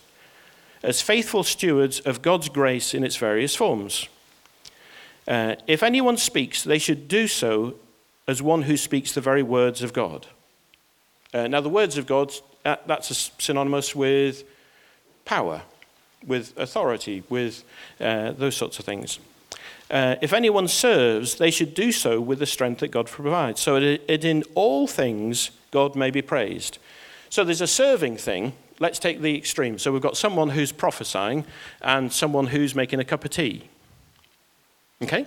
as 0.82 1.02
faithful 1.02 1.42
stewards 1.42 2.00
of 2.00 2.22
God's 2.22 2.48
grace 2.48 2.94
in 2.94 3.04
its 3.04 3.16
various 3.16 3.54
forms. 3.54 4.08
Uh, 5.28 5.56
if 5.66 5.82
anyone 5.82 6.16
speaks, 6.16 6.64
they 6.64 6.78
should 6.78 7.06
do 7.06 7.28
so 7.28 7.74
as 8.26 8.40
one 8.40 8.62
who 8.62 8.76
speaks 8.76 9.12
the 9.12 9.20
very 9.20 9.42
words 9.42 9.82
of 9.82 9.92
God. 9.92 10.26
Uh, 11.34 11.46
now, 11.46 11.60
the 11.60 11.68
words 11.68 11.98
of 11.98 12.06
God, 12.06 12.32
uh, 12.64 12.76
that's 12.86 13.30
synonymous 13.38 13.94
with 13.94 14.44
power, 15.24 15.62
with 16.26 16.56
authority, 16.58 17.22
with 17.28 17.62
uh, 18.00 18.32
those 18.32 18.56
sorts 18.56 18.78
of 18.78 18.84
things. 18.84 19.18
Uh, 19.90 20.16
if 20.20 20.32
anyone 20.32 20.68
serves, 20.68 21.34
they 21.34 21.50
should 21.50 21.74
do 21.74 21.90
so 21.90 22.20
with 22.20 22.38
the 22.38 22.46
strength 22.46 22.80
that 22.80 22.88
God 22.88 23.06
provides, 23.06 23.60
so 23.60 23.80
that 23.80 24.24
in 24.24 24.44
all 24.54 24.86
things 24.86 25.50
God 25.70 25.96
may 25.96 26.10
be 26.10 26.22
praised. 26.22 26.78
So 27.28 27.44
there's 27.44 27.60
a 27.60 27.66
serving 27.66 28.16
thing. 28.16 28.52
Let's 28.78 28.98
take 28.98 29.20
the 29.20 29.36
extreme. 29.36 29.78
So 29.78 29.92
we've 29.92 30.02
got 30.02 30.16
someone 30.16 30.50
who's 30.50 30.72
prophesying 30.72 31.44
and 31.82 32.12
someone 32.12 32.46
who's 32.46 32.74
making 32.74 33.00
a 33.00 33.04
cup 33.04 33.24
of 33.24 33.30
tea. 33.30 33.64
Okay? 35.02 35.26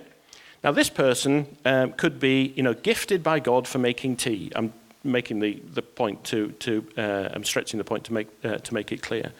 Now, 0.62 0.72
this 0.72 0.88
person 0.88 1.56
um, 1.64 1.92
could 1.92 2.18
be, 2.18 2.52
you 2.56 2.62
know, 2.62 2.74
gifted 2.74 3.22
by 3.22 3.40
God 3.40 3.68
for 3.68 3.78
making 3.78 4.16
tea. 4.16 4.50
I'm 4.56 4.72
making 5.02 5.40
the, 5.40 5.60
the 5.72 5.82
point 5.82 6.24
to, 6.24 6.52
to 6.52 6.86
uh, 6.96 7.28
I'm 7.32 7.44
stretching 7.44 7.78
the 7.78 7.84
point 7.84 8.04
to 8.04 8.12
make, 8.12 8.28
uh, 8.42 8.56
to 8.56 8.74
make 8.74 8.90
it 8.90 9.02
clear. 9.02 9.32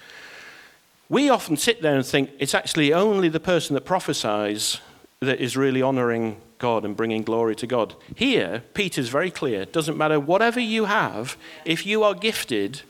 We 1.09 1.31
often 1.31 1.57
sit 1.57 1.81
there 1.83 1.97
and 1.97 2.05
think 2.05 2.31
it's 2.39 2.55
actually 2.55 2.93
only 2.93 3.29
the 3.29 3.41
person 3.41 3.75
that 3.75 3.83
prophesies 3.83 4.81
that 5.25 5.41
is 5.41 5.57
really 5.57 5.83
honoring 5.83 6.37
God 6.59 6.85
and 6.85 6.97
bringing 6.97 7.23
glory 7.23 7.55
to 7.57 7.67
God. 7.67 7.95
Here, 8.15 8.63
Peter's 8.75 9.09
very 9.09 9.31
clear. 9.31 9.65
Doesn't 9.65 9.99
matter 9.99 10.19
whatever 10.21 10.61
you 10.61 10.87
have, 10.87 11.37
if 11.65 11.85
you 11.85 12.03
are 12.03 12.15
gifted 12.15 12.83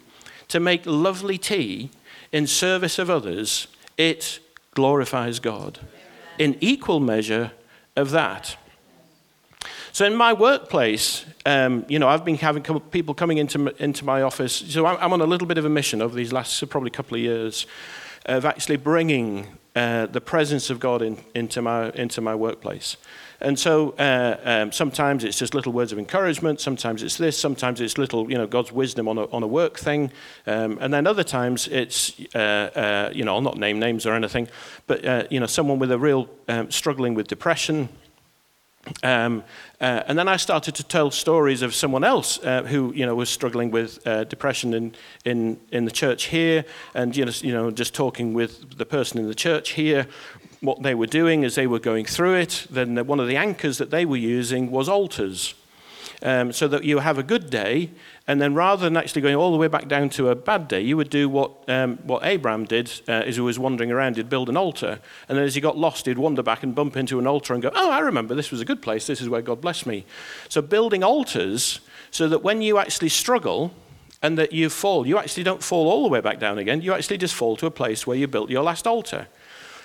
to 0.49 0.61
make 0.61 0.83
lovely 0.85 1.39
tea 1.39 1.91
in 2.33 2.47
service 2.47 2.99
of 2.99 3.11
others, 3.11 3.67
it 3.97 4.41
glorifies 4.75 5.41
God. 5.41 5.81
In 6.39 6.57
equal 6.61 7.01
measure 7.01 7.53
of 7.97 8.11
that. 8.11 8.57
So 9.93 10.05
in 10.05 10.17
my 10.17 10.33
workplace, 10.33 11.25
um, 11.47 11.85
you 11.89 12.01
know, 12.01 12.09
I've 12.09 12.25
been 12.25 12.37
having 12.37 12.63
people 12.91 13.15
coming 13.15 13.39
into 13.39 13.73
into 13.83 14.05
my 14.05 14.23
office. 14.23 14.53
So 14.53 14.87
I'm 14.87 15.13
on 15.13 15.21
a 15.21 15.27
little 15.27 15.47
bit 15.47 15.59
of 15.59 15.65
a 15.65 15.69
mission 15.69 16.03
over 16.03 16.15
these 16.17 16.33
last 16.33 16.69
probably 16.69 16.91
couple 16.91 17.17
of 17.17 17.23
years 17.23 17.67
of 18.27 18.45
actually 18.45 18.77
bringing 18.77 19.47
uh, 19.75 20.07
the 20.07 20.21
presence 20.21 20.71
of 20.71 20.79
God 20.79 21.03
in, 21.03 21.19
into, 21.35 21.61
my, 21.61 21.91
into 21.91 22.21
my 22.21 22.35
workplace. 22.35 22.97
And 23.41 23.59
so 23.59 23.91
uh, 23.99 24.37
um, 24.45 24.73
sometimes 24.73 25.25
it's 25.25 25.39
just 25.39 25.55
little 25.55 25.73
words 25.73 25.93
of 25.93 25.99
encouragement, 25.99 26.61
sometimes 26.61 27.03
it's 27.03 27.17
this, 27.17 27.37
sometimes 27.37 27.81
it's 27.81 27.99
little, 27.99 28.31
you 28.31 28.39
know, 28.39 28.47
God's 28.47 28.73
wisdom 28.73 29.09
on 29.09 29.19
a, 29.19 29.25
on 29.31 29.43
a 29.43 29.47
work 29.47 29.79
thing. 29.79 30.13
Um, 30.47 30.79
and 30.81 30.95
then 30.95 31.07
other 31.07 31.25
times 31.25 31.69
it's, 31.69 32.15
uh, 32.35 32.39
uh 32.39 33.11
you 33.13 33.25
know, 33.25 33.35
I'll 33.35 33.41
not 33.41 33.59
name 33.59 33.79
names 33.79 34.07
or 34.07 34.15
anything, 34.15 34.49
but, 34.87 35.05
uh, 35.05 35.25
you 35.31 35.41
know, 35.41 35.47
someone 35.47 35.79
with 35.79 35.93
a 35.93 35.99
real 35.99 36.29
um, 36.49 36.71
struggling 36.71 37.15
with 37.15 37.27
depression 37.27 37.89
um, 39.03 39.43
uh, 39.81 40.03
and 40.07 40.19
then 40.19 40.29
I 40.29 40.37
started 40.37 40.75
to 40.77 40.85
tell 40.85 41.11
stories 41.11 41.63
of 41.63 41.75
someone 41.75 42.05
else 42.05 42.39
uh, 42.45 42.63
who, 42.63 42.93
you 42.95 43.07
know, 43.07 43.15
was 43.15 43.31
struggling 43.31 43.71
with 43.71 44.07
uh, 44.07 44.25
depression 44.25 44.75
in, 44.75 44.95
in, 45.25 45.61
in 45.71 45.85
the 45.85 45.91
church 45.91 46.25
here, 46.25 46.65
and 46.95 47.17
you 47.17 47.25
know, 47.25 47.33
you 47.41 47.53
know, 47.53 47.71
just 47.71 47.95
talking 47.95 48.35
with 48.35 48.79
the 48.79 48.87
person 48.87 49.19
in 49.19 49.27
the 49.27 49.35
church 49.35 49.71
here, 49.71 50.07
what 50.61 50.83
they 50.83 50.95
were 50.95 51.07
doing 51.07 51.45
as 51.45 51.55
they 51.55 51.67
were 51.67 51.79
going 51.79 52.05
through 52.05 52.35
it. 52.35 52.67
Then 52.71 53.07
one 53.07 53.21
of 53.21 53.29
the 53.29 53.37
anchors 53.37 53.79
that 53.79 53.91
they 53.91 54.05
were 54.05 54.17
using 54.17 54.71
was 54.71 54.89
altars 54.89 55.55
um, 56.25 56.53
so 56.53 56.67
that 56.69 56.85
you 56.85 56.99
have 56.99 57.19
a 57.19 57.23
good 57.23 57.51
day, 57.51 57.91
and 58.27 58.41
then 58.41 58.55
rather 58.55 58.83
than 58.85 58.97
actually 58.97 59.23
going 59.23 59.37
all 59.37 59.53
the 59.53 59.59
way 59.59 59.69
back 59.69 59.87
down 59.87 60.09
to 60.11 60.31
a 60.31 60.35
bad 60.35 60.67
day, 60.67 60.81
you 60.81 60.97
would 60.97 61.11
do 61.11 61.29
what, 61.29 61.53
um, 61.69 61.99
what 61.99 62.25
Abraham 62.25 62.65
did 62.65 62.91
uh, 63.07 63.13
as 63.13 63.37
he 63.37 63.43
was 63.43 63.59
wandering 63.59 63.93
around. 63.93 64.17
He'd 64.17 64.31
build 64.31 64.49
an 64.49 64.57
altar, 64.57 65.01
and 65.29 65.39
then 65.39 65.45
as 65.45 65.55
he 65.55 65.61
got 65.61 65.77
lost, 65.77 66.07
he'd 66.07 66.19
wander 66.19 66.43
back 66.43 66.63
and 66.63 66.75
bump 66.75 66.97
into 66.97 67.19
an 67.19 67.27
altar 67.27 67.53
and 67.53 67.63
go, 67.63 67.71
Oh, 67.75 67.91
I 67.91 68.01
remember, 68.01 68.35
this 68.35 68.51
was 68.51 68.63
a 68.63 68.65
good 68.65 68.81
place. 68.81 69.07
This 69.07 69.21
is 69.21 69.29
where 69.29 69.43
God 69.43 69.61
blessed 69.61 69.87
me. 69.87 70.07
So 70.49 70.63
building 70.63 71.05
altars 71.05 71.81
so 72.11 72.27
that 72.29 72.43
when 72.43 72.63
you 72.63 72.79
actually 72.79 73.11
struggle, 73.11 73.73
and 74.23 74.39
that 74.39 74.55
you 74.55 74.71
fall, 74.71 75.07
you 75.07 75.19
actually 75.19 75.43
don't 75.43 75.63
fall 75.63 75.87
all 75.87 76.03
the 76.03 76.09
way 76.09 76.23
back 76.23 76.41
down 76.41 76.57
again. 76.57 76.81
You 76.81 76.95
actually 76.95 77.19
just 77.19 77.35
fall 77.35 77.57
to 77.57 77.67
a 77.67 77.71
place 77.71 78.07
where 78.07 78.17
you 78.17 78.27
built 78.27 78.49
your 78.49 78.63
last 78.63 78.87
altar. 78.87 79.29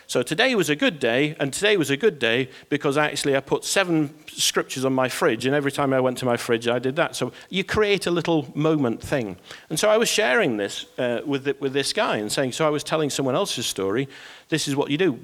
So 0.10 0.24
today 0.24 0.56
was 0.56 0.72
a 0.72 0.76
good 0.76 1.00
day, 1.00 1.36
and 1.40 1.54
today 1.54 1.78
was 1.78 1.92
a 1.92 1.96
good 1.96 2.18
day 2.18 2.50
because 2.70 2.98
actually 2.98 3.38
I 3.38 3.42
put 3.42 3.64
seven 3.64 4.12
scriptures 4.28 4.84
on 4.84 4.92
my 4.92 5.08
fridge, 5.08 5.46
and 5.46 5.54
every 5.54 5.72
time 5.72 5.94
I 5.94 6.00
went 6.00 6.18
to 6.18 6.26
my 6.26 6.36
fridge, 6.36 6.68
I 6.68 6.80
did 6.80 6.96
that. 6.96 7.16
So 7.16 7.32
you 7.52 7.64
create 7.64 8.08
a 8.08 8.12
little 8.12 8.52
moment 8.56 9.04
thing. 9.04 9.38
And 9.70 9.80
so 9.80 9.88
I 9.88 9.98
was 9.98 10.10
sharing 10.10 10.58
this 10.58 10.88
uh, 10.98 11.22
with, 11.24 11.44
the, 11.44 11.56
with 11.60 11.74
this 11.74 11.94
guy 11.94 12.18
and 12.18 12.32
saying, 12.32 12.54
so 12.54 12.66
I 12.66 12.72
was 12.72 12.84
telling 12.84 13.12
someone 13.12 13.36
else's 13.36 13.68
story. 13.68 14.10
This 14.48 14.68
is 14.68 14.76
what 14.76 14.90
you 14.90 14.98
do. 14.98 15.20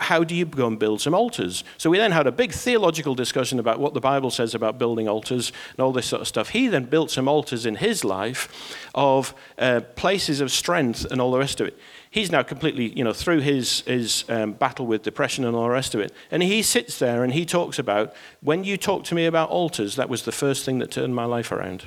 How 0.00 0.24
do 0.24 0.34
you 0.34 0.46
go 0.46 0.66
and 0.66 0.78
build 0.78 1.02
some 1.02 1.12
altars? 1.12 1.62
So 1.76 1.90
we 1.90 1.98
then 1.98 2.12
had 2.12 2.26
a 2.26 2.32
big 2.32 2.52
theological 2.52 3.14
discussion 3.14 3.58
about 3.58 3.78
what 3.78 3.92
the 3.92 4.00
Bible 4.00 4.30
says 4.30 4.54
about 4.54 4.78
building 4.78 5.06
altars 5.06 5.52
and 5.72 5.80
all 5.80 5.92
this 5.92 6.06
sort 6.06 6.22
of 6.22 6.28
stuff. 6.28 6.48
He 6.48 6.66
then 6.68 6.84
built 6.84 7.10
some 7.10 7.28
altars 7.28 7.66
in 7.66 7.74
his 7.74 8.04
life 8.06 8.80
of 8.94 9.34
uh, 9.58 9.82
places 9.96 10.40
of 10.40 10.50
strength 10.50 11.04
and 11.04 11.20
all 11.20 11.30
the 11.30 11.38
rest 11.38 11.60
of 11.60 11.66
it. 11.66 11.78
He's 12.10 12.30
now 12.30 12.42
completely, 12.42 12.88
you 12.88 13.04
know, 13.04 13.12
through 13.12 13.40
his, 13.40 13.80
his 13.82 14.24
um, 14.28 14.52
battle 14.52 14.86
with 14.86 15.02
depression 15.02 15.44
and 15.44 15.56
all 15.56 15.64
the 15.64 15.70
rest 15.70 15.94
of 15.94 16.00
it. 16.00 16.12
And 16.30 16.42
he 16.42 16.62
sits 16.62 16.98
there 16.98 17.24
and 17.24 17.32
he 17.32 17.46
talks 17.46 17.78
about, 17.78 18.12
when 18.40 18.64
you 18.64 18.76
talk 18.76 19.04
to 19.04 19.14
me 19.14 19.26
about 19.26 19.48
altars, 19.48 19.96
that 19.96 20.08
was 20.08 20.24
the 20.24 20.32
first 20.32 20.64
thing 20.64 20.78
that 20.80 20.90
turned 20.90 21.14
my 21.14 21.24
life 21.24 21.52
around. 21.52 21.84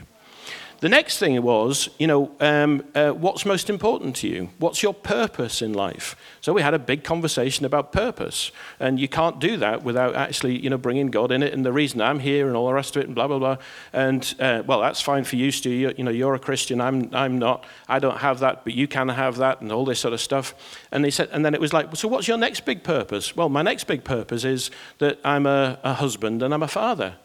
The 0.83 0.89
next 0.89 1.17
thing 1.17 1.41
was, 1.41 1.87
you 1.97 2.07
know, 2.07 2.31
um, 2.41 2.83
uh, 2.93 3.11
what's 3.11 3.45
most 3.45 3.69
important 3.69 4.17
to 4.17 4.27
you? 4.27 4.49
What's 4.57 4.83
your 4.83 4.93
purpose 4.93 5.61
in 5.61 5.71
life? 5.71 6.17
So 6.41 6.51
we 6.51 6.61
had 6.61 6.73
a 6.73 6.77
big 6.77 7.05
conversation 7.05 7.65
about 7.65 7.93
purpose, 7.93 8.51
and 8.81 8.99
you 8.99 9.07
can't 9.07 9.39
do 9.39 9.55
that 9.55 9.85
without 9.85 10.13
actually, 10.13 10.59
you 10.59 10.69
know, 10.69 10.77
bringing 10.77 11.07
God 11.07 11.31
in 11.31 11.41
it 11.41 11.53
and 11.53 11.65
the 11.65 11.71
reason 11.71 12.01
I'm 12.01 12.19
here 12.19 12.49
and 12.49 12.57
all 12.57 12.67
the 12.67 12.73
rest 12.73 12.97
of 12.97 13.01
it 13.01 13.05
and 13.05 13.15
blah 13.15 13.29
blah 13.29 13.39
blah. 13.39 13.57
And 13.93 14.35
uh, 14.41 14.63
well, 14.67 14.81
that's 14.81 14.99
fine 14.99 15.23
for 15.23 15.37
you, 15.37 15.51
Stu. 15.51 15.69
You, 15.69 15.93
you 15.95 16.03
know, 16.03 16.11
you're 16.11 16.35
a 16.35 16.39
Christian. 16.39 16.81
I'm 16.81 17.09
I'm 17.15 17.39
not. 17.39 17.63
I 17.87 17.99
don't 17.99 18.17
have 18.17 18.39
that, 18.39 18.65
but 18.65 18.73
you 18.73 18.85
can 18.89 19.07
have 19.07 19.37
that 19.37 19.61
and 19.61 19.71
all 19.71 19.85
this 19.85 20.01
sort 20.01 20.13
of 20.13 20.19
stuff. 20.19 20.53
And 20.91 21.01
they 21.05 21.11
said, 21.11 21.29
and 21.31 21.45
then 21.45 21.53
it 21.53 21.61
was 21.61 21.71
like, 21.71 21.95
so 21.95 22.09
what's 22.09 22.27
your 22.27 22.37
next 22.37 22.65
big 22.65 22.83
purpose? 22.83 23.37
Well, 23.37 23.47
my 23.47 23.61
next 23.61 23.85
big 23.85 24.03
purpose 24.03 24.43
is 24.43 24.69
that 24.97 25.17
I'm 25.23 25.45
a, 25.45 25.79
a 25.81 25.93
husband 25.93 26.43
and 26.43 26.53
I'm 26.53 26.61
a 26.61 26.67
father. 26.67 27.15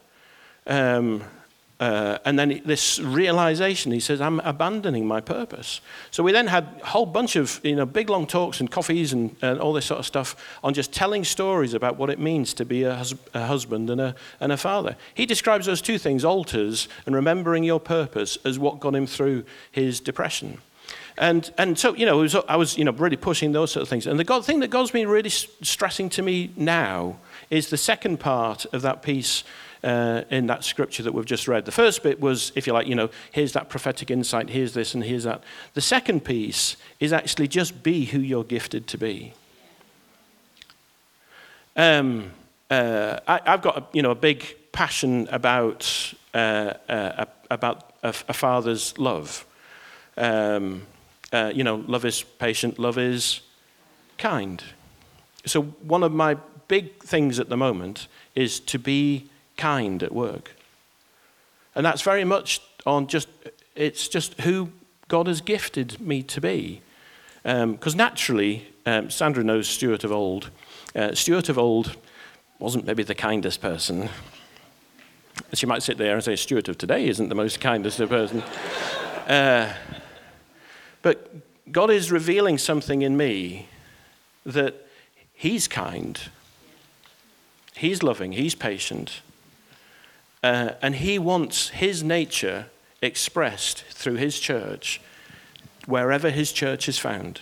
Um, 0.65 1.25
uh, 1.79 2.17
and 2.25 2.37
then 2.37 2.61
this 2.65 2.99
realization, 2.99 3.93
he 3.93 4.01
says, 4.01 4.19
I'm 4.19 4.41
abandoning 4.41 5.07
my 5.07 5.21
purpose. 5.21 5.79
So 6.11 6.23
we 6.23 6.33
then 6.33 6.47
had 6.47 6.67
a 6.81 6.87
whole 6.87 7.05
bunch 7.05 7.37
of 7.37 7.61
you 7.63 7.75
know, 7.75 7.85
big 7.85 8.09
long 8.09 8.27
talks 8.27 8.59
and 8.59 8.69
coffees 8.69 9.13
and, 9.13 9.33
and 9.41 9.61
all 9.61 9.71
this 9.71 9.85
sort 9.85 9.99
of 9.99 10.05
stuff 10.05 10.35
on 10.61 10.73
just 10.73 10.91
telling 10.91 11.23
stories 11.23 11.73
about 11.73 11.95
what 11.95 12.09
it 12.09 12.19
means 12.19 12.53
to 12.55 12.65
be 12.65 12.83
a, 12.83 12.95
hus- 12.95 13.15
a 13.33 13.45
husband 13.45 13.89
and 13.89 14.01
a, 14.01 14.15
and 14.41 14.51
a 14.51 14.57
father. 14.57 14.97
He 15.13 15.25
describes 15.25 15.67
those 15.67 15.81
two 15.81 15.97
things, 15.97 16.25
altars 16.25 16.89
and 17.05 17.15
remembering 17.15 17.63
your 17.63 17.79
purpose, 17.79 18.37
as 18.43 18.59
what 18.59 18.81
got 18.81 18.93
him 18.93 19.07
through 19.07 19.45
his 19.71 20.01
depression. 20.01 20.59
And, 21.17 21.49
and 21.57 21.77
so, 21.79 21.95
you 21.95 22.05
know, 22.05 22.17
was, 22.17 22.35
I 22.35 22.57
was, 22.57 22.77
you 22.77 22.83
know, 22.83 22.91
really 22.91 23.17
pushing 23.17 23.53
those 23.53 23.71
sort 23.71 23.83
of 23.83 23.89
things. 23.89 24.05
And 24.05 24.19
the 24.19 24.23
God, 24.23 24.45
thing 24.45 24.59
that 24.61 24.69
God's 24.69 24.91
been 24.91 25.07
really 25.07 25.29
stressing 25.29 26.09
to 26.11 26.21
me 26.21 26.51
now 26.57 27.19
is 27.49 27.69
the 27.69 27.77
second 27.77 28.19
part 28.19 28.65
of 28.73 28.81
that 28.81 29.01
piece 29.01 29.43
uh, 29.83 30.23
in 30.29 30.47
that 30.47 30.63
scripture 30.63 31.03
that 31.03 31.13
we've 31.13 31.25
just 31.25 31.47
read. 31.47 31.65
The 31.65 31.71
first 31.71 32.03
bit 32.03 32.19
was, 32.19 32.51
if 32.55 32.67
you 32.67 32.73
like, 32.73 32.87
you 32.87 32.95
know, 32.95 33.09
here's 33.31 33.53
that 33.53 33.69
prophetic 33.69 34.11
insight, 34.11 34.49
here's 34.49 34.73
this 34.73 34.93
and 34.93 35.03
here's 35.03 35.23
that. 35.23 35.43
The 35.73 35.81
second 35.81 36.25
piece 36.25 36.77
is 36.99 37.13
actually 37.13 37.47
just 37.47 37.83
be 37.83 38.05
who 38.05 38.19
you're 38.19 38.43
gifted 38.43 38.87
to 38.87 38.97
be. 38.97 39.33
Um, 41.75 42.31
uh, 42.69 43.19
I, 43.27 43.41
have 43.45 43.61
got 43.61 43.77
a, 43.77 43.83
you 43.93 44.01
know, 44.01 44.11
a 44.11 44.15
big 44.15 44.45
passion 44.71 45.27
about, 45.31 46.13
uh, 46.33 46.73
uh 46.89 47.25
about 47.49 47.93
a, 48.03 48.09
a, 48.09 48.33
father's 48.33 48.97
love. 48.97 49.45
Um, 50.17 50.85
uh, 51.31 51.51
you 51.55 51.63
know, 51.63 51.83
love 51.87 52.05
is 52.05 52.21
patient, 52.21 52.79
love 52.79 52.97
is 52.97 53.41
kind. 54.17 54.61
So, 55.45 55.63
one 55.63 56.03
of 56.03 56.11
my 56.11 56.37
big 56.67 57.01
things 57.03 57.39
at 57.39 57.49
the 57.49 57.57
moment 57.57 58.07
is 58.35 58.59
to 58.59 58.77
be 58.77 59.29
kind 59.59 60.01
at 60.01 60.11
work. 60.11 60.51
And 61.75 61.85
that's 61.85 62.01
very 62.01 62.23
much 62.23 62.61
on 62.85 63.07
just, 63.07 63.27
it's 63.75 64.07
just 64.07 64.39
who 64.41 64.71
God 65.07 65.27
has 65.27 65.41
gifted 65.41 65.99
me 65.99 66.23
to 66.23 66.41
be. 66.41 66.81
Because 67.43 67.93
um, 67.93 67.97
naturally, 67.97 68.67
um, 68.85 69.09
Sandra 69.09 69.43
knows 69.43 69.67
Stuart 69.67 70.03
of 70.03 70.11
old. 70.11 70.49
Uh, 70.95 71.13
Stuart 71.13 71.49
of 71.49 71.57
old 71.57 71.95
wasn't 72.57 72.85
maybe 72.85 73.03
the 73.03 73.15
kindest 73.15 73.61
person. 73.61 74.09
She 75.53 75.65
might 75.65 75.83
sit 75.83 75.97
there 75.97 76.15
and 76.15 76.23
say, 76.23 76.35
Stuart 76.35 76.67
of 76.67 76.77
today 76.77 77.07
isn't 77.07 77.29
the 77.29 77.35
most 77.35 77.59
kindest 77.59 77.99
of 77.99 78.09
person. 78.09 78.41
uh, 79.27 79.73
but 81.01 81.71
God 81.71 81.89
is 81.89 82.11
revealing 82.11 82.57
something 82.57 83.01
in 83.01 83.15
me 83.15 83.67
that 84.45 84.87
He's 85.33 85.67
kind, 85.67 86.19
He's 87.75 88.03
loving, 88.03 88.33
He's 88.33 88.55
patient, 88.55 89.21
uh, 90.43 90.71
and 90.81 90.95
he 90.95 91.19
wants 91.19 91.69
his 91.69 92.03
nature 92.03 92.67
expressed 93.01 93.83
through 93.85 94.15
his 94.15 94.39
church 94.39 95.01
wherever 95.85 96.29
his 96.29 96.51
church 96.51 96.87
is 96.87 96.97
found. 96.97 97.41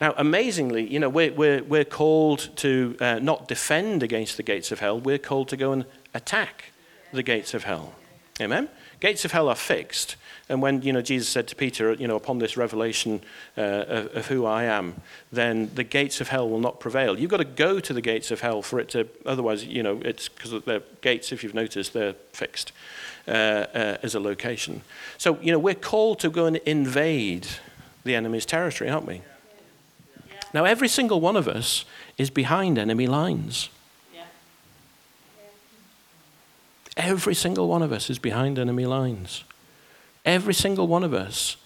Now, 0.00 0.14
amazingly, 0.16 0.86
you 0.86 0.98
know, 0.98 1.08
we're, 1.08 1.32
we're, 1.32 1.62
we're 1.62 1.84
called 1.84 2.48
to 2.56 2.96
uh, 3.00 3.18
not 3.18 3.48
defend 3.48 4.02
against 4.02 4.36
the 4.36 4.42
gates 4.42 4.72
of 4.72 4.80
hell, 4.80 4.98
we're 4.98 5.18
called 5.18 5.48
to 5.48 5.56
go 5.56 5.72
and 5.72 5.84
attack 6.14 6.72
the 7.12 7.22
gates 7.22 7.54
of 7.54 7.64
hell. 7.64 7.94
Amen? 8.40 8.68
Gates 9.00 9.24
of 9.24 9.32
hell 9.32 9.48
are 9.48 9.54
fixed. 9.56 10.16
And 10.50 10.60
when 10.60 10.82
you 10.82 10.92
know, 10.92 11.00
Jesus 11.00 11.28
said 11.28 11.46
to 11.48 11.56
Peter, 11.56 11.92
you 11.92 12.08
know, 12.08 12.16
upon 12.16 12.40
this 12.40 12.56
revelation 12.56 13.22
uh, 13.56 13.60
of, 13.60 14.16
of, 14.16 14.26
who 14.26 14.44
I 14.44 14.64
am, 14.64 15.00
then 15.30 15.70
the 15.76 15.84
gates 15.84 16.20
of 16.20 16.28
hell 16.28 16.50
will 16.50 16.58
not 16.58 16.80
prevail. 16.80 17.16
You've 17.16 17.30
got 17.30 17.36
to 17.36 17.44
go 17.44 17.78
to 17.78 17.92
the 17.92 18.00
gates 18.00 18.32
of 18.32 18.40
hell 18.40 18.60
for 18.60 18.80
it 18.80 18.88
to, 18.90 19.06
otherwise, 19.24 19.64
you 19.64 19.84
know, 19.84 20.00
it's 20.04 20.28
because 20.28 20.50
the 20.50 20.82
gates, 21.02 21.30
if 21.30 21.44
you've 21.44 21.54
noticed, 21.54 21.92
they're 21.92 22.14
fixed 22.32 22.72
uh, 23.28 23.30
uh, 23.30 23.96
as 24.02 24.16
a 24.16 24.20
location. 24.20 24.82
So, 25.18 25.38
you 25.40 25.52
know, 25.52 25.58
we're 25.58 25.72
called 25.72 26.18
to 26.20 26.30
go 26.30 26.46
and 26.46 26.56
invade 26.56 27.46
the 28.02 28.16
enemy's 28.16 28.44
territory, 28.44 28.90
aren't 28.90 29.06
we? 29.06 29.22
Now, 30.52 30.64
every 30.64 30.88
single 30.88 31.20
one 31.20 31.36
of 31.36 31.46
us 31.46 31.84
is 32.18 32.28
behind 32.28 32.76
enemy 32.76 33.06
lines. 33.06 33.68
Every 36.96 37.36
single 37.36 37.68
one 37.68 37.82
of 37.82 37.92
us 37.92 38.10
is 38.10 38.18
behind 38.18 38.58
enemy 38.58 38.84
lines. 38.84 39.44
Every 40.24 40.54
single 40.54 40.86
one 40.86 41.04
of 41.04 41.14
us 41.14 41.56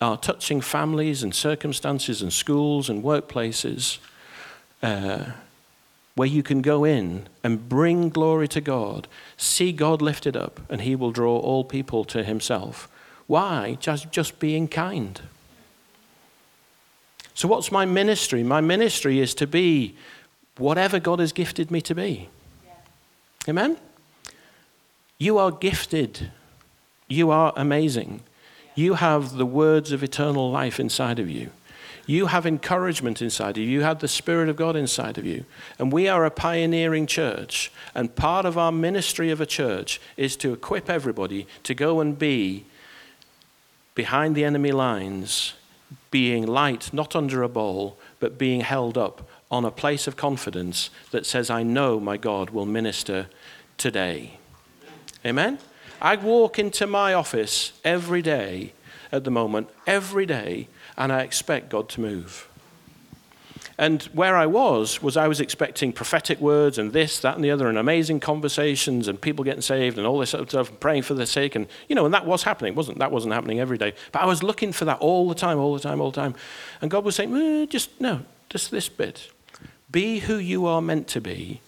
are 0.00 0.16
touching 0.16 0.60
families 0.60 1.22
and 1.22 1.34
circumstances 1.34 2.22
and 2.22 2.32
schools 2.32 2.88
and 2.88 3.02
workplaces 3.02 3.98
uh, 4.82 5.32
where 6.14 6.28
you 6.28 6.42
can 6.42 6.62
go 6.62 6.84
in 6.84 7.28
and 7.42 7.68
bring 7.68 8.08
glory 8.08 8.48
to 8.48 8.60
God, 8.60 9.08
see 9.36 9.72
God 9.72 10.00
lifted 10.00 10.36
up, 10.36 10.60
and 10.68 10.82
He 10.82 10.94
will 10.94 11.10
draw 11.10 11.38
all 11.38 11.64
people 11.64 12.04
to 12.06 12.22
Himself. 12.24 12.88
Why? 13.26 13.76
Just, 13.80 14.10
just 14.10 14.38
being 14.38 14.68
kind. 14.68 15.20
So, 17.34 17.46
what's 17.46 17.70
my 17.70 17.84
ministry? 17.84 18.42
My 18.42 18.60
ministry 18.60 19.20
is 19.20 19.34
to 19.34 19.46
be 19.46 19.96
whatever 20.56 20.98
God 20.98 21.20
has 21.20 21.32
gifted 21.32 21.70
me 21.70 21.80
to 21.82 21.94
be. 21.94 22.28
Amen? 23.48 23.76
You 25.18 25.38
are 25.38 25.50
gifted 25.50 26.30
you 27.08 27.30
are 27.30 27.52
amazing. 27.56 28.20
You 28.74 28.94
have 28.94 29.36
the 29.36 29.46
words 29.46 29.92
of 29.92 30.02
eternal 30.02 30.50
life 30.50 30.78
inside 30.78 31.18
of 31.18 31.28
you. 31.28 31.50
You 32.06 32.26
have 32.26 32.46
encouragement 32.46 33.20
inside 33.20 33.58
of 33.58 33.64
you. 33.64 33.68
You 33.68 33.82
have 33.82 33.98
the 33.98 34.08
Spirit 34.08 34.48
of 34.48 34.56
God 34.56 34.76
inside 34.76 35.18
of 35.18 35.26
you. 35.26 35.44
And 35.78 35.92
we 35.92 36.08
are 36.08 36.24
a 36.24 36.30
pioneering 36.30 37.06
church. 37.06 37.70
And 37.94 38.16
part 38.16 38.46
of 38.46 38.56
our 38.56 38.72
ministry 38.72 39.30
of 39.30 39.42
a 39.42 39.46
church 39.46 40.00
is 40.16 40.34
to 40.36 40.54
equip 40.54 40.88
everybody 40.88 41.46
to 41.64 41.74
go 41.74 42.00
and 42.00 42.18
be 42.18 42.64
behind 43.94 44.34
the 44.34 44.44
enemy 44.44 44.72
lines, 44.72 45.52
being 46.10 46.46
light, 46.46 46.94
not 46.94 47.14
under 47.14 47.42
a 47.42 47.48
bowl, 47.48 47.98
but 48.20 48.38
being 48.38 48.62
held 48.62 48.96
up 48.96 49.28
on 49.50 49.64
a 49.64 49.70
place 49.70 50.06
of 50.06 50.16
confidence 50.16 50.88
that 51.10 51.26
says, 51.26 51.50
I 51.50 51.62
know 51.62 52.00
my 52.00 52.16
God 52.16 52.50
will 52.50 52.64
minister 52.64 53.28
today. 53.76 54.38
Amen? 55.26 55.58
I 56.00 56.16
walk 56.16 56.58
into 56.58 56.86
my 56.86 57.14
office 57.14 57.72
every 57.84 58.22
day 58.22 58.72
at 59.10 59.24
the 59.24 59.30
moment, 59.30 59.68
every 59.86 60.26
day, 60.26 60.68
and 60.96 61.12
I 61.12 61.22
expect 61.22 61.70
God 61.70 61.88
to 61.90 62.00
move. 62.00 62.48
And 63.80 64.02
where 64.12 64.36
I 64.36 64.46
was, 64.46 65.00
was 65.02 65.16
I 65.16 65.28
was 65.28 65.40
expecting 65.40 65.92
prophetic 65.92 66.40
words 66.40 66.78
and 66.78 66.92
this, 66.92 67.20
that, 67.20 67.36
and 67.36 67.44
the 67.44 67.50
other, 67.50 67.68
and 67.68 67.78
amazing 67.78 68.20
conversations 68.20 69.06
and 69.06 69.20
people 69.20 69.44
getting 69.44 69.62
saved 69.62 69.98
and 69.98 70.06
all 70.06 70.18
this 70.18 70.30
sort 70.30 70.42
of 70.42 70.48
stuff, 70.50 70.68
and 70.68 70.80
praying 70.80 71.02
for 71.02 71.14
their 71.14 71.26
sake. 71.26 71.54
And, 71.54 71.68
you 71.88 71.94
know, 71.94 72.04
and 72.04 72.12
that 72.12 72.26
was 72.26 72.42
happening, 72.42 72.74
wasn't 72.74 72.98
That 72.98 73.12
wasn't 73.12 73.34
happening 73.34 73.60
every 73.60 73.78
day. 73.78 73.94
But 74.10 74.22
I 74.22 74.26
was 74.26 74.42
looking 74.42 74.72
for 74.72 74.84
that 74.84 74.98
all 74.98 75.28
the 75.28 75.34
time, 75.34 75.58
all 75.58 75.74
the 75.74 75.80
time, 75.80 76.00
all 76.00 76.10
the 76.10 76.20
time. 76.20 76.34
And 76.80 76.90
God 76.90 77.04
was 77.04 77.14
saying, 77.16 77.36
eh, 77.36 77.66
just, 77.66 78.00
no, 78.00 78.22
just 78.50 78.70
this 78.70 78.88
bit. 78.88 79.30
Be 79.90 80.20
who 80.20 80.36
you 80.36 80.66
are 80.66 80.82
meant 80.82 81.06
to 81.08 81.20
be 81.20 81.60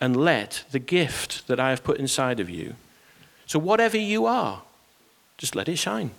and 0.00 0.16
let 0.16 0.64
the 0.70 0.78
gift 0.78 1.46
that 1.48 1.60
I 1.60 1.70
have 1.70 1.84
put 1.84 1.98
inside 1.98 2.40
of 2.40 2.48
you 2.48 2.76
so, 3.48 3.58
whatever 3.58 3.96
you 3.96 4.26
are, 4.26 4.62
just 5.38 5.56
let 5.56 5.68
it 5.68 5.76
shine. 5.76 6.10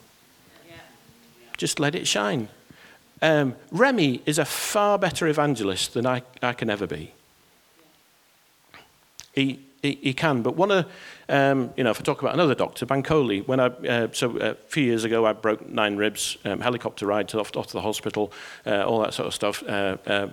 Just 1.58 1.80
let 1.80 1.94
it 1.94 2.08
shine. 2.08 2.48
Um, 3.22 3.56
Remy 3.70 4.24
is 4.26 4.40
a 4.40 4.46
far 4.46 4.98
better 4.98 5.28
evangelist 5.28 5.94
than 5.94 6.08
I, 6.08 6.24
I 6.42 6.54
can 6.54 6.72
ever 6.72 6.88
be. 6.88 7.14
He, 9.34 9.60
he, 9.84 10.00
he 10.02 10.14
can, 10.14 10.42
but 10.42 10.56
one 10.56 10.72
of, 10.72 10.86
um, 11.28 11.72
you 11.78 11.84
know, 11.84 11.92
if 11.92 12.00
I 12.00 12.04
talk 12.04 12.22
about 12.22 12.34
another 12.34 12.56
doctor, 12.56 12.88
Bankole, 12.88 13.46
when 13.46 13.60
I, 13.60 13.66
uh, 13.66 14.08
so 14.12 14.38
uh, 14.40 14.52
a 14.52 14.56
few 14.68 14.84
years 14.84 15.04
ago 15.04 15.26
I 15.26 15.34
broke 15.34 15.70
nine 15.70 15.98
ribs, 15.98 16.38
um, 16.46 16.62
helicopter 16.62 17.06
ride 17.06 17.28
to, 17.30 17.40
off, 17.40 17.56
off 17.56 17.68
to 17.68 17.74
the 17.74 17.82
hospital, 17.82 18.32
uh, 18.66 18.84
all 18.84 19.02
that 19.02 19.14
sort 19.14 19.28
of 19.28 19.36
stuff. 19.36 19.62
Uh, 19.64 19.98
uh, 20.08 20.12
uh, 20.12 20.30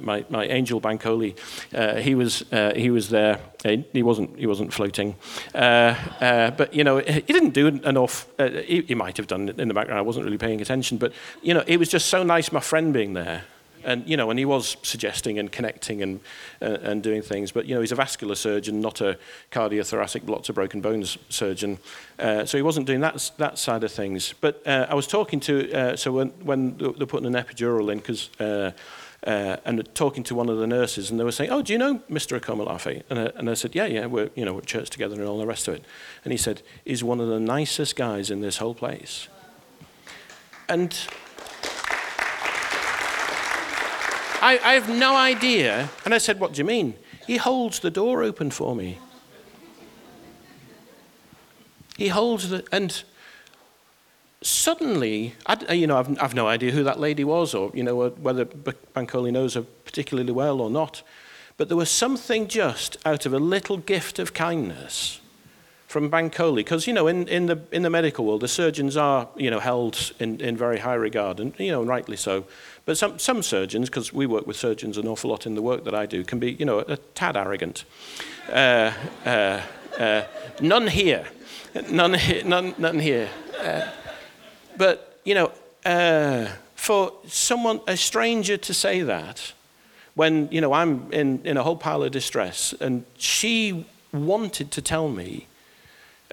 my, 0.00 0.24
my 0.28 0.44
angel 0.46 0.80
Bankole, 0.80 1.36
uh, 1.74 1.96
he, 1.96 2.14
was, 2.14 2.44
uh, 2.52 2.72
he 2.74 2.90
was 2.90 3.08
there. 3.10 3.40
He 3.64 4.02
wasn't, 4.02 4.38
he 4.38 4.46
wasn't 4.46 4.72
floating. 4.72 5.16
Uh, 5.54 5.94
uh, 6.20 6.50
but, 6.50 6.74
you 6.74 6.84
know, 6.84 6.98
he 6.98 7.20
didn't 7.20 7.54
do 7.54 7.68
enough. 7.68 8.26
Uh, 8.38 8.48
he, 8.48 8.82
he, 8.82 8.94
might 8.94 9.16
have 9.16 9.26
done 9.26 9.48
it 9.48 9.58
in 9.58 9.68
the 9.68 9.74
background. 9.74 9.98
I 9.98 10.02
wasn't 10.02 10.24
really 10.24 10.38
paying 10.38 10.60
attention. 10.60 10.98
But, 10.98 11.12
you 11.42 11.54
know, 11.54 11.64
it 11.66 11.78
was 11.78 11.88
just 11.88 12.08
so 12.08 12.22
nice, 12.22 12.52
my 12.52 12.60
friend 12.60 12.92
being 12.92 13.14
there. 13.14 13.44
And, 13.84 14.08
you 14.08 14.16
know, 14.16 14.30
and 14.30 14.38
he 14.38 14.44
was 14.44 14.76
suggesting 14.82 15.38
and 15.38 15.52
connecting 15.52 16.02
and, 16.02 16.20
uh, 16.62 16.78
and 16.82 17.02
doing 17.02 17.22
things. 17.22 17.52
But, 17.52 17.66
you 17.66 17.74
know, 17.74 17.80
he's 17.82 17.92
a 17.92 17.96
vascular 17.96 18.34
surgeon, 18.34 18.80
not 18.80 19.00
a 19.00 19.18
cardiothoracic, 19.52 20.28
lots 20.28 20.48
of 20.48 20.54
broken 20.54 20.80
bones 20.80 21.18
surgeon. 21.28 21.78
Uh, 22.18 22.46
so 22.46 22.56
he 22.56 22.62
wasn't 22.62 22.86
doing 22.86 23.00
that, 23.00 23.30
that 23.36 23.58
side 23.58 23.84
of 23.84 23.92
things. 23.92 24.34
But 24.40 24.66
uh, 24.66 24.86
I 24.88 24.94
was 24.94 25.06
talking 25.06 25.38
to, 25.40 25.72
uh, 25.72 25.96
so 25.96 26.12
when, 26.12 26.28
when 26.42 26.78
they're 26.78 27.06
putting 27.06 27.26
an 27.26 27.34
epidural 27.34 27.92
in, 27.92 27.98
because, 27.98 28.30
uh, 29.26 29.30
uh, 29.30 29.56
and 29.64 29.94
talking 29.94 30.22
to 30.24 30.34
one 30.34 30.48
of 30.48 30.58
the 30.58 30.66
nurses, 30.66 31.10
and 31.10 31.18
they 31.18 31.24
were 31.24 31.32
saying, 31.32 31.50
oh, 31.50 31.62
do 31.62 31.72
you 31.72 31.78
know 31.78 32.00
Mr. 32.10 32.38
Akomolafe? 32.38 33.02
And 33.10 33.18
I, 33.18 33.22
and 33.36 33.50
I 33.50 33.54
said, 33.54 33.74
yeah, 33.74 33.86
yeah, 33.86 34.06
we're, 34.06 34.30
you 34.34 34.44
know, 34.44 34.54
we're 34.54 34.60
church 34.60 34.90
together 34.90 35.14
and 35.14 35.24
all 35.24 35.38
the 35.38 35.46
rest 35.46 35.68
of 35.68 35.74
it. 35.74 35.84
And 36.24 36.32
he 36.32 36.36
said, 36.36 36.62
he's 36.84 37.02
one 37.02 37.20
of 37.20 37.28
the 37.28 37.40
nicest 37.40 37.96
guys 37.96 38.30
in 38.30 38.40
this 38.40 38.58
whole 38.58 38.74
place. 38.74 39.28
And 40.68 40.96
I, 44.40 44.60
I 44.62 44.74
have 44.74 44.88
no 44.90 45.16
idea. 45.16 45.90
And 46.04 46.12
I 46.12 46.18
said, 46.18 46.38
What 46.38 46.52
do 46.52 46.58
you 46.58 46.64
mean? 46.64 46.94
He 47.26 47.38
holds 47.38 47.80
the 47.80 47.90
door 47.90 48.22
open 48.22 48.50
for 48.50 48.76
me. 48.76 48.98
He 51.96 52.08
holds 52.08 52.50
the. 52.50 52.64
And 52.70 53.02
suddenly, 54.44 55.34
I, 55.46 55.72
you 55.72 55.86
know, 55.86 55.98
I've, 55.98 56.20
I've 56.20 56.34
no 56.34 56.46
idea 56.46 56.70
who 56.70 56.84
that 56.84 57.00
lady 57.00 57.24
was 57.24 57.54
or, 57.54 57.70
you 57.74 57.82
know, 57.82 58.08
whether 58.10 58.44
Bankole 58.44 59.32
knows 59.32 59.54
her 59.54 59.62
particularly 59.62 60.32
well 60.32 60.60
or 60.60 60.70
not. 60.70 61.02
But 61.56 61.68
there 61.68 61.76
was 61.76 61.90
something 61.90 62.48
just 62.48 62.96
out 63.06 63.26
of 63.26 63.32
a 63.32 63.38
little 63.38 63.76
gift 63.76 64.18
of 64.18 64.34
kindness 64.34 65.20
from 65.86 66.10
Bankole, 66.10 66.56
because 66.56 66.88
you 66.88 66.92
know 66.92 67.06
in, 67.06 67.28
in 67.28 67.46
the 67.46 67.60
in 67.70 67.82
the 67.82 67.90
medical 67.90 68.24
world 68.24 68.40
the 68.40 68.48
surgeons 68.48 68.96
are 68.96 69.28
you 69.36 69.48
know 69.48 69.60
held 69.60 70.12
in, 70.18 70.40
in 70.40 70.56
very 70.56 70.80
high 70.80 70.94
regard 70.94 71.38
and 71.38 71.54
you 71.56 71.70
know 71.70 71.84
rightly 71.84 72.16
so. 72.16 72.44
But 72.84 72.98
some 72.98 73.20
some 73.20 73.44
surgeons, 73.44 73.88
because 73.88 74.12
we 74.12 74.26
work 74.26 74.44
with 74.44 74.56
surgeons 74.56 74.98
an 74.98 75.06
awful 75.06 75.30
lot 75.30 75.46
in 75.46 75.54
the 75.54 75.62
work 75.62 75.84
that 75.84 75.94
I 75.94 76.06
do, 76.06 76.24
can 76.24 76.40
be 76.40 76.54
you 76.54 76.64
know 76.64 76.80
a 76.80 76.96
tad 77.14 77.36
arrogant. 77.36 77.84
Uh, 78.48 78.92
uh, 79.24 79.60
uh, 79.96 80.22
none 80.60 80.88
here, 80.88 81.26
none 81.88 82.16
none, 82.44 82.74
none 82.76 82.98
here. 82.98 83.28
But 84.76 85.20
you 85.24 85.34
know, 85.34 85.52
uh, 85.84 86.48
for 86.74 87.12
someone 87.26 87.80
a 87.86 87.96
stranger 87.96 88.56
to 88.56 88.74
say 88.74 89.02
that 89.02 89.52
when 90.14 90.48
you 90.50 90.60
know 90.60 90.72
I'm 90.72 91.12
in 91.12 91.40
in 91.44 91.56
a 91.56 91.62
whole 91.62 91.76
pile 91.76 92.02
of 92.02 92.12
distress, 92.12 92.74
and 92.80 93.04
she 93.18 93.86
wanted 94.12 94.70
to 94.70 94.82
tell 94.82 95.08
me 95.08 95.46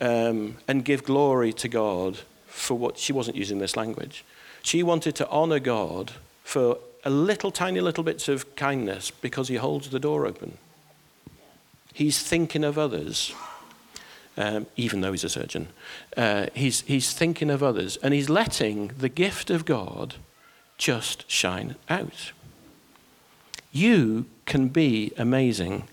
um, 0.02 0.58
and 0.68 0.86
give 0.86 1.04
glory 1.04 1.54
to 1.54 1.68
God 1.68 2.20
for 2.48 2.78
what 2.78 2.98
she 2.98 3.14
wasn't 3.14 3.38
using 3.38 3.60
this 3.60 3.76
language. 3.76 4.24
She 4.62 4.84
wanted 4.84 5.16
to 5.16 5.30
honor 5.30 5.60
God 5.60 6.12
for 6.44 6.78
a 7.04 7.10
little 7.10 7.52
tiny 7.52 7.82
little 7.82 8.04
bits 8.04 8.28
of 8.28 8.56
kindness 8.56 9.10
because 9.10 9.48
he 9.48 9.56
holds 9.56 9.90
the 9.90 10.00
door 10.00 10.28
open. 10.28 10.58
He's 11.94 12.22
thinking 12.22 12.64
of 12.64 12.78
others, 12.78 13.34
um, 14.38 14.66
even 14.76 15.02
though 15.02 15.12
he's 15.12 15.24
a 15.24 15.30
surgeon. 15.30 15.68
Uh, 16.16 16.48
he's, 16.54 16.82
he's 16.82 17.14
thinking 17.14 17.50
of 17.50 17.62
others 17.62 17.98
and 17.98 18.14
he's 18.14 18.30
letting 18.30 18.90
the 18.98 19.10
gift 19.10 19.50
of 19.50 19.66
God 19.66 20.16
just 20.78 21.30
shine 21.30 21.76
out. 21.90 22.32
You 23.72 24.26
can 24.46 24.68
be 24.68 25.12
amazing 25.18 25.88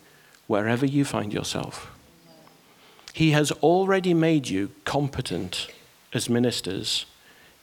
wherever 0.47 0.87
you 0.87 1.05
find 1.05 1.33
yourself. 1.33 1.91
He 3.13 3.33
has 3.33 3.51
already 3.53 4.15
made 4.15 4.49
you 4.49 4.71
competent 4.85 5.69
as 6.13 6.29
ministers 6.29 7.07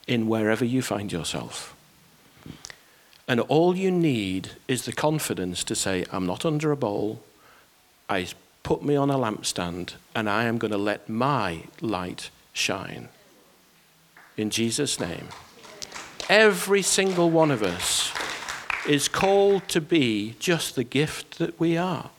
in 0.08 0.28
wherever 0.28 0.64
you 0.64 0.82
find 0.82 1.12
yourself. 1.12 1.76
And 3.28 3.40
all 3.40 3.76
you 3.76 3.90
need 3.90 4.52
is 4.68 4.86
the 4.86 4.94
confidence 4.94 5.64
to 5.64 5.76
say, 5.76 6.06
I'm 6.12 6.28
not 6.28 6.46
under 6.46 6.72
a 6.72 6.78
bowl. 6.78 7.24
I 8.08 8.28
put 8.66 8.84
me 8.84 8.96
on 8.96 9.12
a 9.12 9.16
lampstand 9.16 9.94
and 10.16 10.28
I 10.28 10.46
am 10.46 10.58
going 10.58 10.72
to 10.72 10.78
let 10.78 11.08
my 11.08 11.66
light 11.82 12.32
shine. 12.52 13.10
In 14.38 14.50
Jesus' 14.50 15.00
name. 15.00 15.28
Every 16.30 16.82
single 16.82 17.30
one 17.30 17.52
of 17.52 17.62
us 17.62 18.12
is 18.90 19.08
called 19.08 19.68
to 19.68 19.80
be 19.80 20.36
just 20.40 20.76
the 20.76 20.84
gift 20.84 21.38
that 21.38 21.60
we 21.60 21.78
are. 21.78 22.10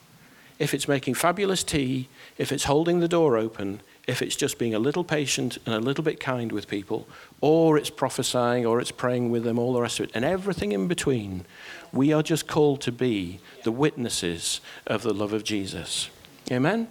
If 0.61 0.73
it's 0.73 0.87
making 0.87 1.15
fabulous 1.15 1.65
tea, 1.65 2.09
if 2.39 2.53
it's 2.53 2.65
holding 2.65 3.01
the 3.01 3.09
door 3.09 3.37
open, 3.37 3.81
if 4.07 4.23
it's 4.23 4.37
just 4.37 4.57
being 4.57 4.73
a 4.73 4.79
little 4.79 5.03
patient 5.03 5.59
and 5.67 5.75
a 5.75 5.81
little 5.81 6.05
bit 6.05 6.21
kind 6.21 6.53
with 6.53 6.69
people, 6.69 7.09
or 7.41 7.77
it's 7.77 7.91
prophesying, 7.91 8.65
or 8.65 8.81
it's 8.81 8.93
praying 8.93 9.33
with 9.33 9.43
them, 9.43 9.59
all 9.59 9.73
the 9.73 9.83
rest 9.83 9.99
of 9.99 10.07
it, 10.07 10.13
and 10.15 10.25
everything 10.25 10.71
in 10.71 10.87
between, 10.87 11.45
we 11.93 12.13
are 12.13 12.23
just 12.23 12.47
called 12.47 12.81
to 12.83 12.93
be 12.93 13.41
the 13.65 13.73
witnesses 13.73 14.61
of 14.87 15.03
the 15.03 15.13
love 15.13 15.33
of 15.33 15.43
Jesus. 15.43 16.09
Amen? 16.51 16.89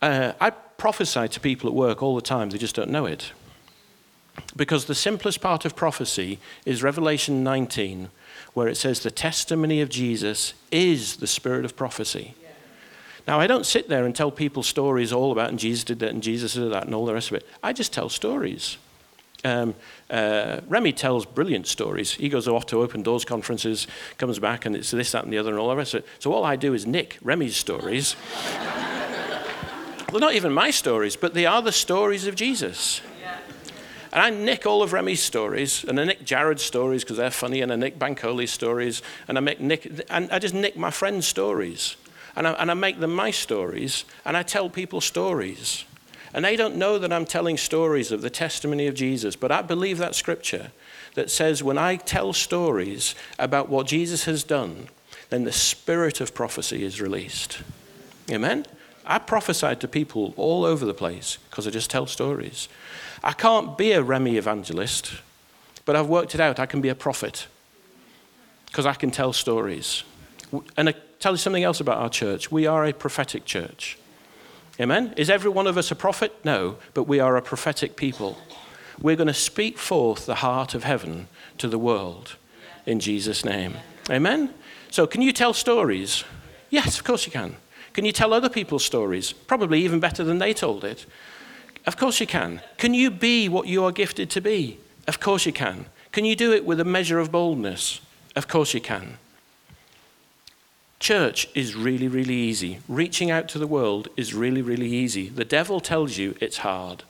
Uh, 0.00 0.32
I 0.40 0.50
prophesy 0.50 1.28
to 1.28 1.40
people 1.40 1.68
at 1.68 1.74
work 1.74 2.02
all 2.02 2.16
the 2.16 2.22
time, 2.22 2.50
they 2.50 2.58
just 2.58 2.74
don't 2.74 2.90
know 2.90 3.06
it. 3.06 3.32
Because 4.56 4.86
the 4.86 4.94
simplest 4.94 5.40
part 5.40 5.64
of 5.64 5.76
prophecy 5.76 6.38
is 6.64 6.82
Revelation 6.82 7.44
19, 7.44 8.10
where 8.54 8.68
it 8.68 8.76
says 8.76 9.00
the 9.00 9.10
testimony 9.10 9.80
of 9.80 9.88
Jesus 9.88 10.54
is 10.70 11.16
the 11.16 11.26
spirit 11.26 11.64
of 11.64 11.76
prophecy. 11.76 12.34
Now, 13.26 13.38
I 13.38 13.46
don't 13.46 13.66
sit 13.66 13.88
there 13.88 14.04
and 14.04 14.16
tell 14.16 14.32
people 14.32 14.62
stories 14.62 15.12
all 15.12 15.30
about, 15.30 15.50
and 15.50 15.58
Jesus 15.58 15.84
did 15.84 16.00
that, 16.00 16.10
and 16.10 16.22
Jesus 16.22 16.54
did 16.54 16.72
that, 16.72 16.84
and 16.84 16.94
all 16.94 17.06
the 17.06 17.14
rest 17.14 17.30
of 17.30 17.36
it. 17.36 17.46
I 17.62 17.72
just 17.72 17.92
tell 17.92 18.08
stories. 18.08 18.78
Um, 19.44 19.74
uh, 20.08 20.60
Remy 20.68 20.92
tells 20.92 21.26
brilliant 21.26 21.66
stories. 21.66 22.12
He 22.12 22.28
goes 22.28 22.46
off 22.46 22.66
to 22.66 22.80
open 22.80 23.02
doors 23.02 23.24
conferences, 23.24 23.86
comes 24.18 24.38
back, 24.38 24.66
and 24.66 24.76
it's 24.76 24.90
this, 24.92 25.12
that, 25.12 25.24
and 25.24 25.32
the 25.32 25.38
other, 25.38 25.50
and 25.50 25.58
all 25.58 25.68
the 25.68 25.76
rest 25.76 25.94
of 25.94 26.00
it. 26.00 26.08
So 26.20 26.32
all 26.32 26.44
I 26.44 26.56
do 26.56 26.74
is 26.74 26.86
nick 26.86 27.18
Remy's 27.22 27.56
stories. 27.56 28.14
They're 30.10 30.20
not 30.20 30.34
even 30.34 30.52
my 30.52 30.70
stories, 30.70 31.16
but 31.16 31.34
they 31.34 31.46
are 31.46 31.62
the 31.62 31.72
stories 31.72 32.26
of 32.26 32.34
Jesus. 32.36 33.00
And 34.12 34.20
I 34.20 34.28
nick 34.28 34.66
all 34.66 34.82
of 34.82 34.92
Remy's 34.92 35.22
stories, 35.22 35.84
and 35.84 35.98
I 35.98 36.04
nick 36.04 36.22
Jared's 36.22 36.62
stories 36.62 37.02
because 37.02 37.16
they're 37.16 37.30
funny, 37.30 37.62
and 37.62 37.72
I 37.72 37.76
nick 37.76 37.98
Bankole's 37.98 38.50
stories, 38.50 39.00
and 39.26 39.38
I 39.38 39.40
make 39.40 39.58
nick, 39.58 40.04
and 40.10 40.30
I 40.30 40.38
just 40.38 40.54
nick 40.54 40.76
my 40.76 40.90
friends' 40.90 41.26
stories. 41.26 41.96
And 42.36 42.46
I, 42.46 42.52
and 42.52 42.70
I 42.70 42.74
make 42.74 43.00
them 43.00 43.14
my 43.14 43.30
stories, 43.30 44.04
and 44.24 44.36
I 44.36 44.42
tell 44.42 44.68
people 44.68 45.00
stories. 45.00 45.86
And 46.34 46.44
they 46.44 46.56
don't 46.56 46.76
know 46.76 46.98
that 46.98 47.12
I'm 47.12 47.26
telling 47.26 47.58
stories 47.58 48.10
of 48.10 48.22
the 48.22 48.30
testimony 48.30 48.86
of 48.86 48.94
Jesus, 48.94 49.36
but 49.36 49.52
I 49.52 49.62
believe 49.62 49.98
that 49.98 50.14
scripture 50.14 50.72
that 51.14 51.30
says 51.30 51.62
when 51.62 51.78
I 51.78 51.96
tell 51.96 52.32
stories 52.32 53.14
about 53.38 53.68
what 53.68 53.86
Jesus 53.86 54.24
has 54.24 54.42
done, 54.42 54.88
then 55.28 55.44
the 55.44 55.52
spirit 55.52 56.20
of 56.20 56.34
prophecy 56.34 56.84
is 56.84 57.00
released. 57.00 57.62
Amen? 58.30 58.64
I 59.04 59.18
prophesied 59.18 59.80
to 59.80 59.88
people 59.88 60.32
all 60.36 60.64
over 60.64 60.86
the 60.86 60.94
place 60.94 61.38
because 61.50 61.66
I 61.66 61.70
just 61.70 61.90
tell 61.90 62.06
stories. 62.06 62.68
I 63.22 63.32
can't 63.32 63.76
be 63.76 63.92
a 63.92 64.02
Remy 64.02 64.36
evangelist, 64.36 65.14
but 65.84 65.96
I've 65.96 66.08
worked 66.08 66.34
it 66.34 66.40
out. 66.40 66.58
I 66.58 66.66
can 66.66 66.80
be 66.80 66.88
a 66.88 66.94
prophet 66.94 67.46
because 68.66 68.86
I 68.86 68.94
can 68.94 69.10
tell 69.10 69.32
stories. 69.32 70.04
And 70.76 70.88
I 70.88 70.94
tell 71.18 71.32
you 71.32 71.38
something 71.38 71.64
else 71.64 71.80
about 71.80 71.98
our 71.98 72.08
church. 72.08 72.50
We 72.50 72.66
are 72.66 72.86
a 72.86 72.92
prophetic 72.92 73.44
church. 73.44 73.98
Amen? 74.80 75.14
Is 75.16 75.30
every 75.30 75.50
one 75.50 75.66
of 75.66 75.76
us 75.76 75.90
a 75.90 75.94
prophet? 75.94 76.34
No, 76.44 76.76
but 76.94 77.04
we 77.04 77.20
are 77.20 77.36
a 77.36 77.42
prophetic 77.42 77.96
people. 77.96 78.38
We're 79.00 79.16
going 79.16 79.26
to 79.26 79.34
speak 79.34 79.78
forth 79.78 80.26
the 80.26 80.36
heart 80.36 80.74
of 80.74 80.84
heaven 80.84 81.28
to 81.58 81.68
the 81.68 81.78
world 81.78 82.36
in 82.86 83.00
Jesus' 83.00 83.44
name. 83.44 83.74
Amen? 84.10 84.52
So, 84.90 85.06
can 85.06 85.22
you 85.22 85.32
tell 85.32 85.52
stories? 85.52 86.24
Yes, 86.70 86.98
of 86.98 87.04
course 87.04 87.26
you 87.26 87.32
can. 87.32 87.56
Can 87.92 88.04
you 88.04 88.12
tell 88.12 88.32
other 88.32 88.48
people's 88.48 88.84
stories? 88.84 89.32
Probably 89.32 89.82
even 89.82 90.00
better 90.00 90.24
than 90.24 90.38
they 90.38 90.54
told 90.54 90.84
it. 90.84 91.06
Of 91.86 91.96
course 91.96 92.20
you 92.20 92.26
can. 92.26 92.62
Can 92.78 92.94
you 92.94 93.10
be 93.10 93.48
what 93.48 93.66
you 93.66 93.84
are 93.84 93.92
gifted 93.92 94.30
to 94.30 94.40
be? 94.40 94.78
Of 95.06 95.20
course 95.20 95.46
you 95.46 95.52
can. 95.52 95.86
Can 96.12 96.24
you 96.24 96.36
do 96.36 96.52
it 96.52 96.64
with 96.64 96.80
a 96.80 96.84
measure 96.84 97.18
of 97.18 97.32
boldness? 97.32 98.00
Of 98.36 98.48
course 98.48 98.72
you 98.72 98.80
can. 98.80 99.18
Church 101.02 101.48
is 101.52 101.74
really, 101.74 102.06
really 102.06 102.36
easy. 102.36 102.78
Reaching 102.86 103.28
out 103.28 103.48
to 103.48 103.58
the 103.58 103.66
world 103.66 104.06
is 104.16 104.34
really, 104.34 104.62
really 104.62 104.86
easy. 104.86 105.28
The 105.28 105.44
devil 105.44 105.80
tells 105.80 106.16
you 106.16 106.36
it's 106.40 106.58
hard. 106.58 107.02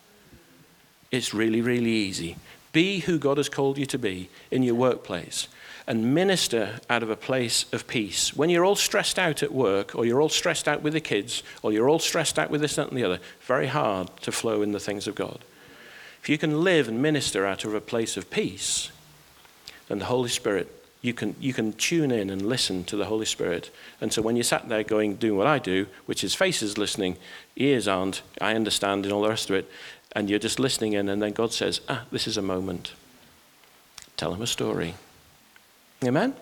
It's 1.10 1.34
really, 1.34 1.60
really 1.60 1.90
easy. 1.90 2.38
Be 2.72 3.00
who 3.00 3.18
God 3.18 3.36
has 3.36 3.50
called 3.50 3.76
you 3.76 3.84
to 3.84 3.98
be 3.98 4.30
in 4.50 4.62
your 4.62 4.76
workplace 4.76 5.46
and 5.86 6.14
minister 6.14 6.80
out 6.88 7.02
of 7.02 7.10
a 7.10 7.16
place 7.16 7.66
of 7.70 7.86
peace. 7.86 8.34
When 8.34 8.48
you're 8.48 8.64
all 8.64 8.76
stressed 8.76 9.18
out 9.18 9.42
at 9.42 9.52
work, 9.52 9.94
or 9.94 10.06
you're 10.06 10.22
all 10.22 10.30
stressed 10.30 10.66
out 10.66 10.80
with 10.80 10.94
the 10.94 11.00
kids, 11.02 11.42
or 11.60 11.70
you're 11.70 11.90
all 11.90 11.98
stressed 11.98 12.38
out 12.38 12.48
with 12.48 12.62
this, 12.62 12.76
that, 12.76 12.88
and 12.88 12.96
the 12.96 13.04
other, 13.04 13.18
very 13.42 13.66
hard 13.66 14.08
to 14.22 14.32
flow 14.32 14.62
in 14.62 14.72
the 14.72 14.80
things 14.80 15.06
of 15.06 15.14
God. 15.14 15.44
If 16.22 16.30
you 16.30 16.38
can 16.38 16.64
live 16.64 16.88
and 16.88 17.02
minister 17.02 17.44
out 17.44 17.66
of 17.66 17.74
a 17.74 17.80
place 17.82 18.16
of 18.16 18.30
peace, 18.30 18.90
then 19.88 19.98
the 19.98 20.06
Holy 20.06 20.30
Spirit 20.30 20.81
you 21.02 21.12
can, 21.12 21.34
you 21.40 21.52
can 21.52 21.72
tune 21.72 22.12
in 22.12 22.30
and 22.30 22.46
listen 22.46 22.84
to 22.84 22.96
the 22.96 23.06
Holy 23.06 23.26
Spirit. 23.26 23.70
And 24.00 24.12
so 24.12 24.22
when 24.22 24.36
you're 24.36 24.44
sat 24.44 24.68
there 24.68 24.84
going, 24.84 25.16
doing 25.16 25.36
what 25.36 25.48
I 25.48 25.58
do, 25.58 25.86
which 26.06 26.22
is 26.22 26.34
faces 26.34 26.78
listening, 26.78 27.16
ears 27.56 27.88
aren't, 27.88 28.22
I 28.40 28.54
understand, 28.54 29.04
and 29.04 29.12
all 29.12 29.22
the 29.22 29.28
rest 29.28 29.50
of 29.50 29.56
it, 29.56 29.68
and 30.12 30.30
you're 30.30 30.38
just 30.38 30.60
listening 30.60 30.92
in, 30.92 31.08
and 31.08 31.20
then 31.20 31.32
God 31.32 31.52
says, 31.52 31.80
ah, 31.88 32.04
this 32.12 32.28
is 32.28 32.36
a 32.36 32.42
moment. 32.42 32.92
Tell 34.16 34.32
him 34.32 34.42
a 34.42 34.46
story. 34.46 34.94
Amen? 36.04 36.34